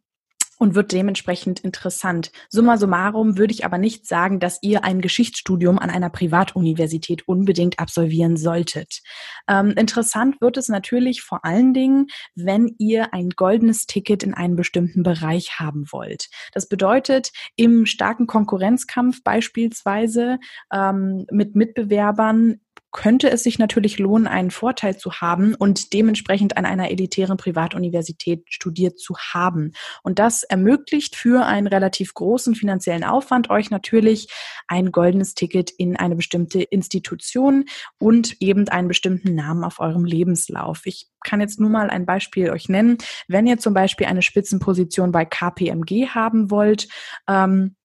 und 0.62 0.76
wird 0.76 0.92
dementsprechend 0.92 1.58
interessant. 1.58 2.30
Summa 2.48 2.78
summarum 2.78 3.36
würde 3.36 3.52
ich 3.52 3.64
aber 3.64 3.78
nicht 3.78 4.06
sagen, 4.06 4.38
dass 4.38 4.60
ihr 4.62 4.84
ein 4.84 5.00
Geschichtsstudium 5.00 5.80
an 5.80 5.90
einer 5.90 6.08
Privatuniversität 6.08 7.26
unbedingt 7.26 7.80
absolvieren 7.80 8.36
solltet. 8.36 9.00
Ähm, 9.48 9.72
interessant 9.72 10.40
wird 10.40 10.56
es 10.56 10.68
natürlich 10.68 11.20
vor 11.22 11.44
allen 11.44 11.74
Dingen, 11.74 12.06
wenn 12.36 12.76
ihr 12.78 13.12
ein 13.12 13.30
goldenes 13.30 13.86
Ticket 13.86 14.22
in 14.22 14.34
einem 14.34 14.54
bestimmten 14.54 15.02
Bereich 15.02 15.58
haben 15.58 15.86
wollt. 15.90 16.28
Das 16.52 16.68
bedeutet, 16.68 17.32
im 17.56 17.84
starken 17.84 18.28
Konkurrenzkampf 18.28 19.24
beispielsweise 19.24 20.38
ähm, 20.72 21.26
mit 21.32 21.56
Mitbewerbern 21.56 22.60
könnte 22.92 23.30
es 23.30 23.42
sich 23.42 23.58
natürlich 23.58 23.98
lohnen, 23.98 24.26
einen 24.26 24.50
Vorteil 24.50 24.96
zu 24.96 25.12
haben 25.14 25.54
und 25.54 25.92
dementsprechend 25.92 26.56
an 26.56 26.66
einer 26.66 26.90
elitären 26.90 27.36
Privatuniversität 27.36 28.44
studiert 28.48 28.98
zu 28.98 29.16
haben. 29.16 29.72
Und 30.02 30.18
das 30.18 30.42
ermöglicht 30.42 31.16
für 31.16 31.44
einen 31.44 31.66
relativ 31.66 32.14
großen 32.14 32.54
finanziellen 32.54 33.04
Aufwand 33.04 33.50
euch 33.50 33.70
natürlich 33.70 34.28
ein 34.68 34.92
goldenes 34.92 35.34
Ticket 35.34 35.70
in 35.70 35.96
eine 35.96 36.16
bestimmte 36.16 36.62
Institution 36.62 37.64
und 37.98 38.36
eben 38.40 38.68
einen 38.68 38.88
bestimmten 38.88 39.34
Namen 39.34 39.64
auf 39.64 39.80
eurem 39.80 40.04
Lebenslauf. 40.04 40.82
Ich 40.84 41.08
kann 41.24 41.40
jetzt 41.40 41.60
nur 41.60 41.70
mal 41.70 41.90
ein 41.90 42.06
Beispiel 42.06 42.50
euch 42.50 42.68
nennen. 42.68 42.98
Wenn 43.26 43.46
ihr 43.46 43.58
zum 43.58 43.74
Beispiel 43.74 44.06
eine 44.06 44.22
Spitzenposition 44.22 45.12
bei 45.12 45.24
KPMG 45.24 46.08
haben 46.08 46.50
wollt, 46.50 46.88
ähm, 47.28 47.76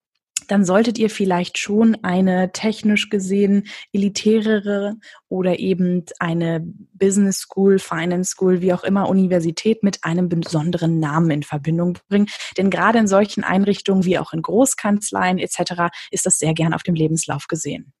dann 0.48 0.64
solltet 0.64 0.98
ihr 0.98 1.10
vielleicht 1.10 1.58
schon 1.58 1.96
eine 2.02 2.52
technisch 2.52 3.10
gesehen 3.10 3.68
elitärere 3.92 4.96
oder 5.28 5.58
eben 5.58 6.04
eine 6.18 6.60
Business 6.94 7.38
School, 7.38 7.78
Finance 7.78 8.32
School, 8.32 8.60
wie 8.60 8.72
auch 8.72 8.82
immer 8.82 9.08
Universität 9.08 9.82
mit 9.82 10.04
einem 10.04 10.28
besonderen 10.28 10.98
Namen 10.98 11.30
in 11.30 11.42
Verbindung 11.42 11.98
bringen. 12.08 12.26
Denn 12.56 12.70
gerade 12.70 12.98
in 12.98 13.08
solchen 13.08 13.44
Einrichtungen 13.44 14.04
wie 14.04 14.18
auch 14.18 14.32
in 14.32 14.42
Großkanzleien 14.42 15.38
etc. 15.38 15.92
ist 16.10 16.26
das 16.26 16.38
sehr 16.38 16.54
gern 16.54 16.74
auf 16.74 16.82
dem 16.82 16.94
Lebenslauf 16.94 17.46
gesehen. 17.46 17.92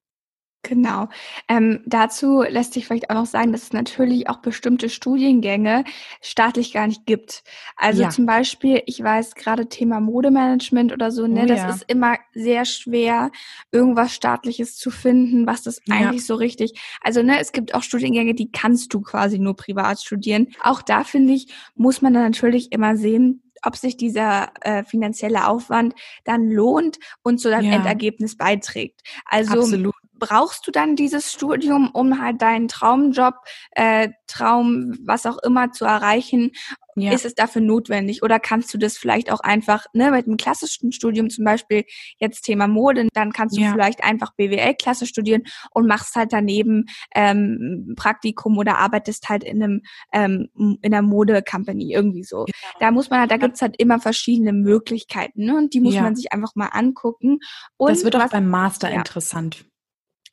Genau. 0.68 1.08
Ähm, 1.48 1.80
dazu 1.86 2.42
lässt 2.42 2.74
sich 2.74 2.86
vielleicht 2.86 3.08
auch 3.08 3.14
noch 3.14 3.26
sagen, 3.26 3.52
dass 3.52 3.62
es 3.62 3.72
natürlich 3.72 4.28
auch 4.28 4.36
bestimmte 4.40 4.90
Studiengänge 4.90 5.84
staatlich 6.20 6.74
gar 6.74 6.86
nicht 6.86 7.06
gibt. 7.06 7.42
Also 7.74 8.02
ja. 8.02 8.10
zum 8.10 8.26
Beispiel, 8.26 8.82
ich 8.84 9.02
weiß 9.02 9.34
gerade 9.34 9.70
Thema 9.70 10.00
Modemanagement 10.00 10.92
oder 10.92 11.10
so, 11.10 11.26
ne, 11.26 11.44
oh, 11.44 11.46
das 11.46 11.60
ja. 11.60 11.70
ist 11.70 11.84
immer 11.88 12.18
sehr 12.34 12.66
schwer, 12.66 13.30
irgendwas 13.72 14.12
staatliches 14.12 14.76
zu 14.76 14.90
finden, 14.90 15.46
was 15.46 15.62
das 15.62 15.80
ja. 15.86 15.94
eigentlich 15.94 16.26
so 16.26 16.34
richtig. 16.34 16.78
Also 17.00 17.22
ne, 17.22 17.40
es 17.40 17.52
gibt 17.52 17.74
auch 17.74 17.82
Studiengänge, 17.82 18.34
die 18.34 18.52
kannst 18.52 18.92
du 18.92 19.00
quasi 19.00 19.38
nur 19.38 19.56
privat 19.56 20.02
studieren. 20.02 20.48
Auch 20.62 20.82
da 20.82 21.02
finde 21.02 21.32
ich, 21.32 21.50
muss 21.76 22.02
man 22.02 22.12
dann 22.12 22.24
natürlich 22.24 22.72
immer 22.72 22.94
sehen, 22.98 23.42
ob 23.62 23.74
sich 23.74 23.96
dieser 23.96 24.52
äh, 24.60 24.84
finanzielle 24.84 25.48
Aufwand 25.48 25.94
dann 26.24 26.50
lohnt 26.50 26.98
und 27.22 27.38
zu 27.38 27.48
deinem. 27.48 27.72
Endergebnis 27.72 28.36
beiträgt. 28.36 29.00
Also 29.24 29.60
Absolut 29.60 29.94
brauchst 30.18 30.66
du 30.66 30.70
dann 30.70 30.96
dieses 30.96 31.32
Studium, 31.32 31.90
um 31.92 32.20
halt 32.20 32.42
deinen 32.42 32.68
Traumjob, 32.68 33.34
äh, 33.72 34.08
Traum, 34.26 34.98
was 35.04 35.26
auch 35.26 35.38
immer 35.38 35.72
zu 35.72 35.84
erreichen? 35.84 36.52
Ja. 36.96 37.12
Ist 37.12 37.24
es 37.24 37.34
dafür 37.34 37.62
notwendig? 37.62 38.22
Oder 38.22 38.40
kannst 38.40 38.74
du 38.74 38.78
das 38.78 38.98
vielleicht 38.98 39.30
auch 39.30 39.40
einfach, 39.40 39.86
ne, 39.92 40.10
mit 40.10 40.26
einem 40.26 40.36
klassischen 40.36 40.90
Studium 40.90 41.30
zum 41.30 41.44
Beispiel, 41.44 41.84
jetzt 42.18 42.42
Thema 42.42 42.66
Mode, 42.66 43.08
dann 43.14 43.32
kannst 43.32 43.56
du 43.56 43.60
ja. 43.60 43.70
vielleicht 43.70 44.02
einfach 44.02 44.32
BWL-Klasse 44.34 45.06
studieren 45.06 45.44
und 45.70 45.86
machst 45.86 46.16
halt 46.16 46.32
daneben 46.32 46.86
ähm, 47.14 47.94
Praktikum 47.96 48.58
oder 48.58 48.78
arbeitest 48.78 49.28
halt 49.28 49.44
in 49.44 49.62
einem 49.62 49.82
ähm, 50.12 50.48
in 50.56 50.78
einer 50.82 51.02
Mode-Company 51.02 51.92
irgendwie 51.92 52.24
so. 52.24 52.46
Genau. 52.46 52.78
Da 52.80 52.90
muss 52.90 53.10
man 53.10 53.20
halt, 53.20 53.30
da 53.30 53.36
gibt's 53.36 53.62
halt 53.62 53.76
immer 53.78 54.00
verschiedene 54.00 54.52
Möglichkeiten, 54.52 55.44
ne? 55.44 55.56
Und 55.56 55.74
die 55.74 55.80
muss 55.80 55.94
ja. 55.94 56.02
man 56.02 56.16
sich 56.16 56.32
einfach 56.32 56.56
mal 56.56 56.70
angucken. 56.72 57.38
Und 57.76 57.90
das 57.90 58.02
wird 58.02 58.16
auch 58.16 58.20
was, 58.20 58.32
beim 58.32 58.48
Master 58.48 58.90
interessant 58.90 59.68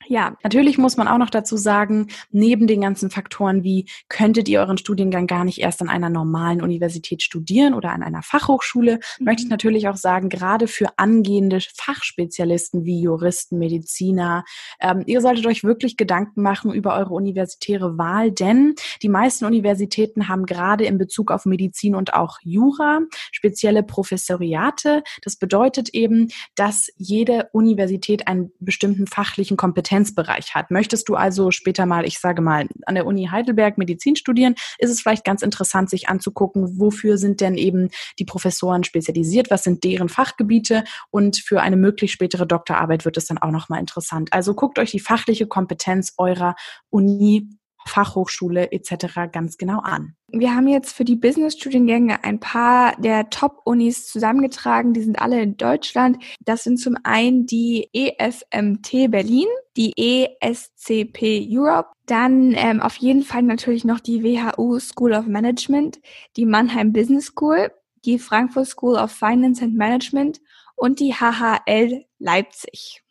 Ja, 0.08 0.36
natürlich 0.42 0.78
muss 0.78 0.96
man 0.96 1.08
auch 1.08 1.18
noch 1.18 1.30
dazu 1.30 1.56
sagen, 1.56 2.08
neben 2.30 2.66
den 2.66 2.80
ganzen 2.80 3.10
Faktoren 3.10 3.64
wie 3.64 3.86
könntet 4.08 4.48
ihr 4.48 4.60
euren 4.60 4.78
Studiengang 4.78 5.26
gar 5.26 5.44
nicht 5.44 5.60
erst 5.60 5.82
an 5.82 5.88
einer 5.88 6.10
normalen 6.10 6.62
Universität 6.62 7.22
studieren 7.22 7.74
oder 7.74 7.90
an 7.90 8.02
einer 8.02 8.22
Fachhochschule, 8.22 9.00
mhm. 9.18 9.24
möchte 9.24 9.42
ich 9.42 9.48
natürlich 9.48 9.88
auch 9.88 9.96
sagen, 9.96 10.28
gerade 10.28 10.68
für 10.68 10.98
angehende 10.98 11.58
Fachspezialisten 11.74 12.84
wie 12.84 13.00
Juristen, 13.00 13.58
Mediziner, 13.58 14.44
ähm, 14.80 15.02
ihr 15.06 15.20
solltet 15.20 15.46
euch 15.46 15.64
wirklich 15.64 15.96
Gedanken 15.96 16.42
machen 16.42 16.72
über 16.72 16.96
eure 16.96 17.14
universitäre 17.14 17.98
Wahl, 17.98 18.30
denn 18.30 18.74
die 19.02 19.08
meisten 19.08 19.44
Universitäten 19.44 20.28
haben 20.28 20.46
gerade 20.46 20.84
in 20.84 20.98
Bezug 20.98 21.30
auf 21.30 21.46
Medizin 21.46 21.94
und 21.94 22.14
auch 22.14 22.38
Jura 22.42 23.00
spezielle 23.32 23.82
Professoriate. 23.82 25.02
Das 25.22 25.36
bedeutet 25.36 25.90
eben, 25.90 26.28
dass 26.54 26.88
jede 26.96 27.48
Universität 27.52 28.28
einen 28.28 28.52
bestimmten 28.60 29.06
fachlichen 29.06 29.56
Kompetenz 29.56 29.95
Kompetenzbereich 29.96 30.54
hat. 30.54 30.70
Möchtest 30.70 31.08
du 31.08 31.14
also 31.14 31.50
später 31.50 31.86
mal, 31.86 32.06
ich 32.06 32.18
sage 32.18 32.42
mal, 32.42 32.68
an 32.86 32.94
der 32.94 33.06
Uni 33.06 33.28
Heidelberg 33.30 33.78
Medizin 33.78 34.16
studieren, 34.16 34.54
ist 34.78 34.90
es 34.90 35.00
vielleicht 35.00 35.24
ganz 35.24 35.42
interessant, 35.42 35.90
sich 35.90 36.08
anzugucken, 36.08 36.78
wofür 36.78 37.18
sind 37.18 37.40
denn 37.40 37.56
eben 37.56 37.88
die 38.18 38.24
Professoren 38.24 38.84
spezialisiert, 38.84 39.50
was 39.50 39.64
sind 39.64 39.84
deren 39.84 40.08
Fachgebiete 40.08 40.84
und 41.10 41.38
für 41.38 41.60
eine 41.62 41.76
möglich 41.76 42.12
spätere 42.12 42.46
Doktorarbeit 42.46 43.04
wird 43.04 43.16
es 43.16 43.26
dann 43.26 43.38
auch 43.38 43.50
nochmal 43.50 43.80
interessant. 43.80 44.32
Also 44.32 44.54
guckt 44.54 44.78
euch 44.78 44.90
die 44.90 45.00
fachliche 45.00 45.46
Kompetenz 45.46 46.14
eurer 46.18 46.54
Uni 46.90 47.48
Fachhochschule 47.86 48.72
etc. 48.72 49.30
ganz 49.32 49.58
genau 49.58 49.80
an. 49.80 50.14
Wir 50.28 50.54
haben 50.54 50.68
jetzt 50.68 50.92
für 50.92 51.04
die 51.04 51.16
Business-Studiengänge 51.16 52.24
ein 52.24 52.40
paar 52.40 52.94
der 53.00 53.30
Top-Unis 53.30 54.06
zusammengetragen. 54.08 54.92
Die 54.92 55.02
sind 55.02 55.20
alle 55.20 55.40
in 55.40 55.56
Deutschland. 55.56 56.22
Das 56.44 56.64
sind 56.64 56.78
zum 56.78 56.96
einen 57.04 57.46
die 57.46 57.88
EFMT 57.92 59.10
Berlin, 59.10 59.46
die 59.76 59.92
ESCP 59.96 61.46
Europe, 61.48 61.90
dann 62.06 62.52
ähm, 62.56 62.80
auf 62.80 62.96
jeden 62.96 63.22
Fall 63.22 63.42
natürlich 63.42 63.84
noch 63.84 64.00
die 64.00 64.22
WHU 64.22 64.78
School 64.78 65.12
of 65.12 65.26
Management, 65.26 66.00
die 66.36 66.46
Mannheim 66.46 66.92
Business 66.92 67.26
School, 67.26 67.70
die 68.04 68.18
Frankfurt 68.18 68.68
School 68.68 68.96
of 68.96 69.10
Finance 69.10 69.62
and 69.62 69.74
Management 69.74 70.40
und 70.76 71.00
die 71.00 71.14
HHL 71.14 72.04
Leipzig. 72.18 73.02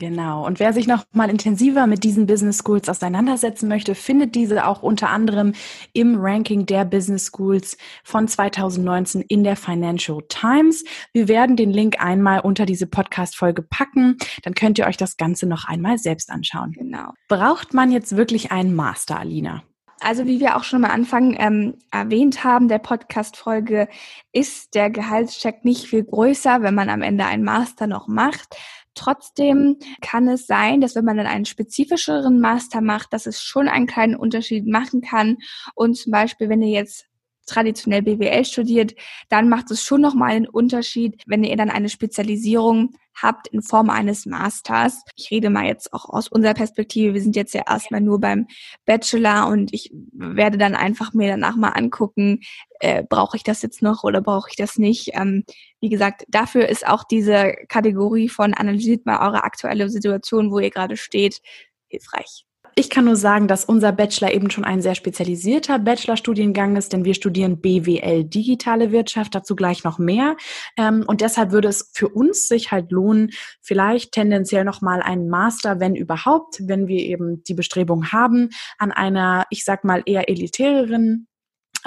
Genau. 0.00 0.46
Und 0.46 0.60
wer 0.60 0.72
sich 0.72 0.86
noch 0.86 1.04
mal 1.12 1.28
intensiver 1.28 1.88
mit 1.88 2.04
diesen 2.04 2.26
Business 2.26 2.58
Schools 2.58 2.88
auseinandersetzen 2.88 3.68
möchte, 3.68 3.96
findet 3.96 4.36
diese 4.36 4.66
auch 4.66 4.82
unter 4.82 5.10
anderem 5.10 5.54
im 5.92 6.16
Ranking 6.20 6.66
der 6.66 6.84
Business 6.84 7.32
Schools 7.32 7.76
von 8.04 8.28
2019 8.28 9.22
in 9.22 9.42
der 9.42 9.56
Financial 9.56 10.22
Times. 10.28 10.84
Wir 11.12 11.26
werden 11.26 11.56
den 11.56 11.70
Link 11.70 12.00
einmal 12.00 12.40
unter 12.40 12.64
diese 12.64 12.86
Podcast-Folge 12.86 13.62
packen. 13.62 14.16
Dann 14.44 14.54
könnt 14.54 14.78
ihr 14.78 14.86
euch 14.86 14.96
das 14.96 15.16
Ganze 15.16 15.46
noch 15.46 15.64
einmal 15.64 15.98
selbst 15.98 16.30
anschauen. 16.30 16.72
Genau. 16.72 17.12
Braucht 17.26 17.74
man 17.74 17.90
jetzt 17.90 18.16
wirklich 18.16 18.52
einen 18.52 18.76
Master, 18.76 19.18
Alina? 19.18 19.64
Also 20.00 20.26
wie 20.26 20.38
wir 20.38 20.56
auch 20.56 20.62
schon 20.62 20.84
am 20.84 20.90
Anfang 20.92 21.34
ähm, 21.38 21.74
erwähnt 21.90 22.44
haben, 22.44 22.68
der 22.68 22.78
Podcast-Folge 22.78 23.88
ist 24.30 24.76
der 24.76 24.90
Gehaltscheck 24.90 25.64
nicht 25.64 25.86
viel 25.86 26.04
größer, 26.04 26.62
wenn 26.62 26.74
man 26.74 26.88
am 26.88 27.02
Ende 27.02 27.24
einen 27.24 27.42
Master 27.42 27.88
noch 27.88 28.06
macht. 28.06 28.56
Trotzdem 28.98 29.76
kann 30.00 30.26
es 30.26 30.48
sein, 30.48 30.80
dass 30.80 30.96
wenn 30.96 31.04
man 31.04 31.16
dann 31.16 31.26
einen 31.26 31.44
spezifischeren 31.44 32.40
Master 32.40 32.80
macht, 32.80 33.12
dass 33.12 33.26
es 33.26 33.40
schon 33.40 33.68
einen 33.68 33.86
kleinen 33.86 34.16
Unterschied 34.16 34.66
machen 34.66 35.02
kann. 35.02 35.36
Und 35.76 35.96
zum 35.96 36.10
Beispiel, 36.10 36.48
wenn 36.48 36.62
ihr 36.62 36.70
jetzt 36.70 37.07
traditionell 37.48 38.02
BWL 38.02 38.44
studiert, 38.44 38.94
dann 39.28 39.48
macht 39.48 39.70
es 39.70 39.82
schon 39.82 40.00
nochmal 40.00 40.30
einen 40.30 40.46
Unterschied, 40.46 41.22
wenn 41.26 41.44
ihr 41.44 41.56
dann 41.56 41.70
eine 41.70 41.88
Spezialisierung 41.88 42.94
habt 43.20 43.48
in 43.48 43.62
Form 43.62 43.90
eines 43.90 44.26
Masters. 44.26 45.02
Ich 45.16 45.30
rede 45.30 45.50
mal 45.50 45.66
jetzt 45.66 45.92
auch 45.92 46.08
aus 46.08 46.28
unserer 46.28 46.54
Perspektive. 46.54 47.14
Wir 47.14 47.20
sind 47.20 47.36
jetzt 47.36 47.54
ja 47.54 47.62
erstmal 47.66 48.00
nur 48.00 48.20
beim 48.20 48.46
Bachelor 48.86 49.48
und 49.48 49.72
ich 49.72 49.90
werde 50.12 50.58
dann 50.58 50.74
einfach 50.74 51.12
mir 51.14 51.28
danach 51.28 51.56
mal 51.56 51.70
angucken, 51.70 52.40
äh, 52.80 53.02
brauche 53.08 53.36
ich 53.36 53.42
das 53.42 53.62
jetzt 53.62 53.82
noch 53.82 54.04
oder 54.04 54.20
brauche 54.20 54.50
ich 54.50 54.56
das 54.56 54.78
nicht. 54.78 55.10
Ähm, 55.14 55.44
wie 55.80 55.88
gesagt, 55.88 56.24
dafür 56.28 56.68
ist 56.68 56.86
auch 56.86 57.04
diese 57.04 57.54
Kategorie 57.68 58.28
von 58.28 58.54
analysiert 58.54 59.06
mal 59.06 59.26
eure 59.26 59.44
aktuelle 59.44 59.88
Situation, 59.90 60.50
wo 60.50 60.58
ihr 60.58 60.70
gerade 60.70 60.96
steht, 60.96 61.40
hilfreich. 61.88 62.47
Ich 62.78 62.90
kann 62.90 63.06
nur 63.06 63.16
sagen, 63.16 63.48
dass 63.48 63.64
unser 63.64 63.90
Bachelor 63.90 64.32
eben 64.32 64.52
schon 64.52 64.62
ein 64.62 64.80
sehr 64.80 64.94
spezialisierter 64.94 65.80
Bachelorstudiengang 65.80 66.76
ist, 66.76 66.92
denn 66.92 67.04
wir 67.04 67.14
studieren 67.14 67.60
BWL 67.60 68.22
digitale 68.22 68.92
Wirtschaft, 68.92 69.34
dazu 69.34 69.56
gleich 69.56 69.82
noch 69.82 69.98
mehr. 69.98 70.36
Ähm, 70.76 71.02
und 71.04 71.20
deshalb 71.20 71.50
würde 71.50 71.66
es 71.66 71.90
für 71.92 72.08
uns 72.08 72.46
sich 72.46 72.70
halt 72.70 72.92
lohnen, 72.92 73.30
vielleicht 73.60 74.12
tendenziell 74.12 74.64
nochmal 74.64 75.02
einen 75.02 75.28
Master, 75.28 75.80
wenn 75.80 75.96
überhaupt, 75.96 76.60
wenn 76.68 76.86
wir 76.86 77.00
eben 77.00 77.42
die 77.42 77.54
Bestrebung 77.54 78.12
haben, 78.12 78.50
an 78.78 78.92
einer, 78.92 79.46
ich 79.50 79.64
sag 79.64 79.82
mal, 79.82 80.04
eher 80.06 80.28
elitäreren 80.28 81.27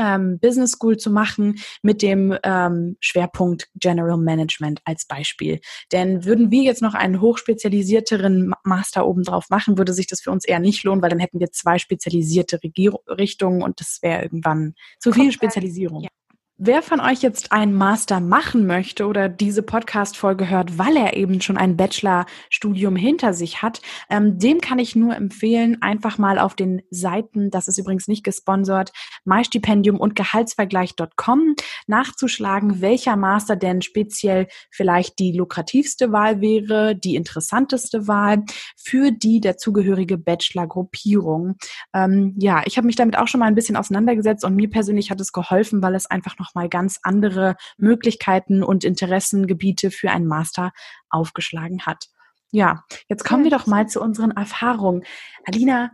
ähm, 0.02 0.40
Business 0.40 0.72
School 0.72 0.98
zu 0.98 1.12
machen 1.12 1.60
mit 1.82 2.02
dem 2.02 2.36
ähm, 2.44 2.98
Schwerpunkt 3.00 3.70
General 3.76 4.18
Management 4.18 4.82
als 4.86 5.06
Beispiel. 5.06 5.60
Denn 5.92 6.26
würden 6.26 6.50
wir 6.52 6.64
jetzt 6.64 6.82
noch 6.82 6.96
einen 6.96 7.22
hochspezialisierteren 7.22 8.54
Master 8.64 9.06
obendrauf 9.08 9.50
machen, 9.50 9.78
würde 9.78 9.94
sich 9.94 10.08
das 10.08 10.22
für 10.22 10.32
uns 10.32 10.46
eher 10.46 10.60
nicht 10.60 10.84
lohnen, 10.84 11.02
weil 11.02 11.10
dann 11.10 11.20
hätten 11.20 11.40
wir 11.40 11.52
zwei 11.52 11.78
spezialisierte 11.78 12.62
Regier 12.64 12.94
Richtungen 13.08 13.62
und 13.62 13.80
das 13.80 14.00
wäre 14.02 14.24
irgendwann 14.24 14.74
zu 15.00 15.12
viel 15.12 15.32
Spezialisierung. 15.32 16.04
Ja. 16.04 16.10
Wer 16.64 16.84
von 16.84 17.00
euch 17.00 17.24
jetzt 17.24 17.52
einen 17.52 17.74
Master 17.74 18.20
machen 18.20 18.68
möchte 18.68 19.08
oder 19.08 19.30
diese 19.30 19.64
Podcast-Folge 19.64 20.48
hört, 20.48 20.78
weil 20.78 20.96
er 20.96 21.18
eben 21.18 21.42
schon 21.42 21.58
ein 21.58 21.76
Bachelorstudium 21.76 22.96
hinter 22.96 23.34
sich 23.34 23.64
hat, 23.64 23.82
ähm, 24.12 24.38
dem 24.38 24.62
kann 24.62 24.78
ich 24.78 24.96
nur 24.96 25.16
empfehlen, 25.16 25.82
einfach 25.82 26.20
mal 26.20 26.38
auf 26.38 26.54
den 26.54 26.84
Seiten, 26.92 27.50
das 27.50 27.68
ist 27.68 27.80
übrigens 27.80 28.08
nicht 28.08 28.24
gesponsert, 28.24 28.92
MyStipendium 29.26 30.00
und 30.00 30.16
Gehaltsvergleich.com 30.16 31.56
nachzuschlagen, 31.88 32.80
welcher 32.80 33.16
Master 33.16 33.56
denn 33.56 33.82
speziell 33.82 34.46
vielleicht 34.70 35.18
die 35.18 35.32
lukrativste 35.32 36.12
Wahl 36.12 36.42
wäre, 36.42 36.96
die 36.96 37.16
interessanteste 37.16 38.08
Wahl 38.08 38.44
für 38.78 39.10
die 39.10 39.42
dazugehörige 39.42 40.20
Bachelor-Gruppierung. 40.20 41.56
Ähm, 41.92 42.36
ja, 42.38 42.62
ich 42.66 42.78
habe 42.78 42.86
mich 42.86 42.98
damit 42.98 43.18
auch 43.18 43.28
schon 43.28 43.40
mal 43.40 43.48
ein 43.48 43.56
bisschen 43.56 43.78
auseinandergesetzt 43.78 44.46
und 44.46 44.56
mir 44.56 44.70
persönlich 44.70 45.10
hat 45.10 45.20
es 45.20 45.34
geholfen, 45.34 45.82
weil 45.82 45.96
es 45.96 46.06
einfach 46.06 46.38
noch 46.38 46.51
nochmal 46.52 46.70
ganz 46.70 47.00
andere 47.04 47.56
Möglichkeiten 47.78 48.64
und 48.64 48.84
Interessengebiete 48.84 49.92
für 49.92 50.12
einen 50.12 50.28
Master 50.28 50.72
aufgeschlagen 51.10 51.86
hat. 51.86 52.08
Ja, 52.52 52.84
jetzt 53.08 53.24
kommen 53.24 53.44
wir 53.44 53.52
doch 53.52 53.68
mal 53.68 53.88
zu 53.88 54.02
unseren 54.02 54.32
Erfahrungen. 54.32 55.04
Alina, 55.46 55.92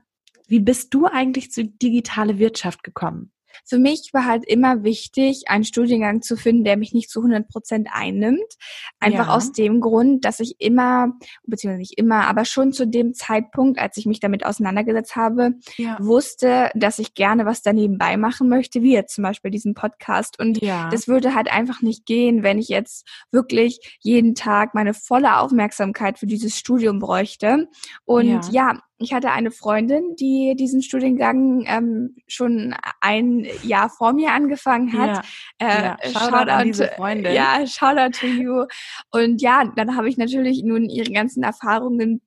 wie 0.47 0.59
bist 0.59 0.93
du 0.93 1.05
eigentlich 1.05 1.51
zu 1.51 1.65
digitale 1.65 2.39
Wirtschaft 2.39 2.83
gekommen? 2.83 3.31
Für 3.65 3.79
mich 3.79 4.09
war 4.13 4.25
halt 4.25 4.45
immer 4.45 4.83
wichtig, 4.83 5.43
einen 5.47 5.63
Studiengang 5.63 6.21
zu 6.21 6.35
finden, 6.35 6.63
der 6.63 6.77
mich 6.77 6.93
nicht 6.93 7.09
zu 7.09 7.19
100 7.19 7.47
Prozent 7.47 7.89
einnimmt. 7.91 8.55
Einfach 8.99 9.27
ja. 9.27 9.35
aus 9.35 9.51
dem 9.51 9.81
Grund, 9.81 10.25
dass 10.25 10.39
ich 10.39 10.55
immer, 10.59 11.13
beziehungsweise 11.45 11.79
nicht 11.79 11.97
immer, 11.97 12.27
aber 12.27 12.45
schon 12.45 12.73
zu 12.73 12.87
dem 12.87 13.13
Zeitpunkt, 13.13 13.79
als 13.79 13.97
ich 13.97 14.05
mich 14.05 14.19
damit 14.19 14.45
auseinandergesetzt 14.45 15.15
habe, 15.15 15.53
ja. 15.77 15.97
wusste, 15.99 16.69
dass 16.75 16.99
ich 16.99 17.13
gerne 17.13 17.45
was 17.45 17.61
daneben 17.61 17.97
machen 18.17 18.49
möchte, 18.49 18.81
wie 18.81 18.93
jetzt 18.93 19.15
zum 19.15 19.23
Beispiel 19.23 19.51
diesen 19.51 19.73
Podcast. 19.73 20.39
Und 20.39 20.61
ja. 20.61 20.89
das 20.89 21.07
würde 21.07 21.35
halt 21.35 21.51
einfach 21.51 21.81
nicht 21.81 22.05
gehen, 22.05 22.43
wenn 22.43 22.57
ich 22.57 22.69
jetzt 22.69 23.07
wirklich 23.31 23.97
jeden 24.01 24.35
Tag 24.35 24.73
meine 24.73 24.93
volle 24.93 25.37
Aufmerksamkeit 25.39 26.19
für 26.19 26.27
dieses 26.27 26.57
Studium 26.57 26.99
bräuchte. 26.99 27.67
Und 28.05 28.51
ja, 28.51 28.79
ich 28.99 29.13
hatte 29.13 29.31
eine 29.31 29.51
Freundin, 29.51 30.15
die 30.15 30.55
diesen 30.57 30.81
Studiengang 30.81 31.65
ähm, 31.67 32.15
schon 32.27 32.75
ein 32.99 33.47
Jahr 33.63 33.89
vor 33.89 34.13
mir 34.13 34.31
angefangen 34.31 34.97
hat. 34.97 35.23
Ja, 35.61 35.67
äh, 35.67 35.83
ja. 35.83 35.97
Shoutout, 36.11 36.51
an 36.51 36.67
diese 36.67 36.87
Freundin. 36.87 37.33
Ja, 37.33 37.65
Shoutout 37.67 38.19
to 38.19 38.25
you. 38.25 38.65
Und 39.11 39.41
ja, 39.41 39.71
dann 39.75 39.95
habe 39.95 40.09
ich 40.09 40.17
natürlich 40.17 40.63
nun 40.63 40.89
ihre 40.89 41.11
ganzen 41.11 41.43
Erfahrungen 41.43 42.21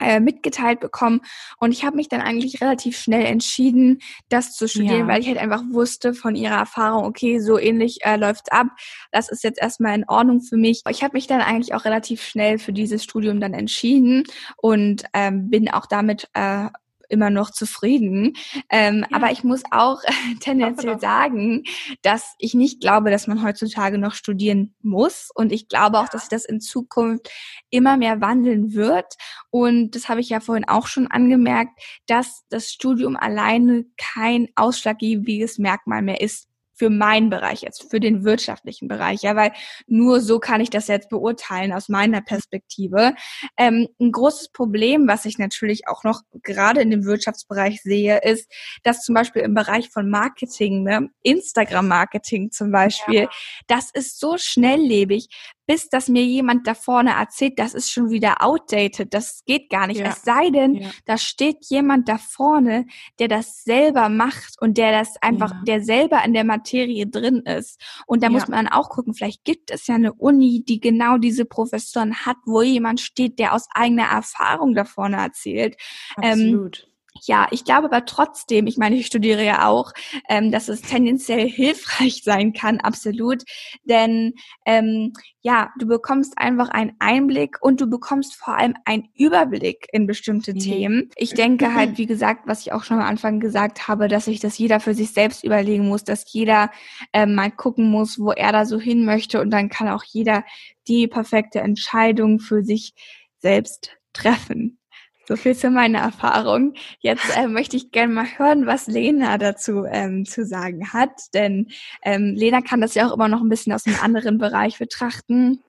äh, 0.00 0.20
mitgeteilt 0.20 0.80
bekommen. 0.80 1.20
Und 1.58 1.72
ich 1.72 1.84
habe 1.84 1.96
mich 1.96 2.08
dann 2.08 2.20
eigentlich 2.20 2.60
relativ 2.60 2.98
schnell 2.98 3.24
entschieden, 3.24 4.00
das 4.28 4.54
zu 4.54 4.68
studieren, 4.68 5.00
ja. 5.00 5.08
weil 5.08 5.20
ich 5.20 5.28
halt 5.28 5.38
einfach 5.38 5.62
wusste 5.70 6.14
von 6.14 6.34
ihrer 6.34 6.56
Erfahrung, 6.56 7.04
okay, 7.04 7.38
so 7.38 7.58
ähnlich 7.58 7.98
äh, 8.04 8.16
läuft's 8.16 8.50
ab. 8.50 8.66
Das 9.12 9.28
ist 9.28 9.44
jetzt 9.44 9.60
erstmal 9.60 9.94
in 9.94 10.08
Ordnung 10.08 10.40
für 10.40 10.56
mich. 10.56 10.82
Ich 10.88 11.02
habe 11.02 11.14
mich 11.14 11.26
dann 11.26 11.40
eigentlich 11.40 11.74
auch 11.74 11.84
relativ 11.84 12.22
schnell 12.22 12.58
für 12.58 12.72
dieses 12.72 13.04
Studium 13.04 13.40
dann 13.40 13.54
entschieden 13.54 14.24
und 14.56 15.04
ähm, 15.12 15.50
bin 15.50 15.70
auch 15.70 15.86
damit 15.86 16.28
äh, 16.34 16.68
immer 17.14 17.30
noch 17.30 17.50
zufrieden. 17.50 18.34
Ähm, 18.70 19.06
ja. 19.10 19.16
Aber 19.16 19.30
ich 19.30 19.44
muss 19.44 19.62
auch 19.70 20.00
tendenziell 20.40 21.00
sagen, 21.00 21.62
dass 22.02 22.34
ich 22.38 22.54
nicht 22.54 22.80
glaube, 22.80 23.10
dass 23.10 23.26
man 23.26 23.42
heutzutage 23.42 23.98
noch 23.98 24.14
studieren 24.14 24.74
muss. 24.82 25.30
Und 25.34 25.52
ich 25.52 25.68
glaube 25.68 25.98
auch, 25.98 26.08
dass 26.08 26.22
sich 26.22 26.30
das 26.30 26.44
in 26.44 26.60
Zukunft 26.60 27.30
immer 27.70 27.96
mehr 27.96 28.20
wandeln 28.20 28.74
wird. 28.74 29.14
Und 29.50 29.92
das 29.92 30.08
habe 30.08 30.20
ich 30.20 30.28
ja 30.28 30.40
vorhin 30.40 30.68
auch 30.68 30.86
schon 30.86 31.06
angemerkt, 31.06 31.80
dass 32.06 32.42
das 32.50 32.70
Studium 32.70 33.16
alleine 33.16 33.84
kein 33.96 34.48
ausschlaggebendes 34.56 35.58
Merkmal 35.58 36.02
mehr 36.02 36.20
ist 36.20 36.48
für 36.74 36.90
meinen 36.90 37.30
Bereich 37.30 37.62
jetzt, 37.62 37.90
für 37.90 38.00
den 38.00 38.24
wirtschaftlichen 38.24 38.88
Bereich, 38.88 39.22
ja, 39.22 39.36
weil 39.36 39.52
nur 39.86 40.20
so 40.20 40.38
kann 40.38 40.60
ich 40.60 40.70
das 40.70 40.88
jetzt 40.88 41.08
beurteilen 41.08 41.72
aus 41.72 41.88
meiner 41.88 42.20
Perspektive. 42.20 43.14
Ähm, 43.56 43.88
ein 44.00 44.12
großes 44.12 44.50
Problem, 44.50 45.06
was 45.08 45.24
ich 45.24 45.38
natürlich 45.38 45.88
auch 45.88 46.04
noch 46.04 46.22
gerade 46.42 46.80
in 46.80 46.90
dem 46.90 47.04
Wirtschaftsbereich 47.04 47.82
sehe, 47.82 48.18
ist, 48.22 48.50
dass 48.82 49.02
zum 49.02 49.14
Beispiel 49.14 49.42
im 49.42 49.54
Bereich 49.54 49.90
von 49.90 50.10
Marketing, 50.10 50.82
ne, 50.82 51.08
Instagram-Marketing 51.22 52.50
zum 52.50 52.70
Beispiel, 52.70 53.22
ja. 53.22 53.30
das 53.66 53.90
ist 53.90 54.18
so 54.18 54.36
schnelllebig 54.36 55.28
bis 55.66 55.88
dass 55.88 56.08
mir 56.08 56.24
jemand 56.24 56.66
da 56.66 56.74
vorne 56.74 57.12
erzählt, 57.12 57.58
das 57.58 57.74
ist 57.74 57.90
schon 57.90 58.10
wieder 58.10 58.42
outdated, 58.42 59.14
das 59.14 59.42
geht 59.44 59.70
gar 59.70 59.86
nicht. 59.86 60.00
Ja. 60.00 60.08
Es 60.08 60.22
sei 60.22 60.50
denn, 60.50 60.74
ja. 60.74 60.90
da 61.06 61.18
steht 61.18 61.64
jemand 61.68 62.08
da 62.08 62.18
vorne, 62.18 62.86
der 63.18 63.28
das 63.28 63.64
selber 63.64 64.08
macht 64.08 64.60
und 64.60 64.78
der 64.78 64.92
das 64.92 65.16
einfach, 65.22 65.52
ja. 65.52 65.62
der 65.66 65.80
selber 65.82 66.24
in 66.24 66.34
der 66.34 66.44
Materie 66.44 67.06
drin 67.06 67.40
ist. 67.40 67.80
Und 68.06 68.22
da 68.22 68.30
muss 68.30 68.48
man 68.48 68.68
auch 68.68 68.90
gucken, 68.90 69.14
vielleicht 69.14 69.44
gibt 69.44 69.70
es 69.70 69.86
ja 69.86 69.94
eine 69.94 70.12
Uni, 70.12 70.64
die 70.66 70.80
genau 70.80 71.18
diese 71.18 71.44
Professoren 71.44 72.14
hat, 72.26 72.36
wo 72.44 72.62
jemand 72.62 73.00
steht, 73.00 73.38
der 73.38 73.54
aus 73.54 73.66
eigener 73.74 74.04
Erfahrung 74.04 74.74
da 74.74 74.84
vorne 74.84 75.16
erzählt. 75.16 75.76
Ähm, 76.22 76.30
Absolut. 76.32 76.78
Ähm, 76.86 76.93
ja, 77.26 77.46
ich 77.50 77.64
glaube 77.64 77.86
aber 77.86 78.04
trotzdem, 78.04 78.66
ich 78.66 78.76
meine, 78.76 78.96
ich 78.96 79.06
studiere 79.06 79.44
ja 79.44 79.68
auch, 79.68 79.92
ähm, 80.28 80.50
dass 80.50 80.68
es 80.68 80.82
tendenziell 80.82 81.48
hilfreich 81.48 82.22
sein 82.24 82.52
kann, 82.52 82.80
absolut. 82.80 83.42
Denn 83.84 84.34
ähm, 84.66 85.12
ja, 85.42 85.70
du 85.78 85.86
bekommst 85.86 86.38
einfach 86.38 86.68
einen 86.70 86.92
Einblick 86.98 87.58
und 87.60 87.80
du 87.80 87.86
bekommst 87.86 88.34
vor 88.34 88.56
allem 88.56 88.74
einen 88.84 89.08
Überblick 89.14 89.86
in 89.92 90.06
bestimmte 90.06 90.54
mhm. 90.54 90.58
Themen. 90.58 91.10
Ich 91.16 91.34
denke 91.34 91.74
halt, 91.74 91.98
wie 91.98 92.06
gesagt, 92.06 92.46
was 92.46 92.60
ich 92.60 92.72
auch 92.72 92.84
schon 92.84 92.98
am 92.98 93.06
Anfang 93.06 93.40
gesagt 93.40 93.88
habe, 93.88 94.08
dass 94.08 94.24
sich 94.26 94.40
das 94.40 94.56
jeder 94.56 94.80
für 94.80 94.94
sich 94.94 95.12
selbst 95.12 95.44
überlegen 95.44 95.88
muss, 95.88 96.04
dass 96.04 96.24
jeder 96.32 96.70
ähm, 97.12 97.34
mal 97.34 97.50
gucken 97.50 97.90
muss, 97.90 98.18
wo 98.18 98.32
er 98.32 98.52
da 98.52 98.64
so 98.64 98.78
hin 98.78 99.04
möchte 99.04 99.40
und 99.40 99.50
dann 99.50 99.68
kann 99.68 99.88
auch 99.88 100.04
jeder 100.04 100.44
die 100.88 101.08
perfekte 101.08 101.60
Entscheidung 101.60 102.40
für 102.40 102.62
sich 102.62 102.94
selbst 103.38 103.96
treffen. 104.12 104.78
So 105.26 105.36
viel 105.36 105.56
zu 105.56 105.70
meiner 105.70 106.00
Erfahrung. 106.00 106.74
Jetzt 107.00 107.36
äh, 107.36 107.48
möchte 107.48 107.76
ich 107.76 107.90
gerne 107.90 108.12
mal 108.12 108.26
hören, 108.36 108.66
was 108.66 108.86
Lena 108.86 109.38
dazu 109.38 109.84
ähm, 109.84 110.26
zu 110.26 110.44
sagen 110.44 110.92
hat. 110.92 111.32
Denn 111.32 111.68
ähm, 112.02 112.34
Lena 112.34 112.60
kann 112.60 112.80
das 112.80 112.94
ja 112.94 113.06
auch 113.08 113.14
immer 113.14 113.28
noch 113.28 113.40
ein 113.40 113.48
bisschen 113.48 113.72
aus 113.72 113.86
einem 113.86 113.98
anderen 114.02 114.38
Bereich 114.38 114.78
betrachten, 114.78 115.62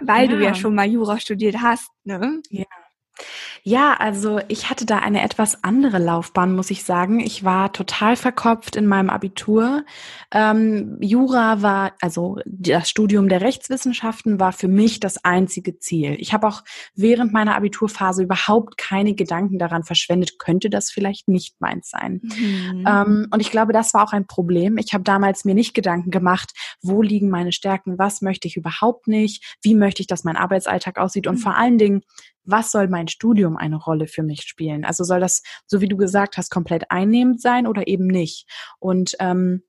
weil 0.00 0.30
ja. 0.30 0.36
du 0.36 0.44
ja 0.44 0.54
schon 0.54 0.74
mal 0.74 0.86
Jura 0.86 1.18
studiert 1.18 1.56
hast. 1.60 1.88
Ne? 2.04 2.40
Ja. 2.50 2.66
Ja, 3.62 3.94
also 3.98 4.40
ich 4.48 4.70
hatte 4.70 4.86
da 4.86 4.98
eine 4.98 5.22
etwas 5.22 5.62
andere 5.64 5.98
Laufbahn, 5.98 6.54
muss 6.54 6.70
ich 6.70 6.84
sagen. 6.84 7.20
Ich 7.20 7.44
war 7.44 7.72
total 7.72 8.16
verkopft 8.16 8.76
in 8.76 8.86
meinem 8.86 9.10
Abitur. 9.10 9.84
Ähm, 10.32 10.96
Jura 11.00 11.62
war, 11.62 11.92
also 12.00 12.38
das 12.46 12.88
Studium 12.88 13.28
der 13.28 13.40
Rechtswissenschaften 13.40 14.40
war 14.40 14.52
für 14.52 14.68
mich 14.68 15.00
das 15.00 15.24
einzige 15.24 15.78
Ziel. 15.78 16.16
Ich 16.18 16.32
habe 16.32 16.46
auch 16.46 16.62
während 16.94 17.32
meiner 17.32 17.54
Abiturphase 17.56 18.22
überhaupt 18.22 18.78
keine 18.78 19.14
Gedanken 19.14 19.58
daran 19.58 19.84
verschwendet, 19.84 20.38
könnte 20.38 20.70
das 20.70 20.90
vielleicht 20.90 21.28
nicht 21.28 21.60
meins 21.60 21.90
sein. 21.90 22.20
Mhm. 22.22 22.84
Ähm, 22.86 23.26
und 23.30 23.40
ich 23.40 23.50
glaube, 23.50 23.72
das 23.72 23.92
war 23.94 24.04
auch 24.04 24.12
ein 24.12 24.26
Problem. 24.26 24.78
Ich 24.78 24.94
habe 24.94 25.04
damals 25.04 25.44
mir 25.44 25.54
nicht 25.54 25.74
Gedanken 25.74 26.10
gemacht, 26.10 26.52
wo 26.82 27.02
liegen 27.02 27.28
meine 27.28 27.52
Stärken, 27.52 27.98
was 27.98 28.22
möchte 28.22 28.48
ich 28.48 28.56
überhaupt 28.56 29.06
nicht, 29.06 29.56
wie 29.62 29.74
möchte 29.74 30.00
ich, 30.00 30.06
dass 30.06 30.24
mein 30.24 30.36
Arbeitsalltag 30.36 30.98
aussieht 30.98 31.26
und 31.26 31.36
mhm. 31.36 31.40
vor 31.40 31.56
allen 31.56 31.78
Dingen, 31.78 32.02
was 32.44 32.72
soll 32.72 32.88
mein 32.88 33.08
Studium 33.08 33.49
eine 33.56 33.76
Rolle 33.76 34.06
für 34.06 34.22
mich 34.22 34.42
spielen? 34.42 34.84
Also 34.84 35.04
soll 35.04 35.20
das, 35.20 35.42
so 35.66 35.80
wie 35.80 35.88
du 35.88 35.96
gesagt 35.96 36.36
hast, 36.36 36.50
komplett 36.50 36.90
einnehmend 36.90 37.40
sein 37.40 37.66
oder 37.66 37.88
eben 37.88 38.06
nicht? 38.06 38.46
Und 38.78 39.16
ähm, 39.20 39.62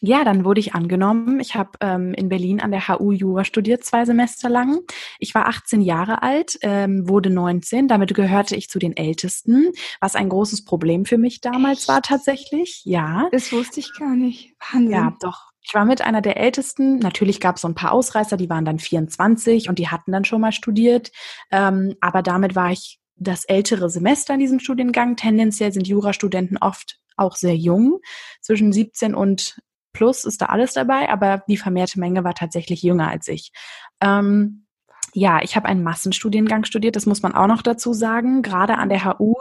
ja, 0.00 0.24
dann 0.24 0.44
wurde 0.44 0.60
ich 0.60 0.74
angenommen. 0.74 1.40
Ich 1.40 1.54
habe 1.54 1.70
ähm, 1.80 2.14
in 2.14 2.28
Berlin 2.28 2.60
an 2.60 2.70
der 2.70 2.86
HU 2.88 3.12
Jura 3.12 3.44
studiert, 3.44 3.84
zwei 3.84 4.04
Semester 4.04 4.48
lang. 4.48 4.80
Ich 5.18 5.34
war 5.34 5.48
18 5.48 5.80
Jahre 5.80 6.22
alt, 6.22 6.58
ähm, 6.62 7.08
wurde 7.08 7.30
19. 7.30 7.88
Damit 7.88 8.14
gehörte 8.14 8.54
ich 8.54 8.68
zu 8.68 8.78
den 8.78 8.96
Ältesten, 8.96 9.72
was 10.00 10.14
ein 10.14 10.28
großes 10.28 10.64
Problem 10.64 11.04
für 11.04 11.18
mich 11.18 11.40
damals 11.40 11.80
Echt? 11.80 11.88
war 11.88 12.02
tatsächlich. 12.02 12.82
Ja. 12.84 13.28
Das 13.32 13.52
wusste 13.52 13.80
ich 13.80 13.92
gar 13.98 14.14
nicht. 14.14 14.54
Wahnsinn. 14.72 14.90
Ja, 14.92 15.16
doch. 15.20 15.48
Ich 15.62 15.74
war 15.74 15.84
mit 15.84 16.00
einer 16.00 16.22
der 16.22 16.38
Ältesten. 16.38 16.98
Natürlich 16.98 17.40
gab 17.40 17.56
es 17.56 17.62
so 17.62 17.68
ein 17.68 17.74
paar 17.74 17.92
Ausreißer, 17.92 18.36
die 18.36 18.48
waren 18.48 18.64
dann 18.64 18.78
24 18.78 19.68
und 19.68 19.78
die 19.78 19.88
hatten 19.88 20.12
dann 20.12 20.24
schon 20.24 20.40
mal 20.40 20.52
studiert. 20.52 21.10
Ähm, 21.50 21.94
aber 22.00 22.22
damit 22.22 22.54
war 22.54 22.70
ich 22.70 23.00
das 23.18 23.44
ältere 23.44 23.90
Semester 23.90 24.34
in 24.34 24.40
diesem 24.40 24.60
Studiengang. 24.60 25.16
Tendenziell 25.16 25.72
sind 25.72 25.88
Jurastudenten 25.88 26.58
oft 26.58 26.98
auch 27.16 27.36
sehr 27.36 27.56
jung. 27.56 28.00
Zwischen 28.40 28.72
17 28.72 29.14
und 29.14 29.60
plus 29.92 30.24
ist 30.24 30.40
da 30.40 30.46
alles 30.46 30.74
dabei, 30.74 31.08
aber 31.10 31.42
die 31.48 31.56
vermehrte 31.56 31.98
Menge 31.98 32.22
war 32.24 32.34
tatsächlich 32.34 32.82
jünger 32.82 33.08
als 33.08 33.28
ich. 33.28 33.52
Ähm, 34.00 34.66
ja, 35.14 35.40
ich 35.42 35.56
habe 35.56 35.66
einen 35.66 35.82
Massenstudiengang 35.82 36.64
studiert, 36.64 36.96
das 36.96 37.06
muss 37.06 37.22
man 37.22 37.34
auch 37.34 37.46
noch 37.46 37.62
dazu 37.62 37.92
sagen. 37.92 38.42
Gerade 38.42 38.76
an 38.76 38.88
der 38.88 39.04
HU 39.04 39.34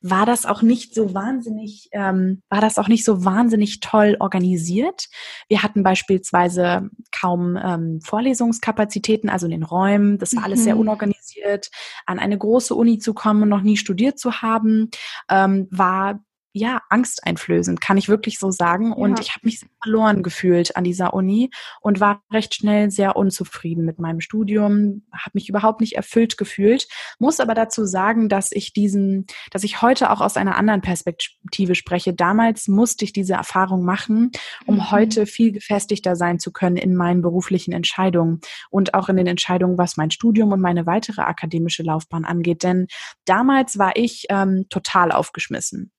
war 0.00 0.26
das 0.26 0.46
auch 0.46 0.62
nicht 0.62 0.94
so 0.94 1.14
wahnsinnig, 1.14 1.88
ähm, 1.92 2.42
war 2.48 2.60
das 2.60 2.78
auch 2.78 2.88
nicht 2.88 3.04
so 3.04 3.24
wahnsinnig 3.24 3.80
toll 3.80 4.16
organisiert. 4.20 5.08
Wir 5.48 5.62
hatten 5.62 5.82
beispielsweise 5.82 6.90
kaum 7.10 7.58
ähm, 7.62 8.00
Vorlesungskapazitäten, 8.02 9.30
also 9.30 9.46
in 9.46 9.52
den 9.52 9.62
Räumen. 9.62 10.18
Das 10.18 10.34
war 10.36 10.44
alles 10.44 10.60
mhm. 10.60 10.64
sehr 10.64 10.76
unorganisiert. 10.78 11.70
An 12.06 12.18
eine 12.18 12.38
große 12.38 12.74
Uni 12.74 12.98
zu 12.98 13.14
kommen 13.14 13.42
und 13.42 13.48
noch 13.48 13.62
nie 13.62 13.76
studiert 13.76 14.18
zu 14.18 14.40
haben, 14.42 14.90
ähm, 15.28 15.68
war 15.70 16.20
ja, 16.58 16.82
angsteinflößend, 16.90 17.80
kann 17.80 17.96
ich 17.96 18.08
wirklich 18.08 18.38
so 18.38 18.50
sagen. 18.50 18.88
Ja. 18.90 18.96
Und 18.96 19.20
ich 19.20 19.30
habe 19.30 19.46
mich 19.46 19.60
sehr 19.60 19.68
verloren 19.82 20.22
gefühlt 20.22 20.76
an 20.76 20.84
dieser 20.84 21.14
Uni 21.14 21.50
und 21.80 22.00
war 22.00 22.22
recht 22.32 22.54
schnell 22.54 22.90
sehr 22.90 23.16
unzufrieden 23.16 23.84
mit 23.84 23.98
meinem 23.98 24.20
Studium, 24.20 25.02
habe 25.12 25.30
mich 25.34 25.48
überhaupt 25.48 25.80
nicht 25.80 25.96
erfüllt 25.96 26.36
gefühlt. 26.36 26.88
Muss 27.18 27.40
aber 27.40 27.54
dazu 27.54 27.84
sagen, 27.84 28.28
dass 28.28 28.52
ich 28.52 28.72
diesen, 28.72 29.26
dass 29.50 29.64
ich 29.64 29.82
heute 29.82 30.10
auch 30.10 30.20
aus 30.20 30.36
einer 30.36 30.56
anderen 30.56 30.80
Perspektive 30.80 31.74
spreche. 31.74 32.12
Damals 32.12 32.68
musste 32.68 33.04
ich 33.04 33.12
diese 33.12 33.34
Erfahrung 33.34 33.84
machen, 33.84 34.32
um 34.66 34.76
mhm. 34.76 34.90
heute 34.90 35.26
viel 35.26 35.52
gefestigter 35.52 36.16
sein 36.16 36.38
zu 36.38 36.52
können 36.52 36.76
in 36.76 36.96
meinen 36.96 37.22
beruflichen 37.22 37.72
Entscheidungen 37.72 38.40
und 38.70 38.94
auch 38.94 39.08
in 39.08 39.16
den 39.16 39.26
Entscheidungen, 39.26 39.78
was 39.78 39.96
mein 39.96 40.10
Studium 40.10 40.52
und 40.52 40.60
meine 40.60 40.86
weitere 40.86 41.22
akademische 41.22 41.82
Laufbahn 41.82 42.24
angeht. 42.24 42.62
Denn 42.62 42.88
damals 43.24 43.78
war 43.78 43.96
ich 43.96 44.26
ähm, 44.30 44.66
total 44.68 45.12
aufgeschmissen 45.12 45.92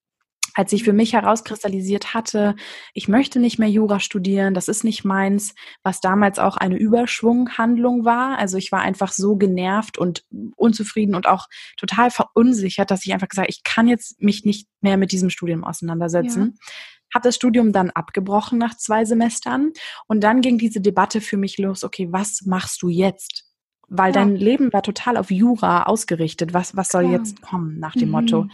als 0.59 0.73
ich 0.73 0.83
für 0.83 0.91
mich 0.91 1.13
herauskristallisiert 1.13 2.13
hatte, 2.13 2.53
ich 2.93 3.07
möchte 3.07 3.39
nicht 3.39 3.59
mehr 3.59 3.69
Jura 3.69 4.01
studieren, 4.01 4.53
das 4.53 4.67
ist 4.67 4.83
nicht 4.83 5.05
meins, 5.05 5.55
was 5.83 6.01
damals 6.01 6.37
auch 6.37 6.57
eine 6.57 6.75
Überschwunghandlung 6.75 8.03
war. 8.03 8.37
Also 8.37 8.57
ich 8.57 8.69
war 8.73 8.81
einfach 8.81 9.13
so 9.13 9.37
genervt 9.37 9.97
und 9.97 10.25
unzufrieden 10.57 11.15
und 11.15 11.27
auch 11.27 11.47
total 11.77 12.11
verunsichert, 12.11 12.91
dass 12.91 13.05
ich 13.05 13.13
einfach 13.13 13.29
gesagt, 13.29 13.49
ich 13.49 13.63
kann 13.63 13.87
jetzt 13.87 14.21
mich 14.21 14.43
nicht 14.43 14.67
mehr 14.81 14.97
mit 14.97 15.13
diesem 15.13 15.29
Studium 15.29 15.63
auseinandersetzen. 15.63 16.57
Ja. 16.59 16.73
Habe 17.15 17.29
das 17.29 17.37
Studium 17.37 17.71
dann 17.71 17.89
abgebrochen 17.91 18.59
nach 18.59 18.75
zwei 18.75 19.05
Semestern 19.05 19.71
und 20.07 20.25
dann 20.25 20.41
ging 20.41 20.57
diese 20.57 20.81
Debatte 20.81 21.21
für 21.21 21.37
mich 21.37 21.57
los, 21.57 21.85
okay, 21.85 22.09
was 22.11 22.41
machst 22.45 22.81
du 22.81 22.89
jetzt? 22.89 23.45
Weil 23.87 24.13
ja. 24.13 24.19
dein 24.19 24.35
Leben 24.35 24.73
war 24.73 24.83
total 24.83 25.15
auf 25.15 25.31
Jura 25.31 25.83
ausgerichtet. 25.83 26.53
Was, 26.53 26.75
was 26.75 26.89
soll 26.89 27.05
ja. 27.05 27.11
jetzt 27.11 27.41
kommen 27.41 27.79
nach 27.79 27.93
dem 27.93 28.09
mhm. 28.09 28.11
Motto? 28.11 28.47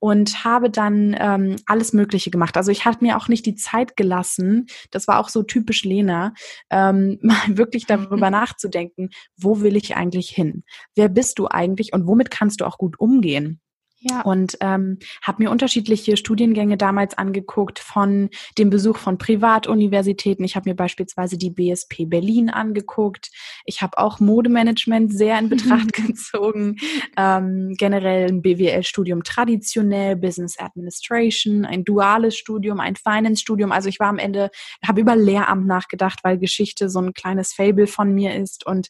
Und 0.00 0.44
habe 0.44 0.70
dann 0.70 1.14
ähm, 1.18 1.56
alles 1.66 1.92
Mögliche 1.92 2.30
gemacht. 2.30 2.56
Also 2.56 2.72
ich 2.72 2.84
habe 2.84 2.98
mir 3.02 3.16
auch 3.16 3.28
nicht 3.28 3.46
die 3.46 3.54
Zeit 3.54 3.96
gelassen, 3.96 4.66
das 4.90 5.06
war 5.06 5.20
auch 5.20 5.28
so 5.28 5.44
typisch 5.44 5.84
Lena, 5.84 6.34
ähm, 6.70 7.18
mal 7.22 7.36
wirklich 7.46 7.86
darüber 7.86 8.30
nachzudenken, 8.30 9.10
wo 9.36 9.60
will 9.60 9.76
ich 9.76 9.96
eigentlich 9.96 10.30
hin? 10.30 10.64
Wer 10.96 11.08
bist 11.08 11.38
du 11.38 11.46
eigentlich 11.46 11.92
und 11.92 12.06
womit 12.06 12.30
kannst 12.30 12.60
du 12.60 12.64
auch 12.64 12.78
gut 12.78 12.98
umgehen? 12.98 13.60
Ja. 14.02 14.22
Und 14.22 14.56
ähm, 14.62 14.98
habe 15.22 15.42
mir 15.42 15.50
unterschiedliche 15.50 16.16
Studiengänge 16.16 16.78
damals 16.78 17.18
angeguckt 17.18 17.78
von 17.78 18.30
dem 18.56 18.70
Besuch 18.70 18.96
von 18.96 19.18
Privatuniversitäten. 19.18 20.42
Ich 20.42 20.56
habe 20.56 20.70
mir 20.70 20.74
beispielsweise 20.74 21.36
die 21.36 21.50
BSP 21.50 22.06
Berlin 22.06 22.48
angeguckt. 22.48 23.30
Ich 23.66 23.82
habe 23.82 23.98
auch 23.98 24.18
Modemanagement 24.18 25.12
sehr 25.12 25.38
in 25.38 25.50
Betracht 25.50 25.92
gezogen. 26.06 26.76
Ähm, 27.18 27.74
generell 27.76 28.28
ein 28.28 28.40
BWL-Studium 28.40 29.22
traditionell, 29.22 30.16
Business 30.16 30.58
Administration, 30.58 31.66
ein 31.66 31.84
duales 31.84 32.38
Studium, 32.38 32.80
ein 32.80 32.96
Finance-Studium. 32.96 33.70
Also 33.70 33.90
ich 33.90 34.00
war 34.00 34.08
am 34.08 34.18
Ende, 34.18 34.50
habe 34.82 35.02
über 35.02 35.14
Lehramt 35.14 35.66
nachgedacht, 35.66 36.20
weil 36.22 36.38
Geschichte 36.38 36.88
so 36.88 37.00
ein 37.00 37.12
kleines 37.12 37.52
Fable 37.52 37.86
von 37.86 38.14
mir 38.14 38.34
ist 38.34 38.64
und 38.64 38.88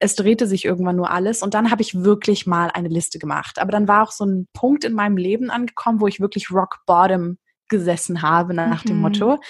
es 0.00 0.14
drehte 0.14 0.46
sich 0.46 0.64
irgendwann 0.64 0.96
nur 0.96 1.10
alles 1.10 1.42
und 1.42 1.54
dann 1.54 1.70
habe 1.70 1.82
ich 1.82 2.02
wirklich 2.02 2.46
mal 2.46 2.70
eine 2.72 2.88
Liste 2.88 3.18
gemacht. 3.18 3.58
Aber 3.58 3.72
dann 3.72 3.88
war 3.88 4.02
auch 4.02 4.12
so 4.12 4.24
ein 4.24 4.46
Punkt 4.52 4.84
in 4.84 4.94
meinem 4.94 5.16
Leben 5.16 5.50
angekommen, 5.50 6.00
wo 6.00 6.06
ich 6.06 6.20
wirklich 6.20 6.50
rock 6.50 6.80
bottom 6.86 7.38
gesessen 7.68 8.22
habe 8.22 8.54
nach 8.54 8.84
mhm. 8.84 8.88
dem 8.88 8.96
Motto 8.98 9.40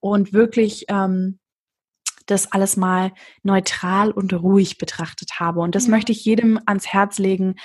und 0.00 0.32
wirklich 0.32 0.86
ähm, 0.88 1.38
das 2.26 2.52
alles 2.52 2.76
mal 2.76 3.12
neutral 3.42 4.10
und 4.10 4.32
ruhig 4.32 4.78
betrachtet 4.78 5.40
habe. 5.40 5.60
Und 5.60 5.74
das 5.74 5.86
ja. 5.86 5.90
möchte 5.90 6.12
ich 6.12 6.24
jedem 6.24 6.60
ans 6.66 6.86
Herz 6.86 7.18
legen. 7.18 7.56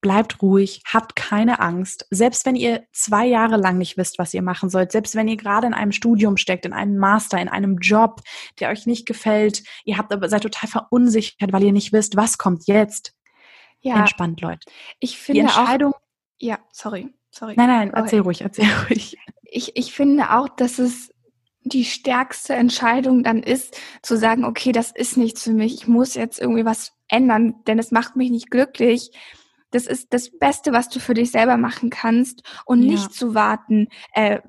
Bleibt 0.00 0.42
ruhig, 0.42 0.82
habt 0.86 1.16
keine 1.16 1.60
Angst. 1.60 2.06
Selbst 2.10 2.46
wenn 2.46 2.56
ihr 2.56 2.84
zwei 2.92 3.26
Jahre 3.26 3.56
lang 3.56 3.78
nicht 3.78 3.96
wisst, 3.96 4.18
was 4.18 4.34
ihr 4.34 4.42
machen 4.42 4.70
sollt, 4.70 4.92
selbst 4.92 5.14
wenn 5.14 5.28
ihr 5.28 5.36
gerade 5.36 5.66
in 5.66 5.74
einem 5.74 5.92
Studium 5.92 6.36
steckt, 6.36 6.66
in 6.66 6.72
einem 6.72 6.96
Master, 6.98 7.40
in 7.40 7.48
einem 7.48 7.78
Job, 7.78 8.20
der 8.60 8.70
euch 8.70 8.86
nicht 8.86 9.06
gefällt, 9.06 9.62
ihr 9.84 9.98
habt 9.98 10.12
aber 10.12 10.28
seid 10.28 10.42
total 10.42 10.68
verunsichert, 10.68 11.52
weil 11.52 11.64
ihr 11.64 11.72
nicht 11.72 11.92
wisst, 11.92 12.16
was 12.16 12.38
kommt 12.38 12.66
jetzt. 12.66 13.14
Ja. 13.80 13.98
Entspannt, 13.98 14.40
Leute. 14.40 14.70
Ich 15.00 15.18
finde 15.18 15.40
Die 15.40 15.46
Entscheidung. 15.46 15.92
Auch, 15.92 16.00
ja, 16.38 16.58
sorry, 16.72 17.08
sorry. 17.30 17.54
Nein, 17.56 17.68
nein, 17.68 17.90
erzähl 17.92 18.20
ruhig, 18.20 18.40
erzähl 18.42 18.68
ruhig. 18.88 19.16
Ich, 19.42 19.76
ich 19.76 19.92
finde 19.92 20.36
auch, 20.36 20.48
dass 20.48 20.78
es 20.78 21.12
die 21.62 21.84
stärkste 21.84 22.54
Entscheidung 22.54 23.22
dann 23.22 23.42
ist, 23.42 23.78
zu 24.02 24.16
sagen, 24.16 24.44
okay, 24.44 24.72
das 24.72 24.90
ist 24.90 25.16
nichts 25.16 25.42
für 25.42 25.52
mich, 25.52 25.74
ich 25.74 25.88
muss 25.88 26.14
jetzt 26.14 26.40
irgendwie 26.40 26.64
was 26.64 26.92
ändern, 27.08 27.54
denn 27.66 27.78
es 27.78 27.90
macht 27.90 28.16
mich 28.16 28.30
nicht 28.30 28.50
glücklich. 28.50 29.10
Das 29.70 29.86
ist 29.86 30.12
das 30.12 30.30
Beste, 30.38 30.72
was 30.72 30.88
du 30.88 31.00
für 31.00 31.14
dich 31.14 31.30
selber 31.30 31.56
machen 31.56 31.90
kannst 31.90 32.42
und 32.64 32.82
ja. 32.82 32.92
nicht 32.92 33.12
zu 33.12 33.34
warten, 33.34 33.88
äh, 34.14 34.40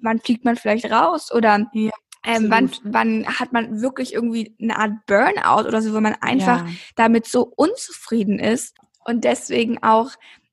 wann 0.00 0.18
fliegt 0.18 0.44
man 0.44 0.56
vielleicht 0.56 0.90
raus 0.90 1.32
oder 1.32 1.66
ja, 1.72 1.90
ähm, 2.24 2.46
wann, 2.50 2.70
wann 2.84 3.26
hat 3.26 3.52
man 3.52 3.80
wirklich 3.80 4.14
irgendwie 4.14 4.54
eine 4.60 4.78
Art 4.78 4.92
Burnout 5.06 5.66
oder 5.66 5.82
so, 5.82 5.94
wo 5.94 6.00
man 6.00 6.14
einfach 6.20 6.66
ja. 6.66 6.72
damit 6.96 7.26
so 7.26 7.52
unzufrieden 7.56 8.38
ist 8.38 8.76
und 9.04 9.24
deswegen 9.24 9.82
auch, 9.82 10.10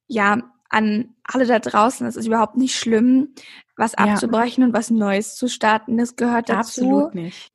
ja, 0.07 0.39
an 0.69 1.15
alle 1.23 1.45
da 1.45 1.59
draußen, 1.59 2.05
es 2.05 2.15
ist 2.15 2.27
überhaupt 2.27 2.55
nicht 2.55 2.75
schlimm, 2.75 3.33
was 3.75 3.95
abzubrechen 3.95 4.63
und 4.63 4.73
was 4.73 4.91
Neues 4.91 5.35
zu 5.35 5.47
starten. 5.47 5.97
Das 5.97 6.15
gehört 6.15 6.49
dazu. 6.49 6.81
Absolut 6.81 7.15
nicht. 7.15 7.51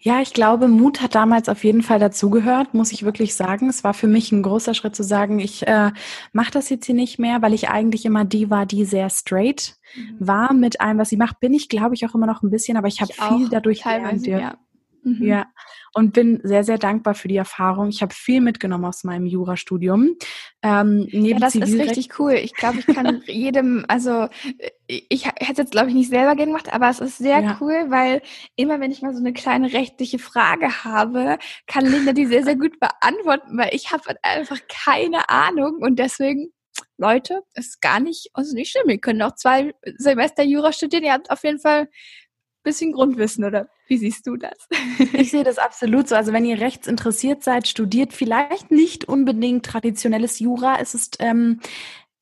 Ja, 0.00 0.20
ich 0.20 0.32
glaube, 0.32 0.68
Mut 0.68 1.00
hat 1.00 1.14
damals 1.14 1.48
auf 1.48 1.64
jeden 1.64 1.82
Fall 1.82 1.98
dazugehört, 1.98 2.74
muss 2.74 2.92
ich 2.92 3.04
wirklich 3.04 3.34
sagen. 3.34 3.68
Es 3.68 3.84
war 3.84 3.94
für 3.94 4.06
mich 4.06 4.32
ein 4.32 4.42
großer 4.42 4.74
Schritt 4.74 4.96
zu 4.96 5.02
sagen, 5.02 5.38
ich 5.38 5.66
äh, 5.66 5.92
mache 6.32 6.50
das 6.50 6.68
jetzt 6.70 6.86
hier 6.86 6.94
nicht 6.94 7.18
mehr, 7.18 7.42
weil 7.42 7.54
ich 7.54 7.68
eigentlich 7.68 8.04
immer 8.04 8.24
die 8.24 8.50
war, 8.50 8.66
die 8.66 8.84
sehr 8.84 9.10
straight 9.10 9.76
mhm. 9.94 10.16
war 10.18 10.52
mit 10.52 10.80
allem, 10.80 10.98
was 10.98 11.08
sie 11.08 11.16
macht. 11.16 11.40
Bin 11.40 11.54
ich, 11.54 11.68
glaube 11.68 11.94
ich, 11.94 12.06
auch 12.06 12.14
immer 12.14 12.26
noch 12.26 12.42
ein 12.42 12.50
bisschen, 12.50 12.76
aber 12.76 12.88
ich 12.88 13.00
habe 13.00 13.12
viel 13.12 13.48
dadurch 13.48 13.82
gelernt. 13.82 14.26
Ja. 14.26 14.54
Mhm. 15.04 15.22
ja, 15.24 15.46
und 15.94 16.12
bin 16.12 16.40
sehr, 16.42 16.64
sehr 16.64 16.78
dankbar 16.78 17.14
für 17.14 17.28
die 17.28 17.36
Erfahrung. 17.36 17.88
Ich 17.88 18.02
habe 18.02 18.14
viel 18.14 18.40
mitgenommen 18.40 18.84
aus 18.84 19.04
meinem 19.04 19.26
Jurastudium. 19.26 20.16
Ähm, 20.62 21.06
ja, 21.10 21.38
das 21.38 21.54
ist 21.54 21.74
richtig 21.74 22.18
cool. 22.18 22.32
Ich 22.32 22.54
glaube, 22.54 22.78
ich 22.78 22.86
kann 22.86 23.22
jedem, 23.26 23.84
also 23.88 24.28
ich, 24.86 25.06
ich 25.08 25.26
hätte 25.26 25.52
es 25.52 25.58
jetzt, 25.58 25.72
glaube 25.72 25.88
ich, 25.88 25.94
nicht 25.94 26.10
selber 26.10 26.34
gemacht, 26.34 26.72
aber 26.72 26.88
es 26.88 27.00
ist 27.00 27.18
sehr 27.18 27.40
ja. 27.40 27.58
cool, 27.60 27.86
weil 27.88 28.22
immer, 28.56 28.80
wenn 28.80 28.90
ich 28.90 29.02
mal 29.02 29.12
so 29.12 29.20
eine 29.20 29.32
kleine 29.32 29.72
rechtliche 29.72 30.18
Frage 30.18 30.84
habe, 30.84 31.38
kann 31.66 31.86
Linda 31.86 32.12
die 32.12 32.26
sehr, 32.26 32.44
sehr 32.44 32.56
gut 32.56 32.80
beantworten, 32.80 33.58
weil 33.58 33.74
ich 33.74 33.92
habe 33.92 34.16
einfach 34.22 34.58
keine 34.68 35.28
Ahnung 35.28 35.76
und 35.80 35.98
deswegen 35.98 36.52
Leute, 36.96 37.42
ist 37.54 37.82
gar 37.82 38.00
nicht, 38.00 38.30
also 38.32 38.54
nicht 38.54 38.70
schlimm. 38.70 38.88
Ihr 38.88 38.98
könnt 38.98 39.22
auch 39.22 39.34
zwei 39.34 39.74
Semester 39.96 40.42
Jura 40.42 40.72
studieren. 40.72 41.04
Ihr 41.04 41.12
habt 41.12 41.30
auf 41.30 41.42
jeden 41.44 41.58
Fall 41.58 41.88
bisschen 42.62 42.92
Grundwissen 42.92 43.44
oder 43.44 43.68
wie 43.92 43.98
siehst 43.98 44.26
du 44.26 44.38
das? 44.38 44.56
Ich 45.12 45.30
sehe 45.30 45.44
das 45.44 45.58
absolut 45.58 46.08
so. 46.08 46.14
Also 46.14 46.32
wenn 46.32 46.46
ihr 46.46 46.58
rechts 46.58 46.86
interessiert 46.86 47.44
seid, 47.44 47.68
studiert 47.68 48.14
vielleicht 48.14 48.70
nicht 48.70 49.06
unbedingt 49.06 49.66
traditionelles 49.66 50.38
Jura. 50.38 50.78
Es 50.80 50.94
ist 50.94 51.18
ähm, 51.20 51.60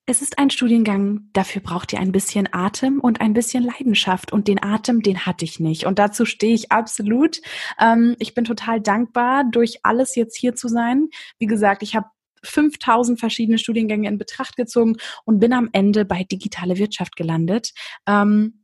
es 0.04 0.20
ist 0.20 0.40
ein 0.40 0.50
Studiengang, 0.50 1.28
dafür 1.32 1.62
braucht 1.62 1.92
ihr 1.92 2.00
ein 2.00 2.10
bisschen 2.10 2.48
Atem 2.50 2.98
und 2.98 3.20
ein 3.20 3.34
bisschen 3.34 3.62
Leidenschaft. 3.62 4.32
Und 4.32 4.48
den 4.48 4.60
Atem, 4.60 5.02
den 5.02 5.24
hatte 5.24 5.44
ich 5.44 5.60
nicht. 5.60 5.86
Und 5.86 6.00
dazu 6.00 6.24
stehe 6.24 6.54
ich 6.54 6.72
absolut. 6.72 7.40
Ähm, 7.80 8.16
ich 8.18 8.34
bin 8.34 8.44
total 8.44 8.80
dankbar, 8.80 9.44
durch 9.44 9.78
alles 9.84 10.16
jetzt 10.16 10.36
hier 10.36 10.56
zu 10.56 10.66
sein. 10.66 11.10
Wie 11.38 11.46
gesagt, 11.46 11.84
ich 11.84 11.94
habe 11.94 12.08
5000 12.42 13.20
verschiedene 13.20 13.58
Studiengänge 13.58 14.08
in 14.08 14.18
Betracht 14.18 14.56
gezogen 14.56 14.96
und 15.24 15.38
bin 15.38 15.52
am 15.52 15.68
Ende 15.70 16.04
bei 16.04 16.24
digitale 16.24 16.78
Wirtschaft 16.78 17.14
gelandet. 17.14 17.72
Ähm, 18.08 18.59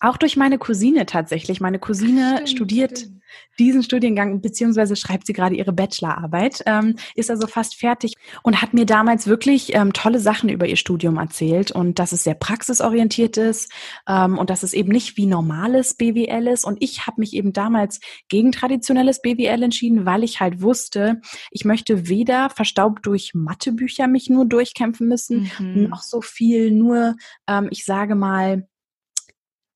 auch 0.00 0.16
durch 0.16 0.36
meine 0.36 0.58
Cousine 0.58 1.04
tatsächlich. 1.04 1.60
Meine 1.60 1.78
Cousine 1.78 2.32
stimmt, 2.36 2.48
studiert 2.48 2.98
stimmt. 2.98 3.20
diesen 3.58 3.82
Studiengang, 3.82 4.40
beziehungsweise 4.40 4.96
schreibt 4.96 5.26
sie 5.26 5.34
gerade 5.34 5.54
ihre 5.54 5.72
Bachelorarbeit, 5.72 6.62
ähm, 6.64 6.96
ist 7.14 7.30
also 7.30 7.46
fast 7.46 7.76
fertig 7.76 8.14
und 8.42 8.62
hat 8.62 8.72
mir 8.72 8.86
damals 8.86 9.26
wirklich 9.26 9.74
ähm, 9.74 9.92
tolle 9.92 10.18
Sachen 10.18 10.48
über 10.48 10.66
ihr 10.66 10.76
Studium 10.76 11.18
erzählt 11.18 11.70
und 11.70 11.98
dass 11.98 12.12
es 12.12 12.24
sehr 12.24 12.34
praxisorientiert 12.34 13.36
ist 13.36 13.70
ähm, 14.08 14.38
und 14.38 14.48
dass 14.48 14.62
es 14.62 14.72
eben 14.72 14.90
nicht 14.90 15.18
wie 15.18 15.26
normales 15.26 15.94
BWL 15.94 16.48
ist. 16.48 16.64
Und 16.64 16.82
ich 16.82 17.06
habe 17.06 17.20
mich 17.20 17.34
eben 17.34 17.52
damals 17.52 18.00
gegen 18.28 18.52
traditionelles 18.52 19.20
BWL 19.20 19.62
entschieden, 19.62 20.06
weil 20.06 20.24
ich 20.24 20.40
halt 20.40 20.62
wusste, 20.62 21.20
ich 21.50 21.66
möchte 21.66 22.08
weder 22.08 22.48
verstaubt 22.48 23.04
durch 23.04 23.34
Mathebücher 23.34 24.06
mich 24.06 24.30
nur 24.30 24.46
durchkämpfen 24.46 25.06
müssen, 25.06 25.50
mhm. 25.58 25.88
noch 25.90 26.02
so 26.02 26.22
viel 26.22 26.70
nur, 26.70 27.16
ähm, 27.46 27.68
ich 27.70 27.84
sage 27.84 28.14
mal, 28.14 28.66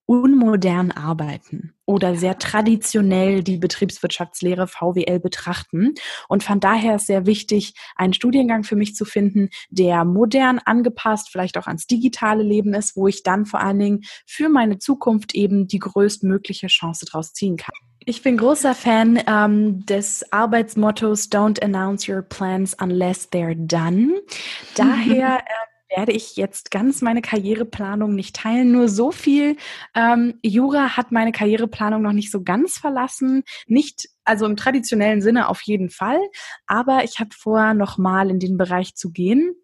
unmodern 0.07 0.91
arbeiten 0.91 1.75
oder 1.87 2.15
sehr 2.17 2.39
traditionell 2.39 3.43
die 3.43 3.57
Betriebswirtschaftslehre 3.57 4.67
VWL 4.67 5.21
betrachten 5.21 5.95
und 6.29 6.43
fand 6.43 6.65
daher 6.65 6.99
sehr 6.99 7.27
wichtig, 7.27 7.75
einen 7.97 8.13
Studiengang 8.13 8.65
für 8.65 8.77
mich 8.77 8.95
zu 8.95 9.05
finden, 9.05 9.49
der 9.71 10.05
modern 10.05 10.59
angepasst, 10.59 11.31
vielleicht 11.31 11.57
auch 11.59 11.67
ans 11.67 11.87
digitale 11.87 12.43
Leben 12.43 12.75
ist, 12.75 12.97
wo 12.97 13.09
ich 13.09 13.23
dann 13.23 13.47
vor 13.47 13.61
allen 13.61 13.79
Dingen 13.79 14.01
für 14.27 14.49
meine 14.49 14.79
Zukunft 14.79 15.35
eben 15.35 15.67
die 15.67 15.79
größtmögliche 15.79 16.67
Chance 16.67 17.07
draus 17.07 17.33
ziehen 17.33 17.57
kann. 17.57 17.75
Ich 18.07 18.23
bin 18.23 18.37
großer 18.37 18.75
Fan 18.75 19.23
ähm, 19.27 19.87
des 19.87 20.31
Arbeitsmottos 20.31 21.31
Don't 21.31 21.63
announce 21.63 22.11
your 22.11 22.21
plans 22.21 22.77
unless 22.79 23.31
they're 23.33 23.55
done. 23.55 24.21
Daher 24.75 25.39
äh, 25.39 25.74
werde 25.97 26.13
ich 26.13 26.37
jetzt 26.37 26.71
ganz 26.71 27.03
meine 27.03 27.23
Karriereplanung 27.23 28.15
nicht 28.15 28.37
teilen. 28.37 28.73
Nur 28.73 28.89
so 28.89 29.11
viel. 29.11 29.57
Ähm, 29.95 30.39
Jura 30.43 30.97
hat 30.97 31.13
meine 31.13 31.33
Karriereplanung 31.33 32.03
noch 32.03 32.13
nicht 32.13 32.31
so 32.31 32.43
ganz 32.43 32.79
verlassen. 32.79 33.43
Nicht, 33.67 34.09
also 34.25 34.47
im 34.47 34.57
traditionellen 34.57 35.23
Sinne 35.23 35.49
auf 35.49 35.63
jeden 35.63 35.91
Fall. 35.91 36.21
Aber 36.67 37.05
ich 37.05 37.21
habe 37.21 37.31
vor, 37.37 37.75
nochmal 37.75 38.31
in 38.31 38.39
den 38.39 38.57
Bereich 38.57 38.95
zu 38.95 39.11
gehen. 39.11 39.55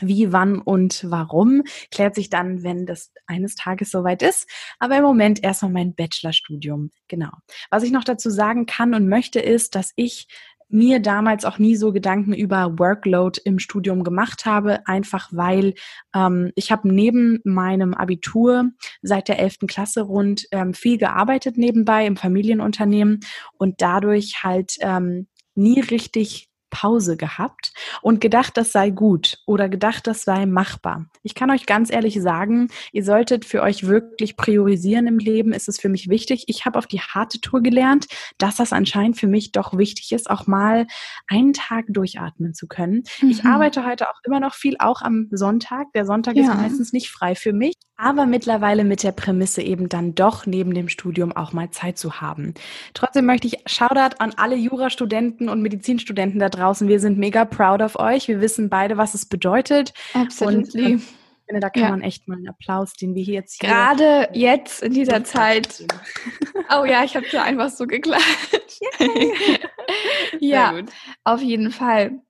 Wie, 0.00 0.32
wann 0.32 0.60
und 0.60 1.08
warum 1.08 1.62
klärt 1.92 2.16
sich 2.16 2.28
dann, 2.28 2.64
wenn 2.64 2.84
das 2.84 3.12
eines 3.26 3.54
Tages 3.54 3.92
soweit 3.92 4.22
ist. 4.22 4.50
Aber 4.80 4.96
im 4.96 5.04
Moment 5.04 5.44
erstmal 5.44 5.70
mein 5.70 5.94
Bachelorstudium. 5.94 6.90
Genau. 7.06 7.30
Was 7.70 7.84
ich 7.84 7.92
noch 7.92 8.02
dazu 8.02 8.28
sagen 8.28 8.66
kann 8.66 8.94
und 8.94 9.08
möchte, 9.08 9.38
ist, 9.38 9.76
dass 9.76 9.92
ich 9.94 10.26
mir 10.68 11.00
damals 11.00 11.44
auch 11.44 11.58
nie 11.58 11.76
so 11.76 11.92
Gedanken 11.92 12.32
über 12.32 12.78
Workload 12.78 13.40
im 13.44 13.58
Studium 13.58 14.04
gemacht 14.04 14.46
habe, 14.46 14.86
einfach 14.86 15.28
weil 15.32 15.74
ähm, 16.14 16.52
ich 16.54 16.72
habe 16.72 16.92
neben 16.92 17.40
meinem 17.44 17.94
Abitur 17.94 18.70
seit 19.02 19.28
der 19.28 19.38
11. 19.38 19.58
Klasse 19.66 20.02
rund 20.02 20.46
ähm, 20.50 20.74
viel 20.74 20.98
gearbeitet 20.98 21.56
nebenbei 21.56 22.06
im 22.06 22.16
Familienunternehmen 22.16 23.20
und 23.58 23.80
dadurch 23.80 24.42
halt 24.42 24.76
ähm, 24.80 25.28
nie 25.54 25.80
richtig 25.80 26.48
Pause 26.74 27.16
gehabt 27.16 27.72
und 28.02 28.20
gedacht, 28.20 28.56
das 28.56 28.72
sei 28.72 28.90
gut 28.90 29.38
oder 29.46 29.68
gedacht, 29.68 30.08
das 30.08 30.24
sei 30.24 30.44
machbar. 30.44 31.06
Ich 31.22 31.36
kann 31.36 31.52
euch 31.52 31.66
ganz 31.66 31.92
ehrlich 31.92 32.20
sagen, 32.20 32.68
ihr 32.90 33.04
solltet 33.04 33.44
für 33.44 33.62
euch 33.62 33.86
wirklich 33.86 34.36
priorisieren 34.36 35.06
im 35.06 35.18
Leben. 35.18 35.52
Ist 35.52 35.68
es 35.68 35.78
für 35.78 35.88
mich 35.88 36.08
wichtig. 36.08 36.44
Ich 36.48 36.64
habe 36.64 36.76
auf 36.76 36.88
die 36.88 37.00
harte 37.00 37.40
Tour 37.40 37.62
gelernt, 37.62 38.08
dass 38.38 38.56
das 38.56 38.72
anscheinend 38.72 39.16
für 39.16 39.28
mich 39.28 39.52
doch 39.52 39.78
wichtig 39.78 40.10
ist, 40.10 40.28
auch 40.28 40.48
mal 40.48 40.88
einen 41.28 41.52
Tag 41.52 41.84
durchatmen 41.88 42.54
zu 42.54 42.66
können. 42.66 43.04
Mhm. 43.20 43.30
Ich 43.30 43.44
arbeite 43.44 43.86
heute 43.86 44.08
auch 44.08 44.18
immer 44.24 44.40
noch 44.40 44.54
viel, 44.54 44.74
auch 44.80 45.00
am 45.00 45.28
Sonntag. 45.30 45.92
Der 45.92 46.06
Sonntag 46.06 46.34
ja. 46.34 46.42
ist 46.42 46.54
meistens 46.56 46.92
nicht 46.92 47.08
frei 47.08 47.36
für 47.36 47.52
mich, 47.52 47.74
aber 47.96 48.26
mittlerweile 48.26 48.84
mit 48.84 49.02
der 49.02 49.12
Prämisse 49.12 49.62
eben 49.62 49.88
dann 49.88 50.14
doch 50.14 50.46
neben 50.46 50.74
dem 50.74 50.88
Studium 50.88 51.32
auch 51.32 51.52
mal 51.52 51.70
Zeit 51.70 51.96
zu 51.96 52.20
haben. 52.20 52.54
Trotzdem 52.92 53.26
möchte 53.26 53.46
ich 53.46 53.58
Shoutout 53.66 54.16
an 54.18 54.32
alle 54.36 54.56
Jurastudenten 54.56 55.48
und 55.48 55.62
Medizinstudenten 55.62 56.40
da 56.40 56.48
draußen. 56.48 56.88
Wir 56.88 57.00
sind 57.00 57.18
mega 57.18 57.44
proud 57.44 57.82
of 57.82 57.96
euch. 57.98 58.26
Wir 58.26 58.40
wissen 58.40 58.68
beide, 58.68 58.96
was 58.96 59.14
es 59.14 59.26
bedeutet. 59.26 59.94
Absolutely. 60.12 60.94
Und, 60.94 61.02
ich 61.02 61.46
finde, 61.46 61.60
da 61.60 61.70
kann 61.70 61.82
ja. 61.82 61.90
man 61.90 62.00
echt 62.00 62.26
mal 62.26 62.36
einen 62.36 62.48
Applaus, 62.48 62.94
den 62.94 63.14
wir 63.14 63.22
hier 63.22 63.34
jetzt 63.34 63.60
hier 63.60 63.68
Gerade 63.68 64.28
jetzt 64.32 64.82
in 64.82 64.94
dieser 64.94 65.24
Zeit. 65.24 65.84
oh 66.74 66.86
ja, 66.86 67.04
ich 67.04 67.14
habe 67.14 67.26
hier 67.26 67.42
einfach 67.42 67.68
so 67.68 67.86
geklatscht. 67.86 68.80
ja, 70.40 70.74
auf 71.22 71.42
jeden 71.42 71.70
Fall. 71.70 72.22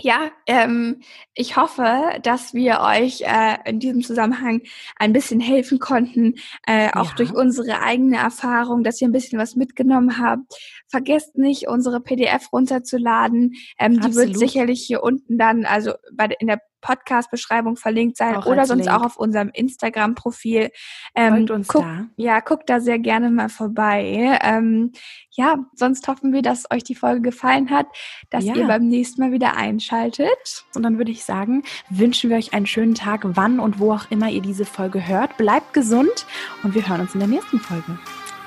Ja, 0.00 0.30
ähm, 0.46 1.02
ich 1.34 1.56
hoffe, 1.56 2.18
dass 2.22 2.54
wir 2.54 2.80
euch 2.80 3.20
äh, 3.20 3.58
in 3.66 3.78
diesem 3.78 4.02
Zusammenhang 4.02 4.62
ein 4.96 5.12
bisschen 5.12 5.38
helfen 5.38 5.78
konnten, 5.78 6.36
äh, 6.66 6.90
auch 6.92 7.10
ja. 7.10 7.14
durch 7.16 7.34
unsere 7.34 7.82
eigene 7.82 8.16
Erfahrung, 8.16 8.84
dass 8.84 9.00
ihr 9.00 9.08
ein 9.08 9.12
bisschen 9.12 9.38
was 9.38 9.54
mitgenommen 9.54 10.18
habt. 10.18 10.54
Vergesst 10.88 11.36
nicht, 11.36 11.68
unsere 11.68 12.00
PDF 12.00 12.52
runterzuladen. 12.52 13.54
Ähm, 13.78 14.00
die 14.00 14.14
wird 14.14 14.36
sicherlich 14.36 14.82
hier 14.82 15.02
unten 15.02 15.36
dann, 15.36 15.66
also 15.66 15.92
bei, 16.12 16.26
in 16.38 16.46
der 16.46 16.60
Podcast-Beschreibung 16.82 17.76
verlinkt 17.76 18.18
sein 18.18 18.36
auch 18.36 18.44
oder 18.44 18.66
sonst 18.66 18.84
Link. 18.84 18.94
auch 18.94 19.02
auf 19.02 19.16
unserem 19.16 19.48
Instagram-Profil. 19.48 20.70
Ähm, 21.14 21.46
uns 21.48 21.68
guck, 21.68 21.82
da. 21.82 22.06
Ja, 22.16 22.40
guckt 22.40 22.68
da 22.68 22.80
sehr 22.80 22.98
gerne 22.98 23.30
mal 23.30 23.48
vorbei. 23.48 24.38
Ähm, 24.42 24.92
ja, 25.30 25.56
sonst 25.74 26.06
hoffen 26.08 26.34
wir, 26.34 26.42
dass 26.42 26.70
euch 26.70 26.84
die 26.84 26.94
Folge 26.94 27.22
gefallen 27.22 27.70
hat, 27.70 27.86
dass 28.28 28.44
ja. 28.44 28.54
ihr 28.54 28.66
beim 28.66 28.86
nächsten 28.86 29.22
Mal 29.22 29.32
wieder 29.32 29.56
einschaltet. 29.56 30.66
Und 30.74 30.82
dann 30.82 30.98
würde 30.98 31.10
ich 31.10 31.24
sagen, 31.24 31.62
wünschen 31.88 32.28
wir 32.28 32.36
euch 32.36 32.52
einen 32.52 32.66
schönen 32.66 32.94
Tag, 32.94 33.20
wann 33.24 33.58
und 33.58 33.78
wo 33.78 33.92
auch 33.92 34.10
immer 34.10 34.28
ihr 34.28 34.42
diese 34.42 34.66
Folge 34.66 35.06
hört. 35.06 35.38
Bleibt 35.38 35.72
gesund 35.72 36.26
und 36.62 36.74
wir 36.74 36.86
hören 36.86 37.00
uns 37.00 37.14
in 37.14 37.20
der 37.20 37.28
nächsten 37.28 37.58
Folge. 37.58 37.98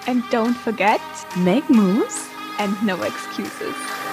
And 0.08 0.24
don't 0.32 0.54
forget, 0.54 1.02
make 1.38 1.72
moves 1.72 2.30
and 2.60 2.84
no 2.84 2.96
excuses. 3.04 4.05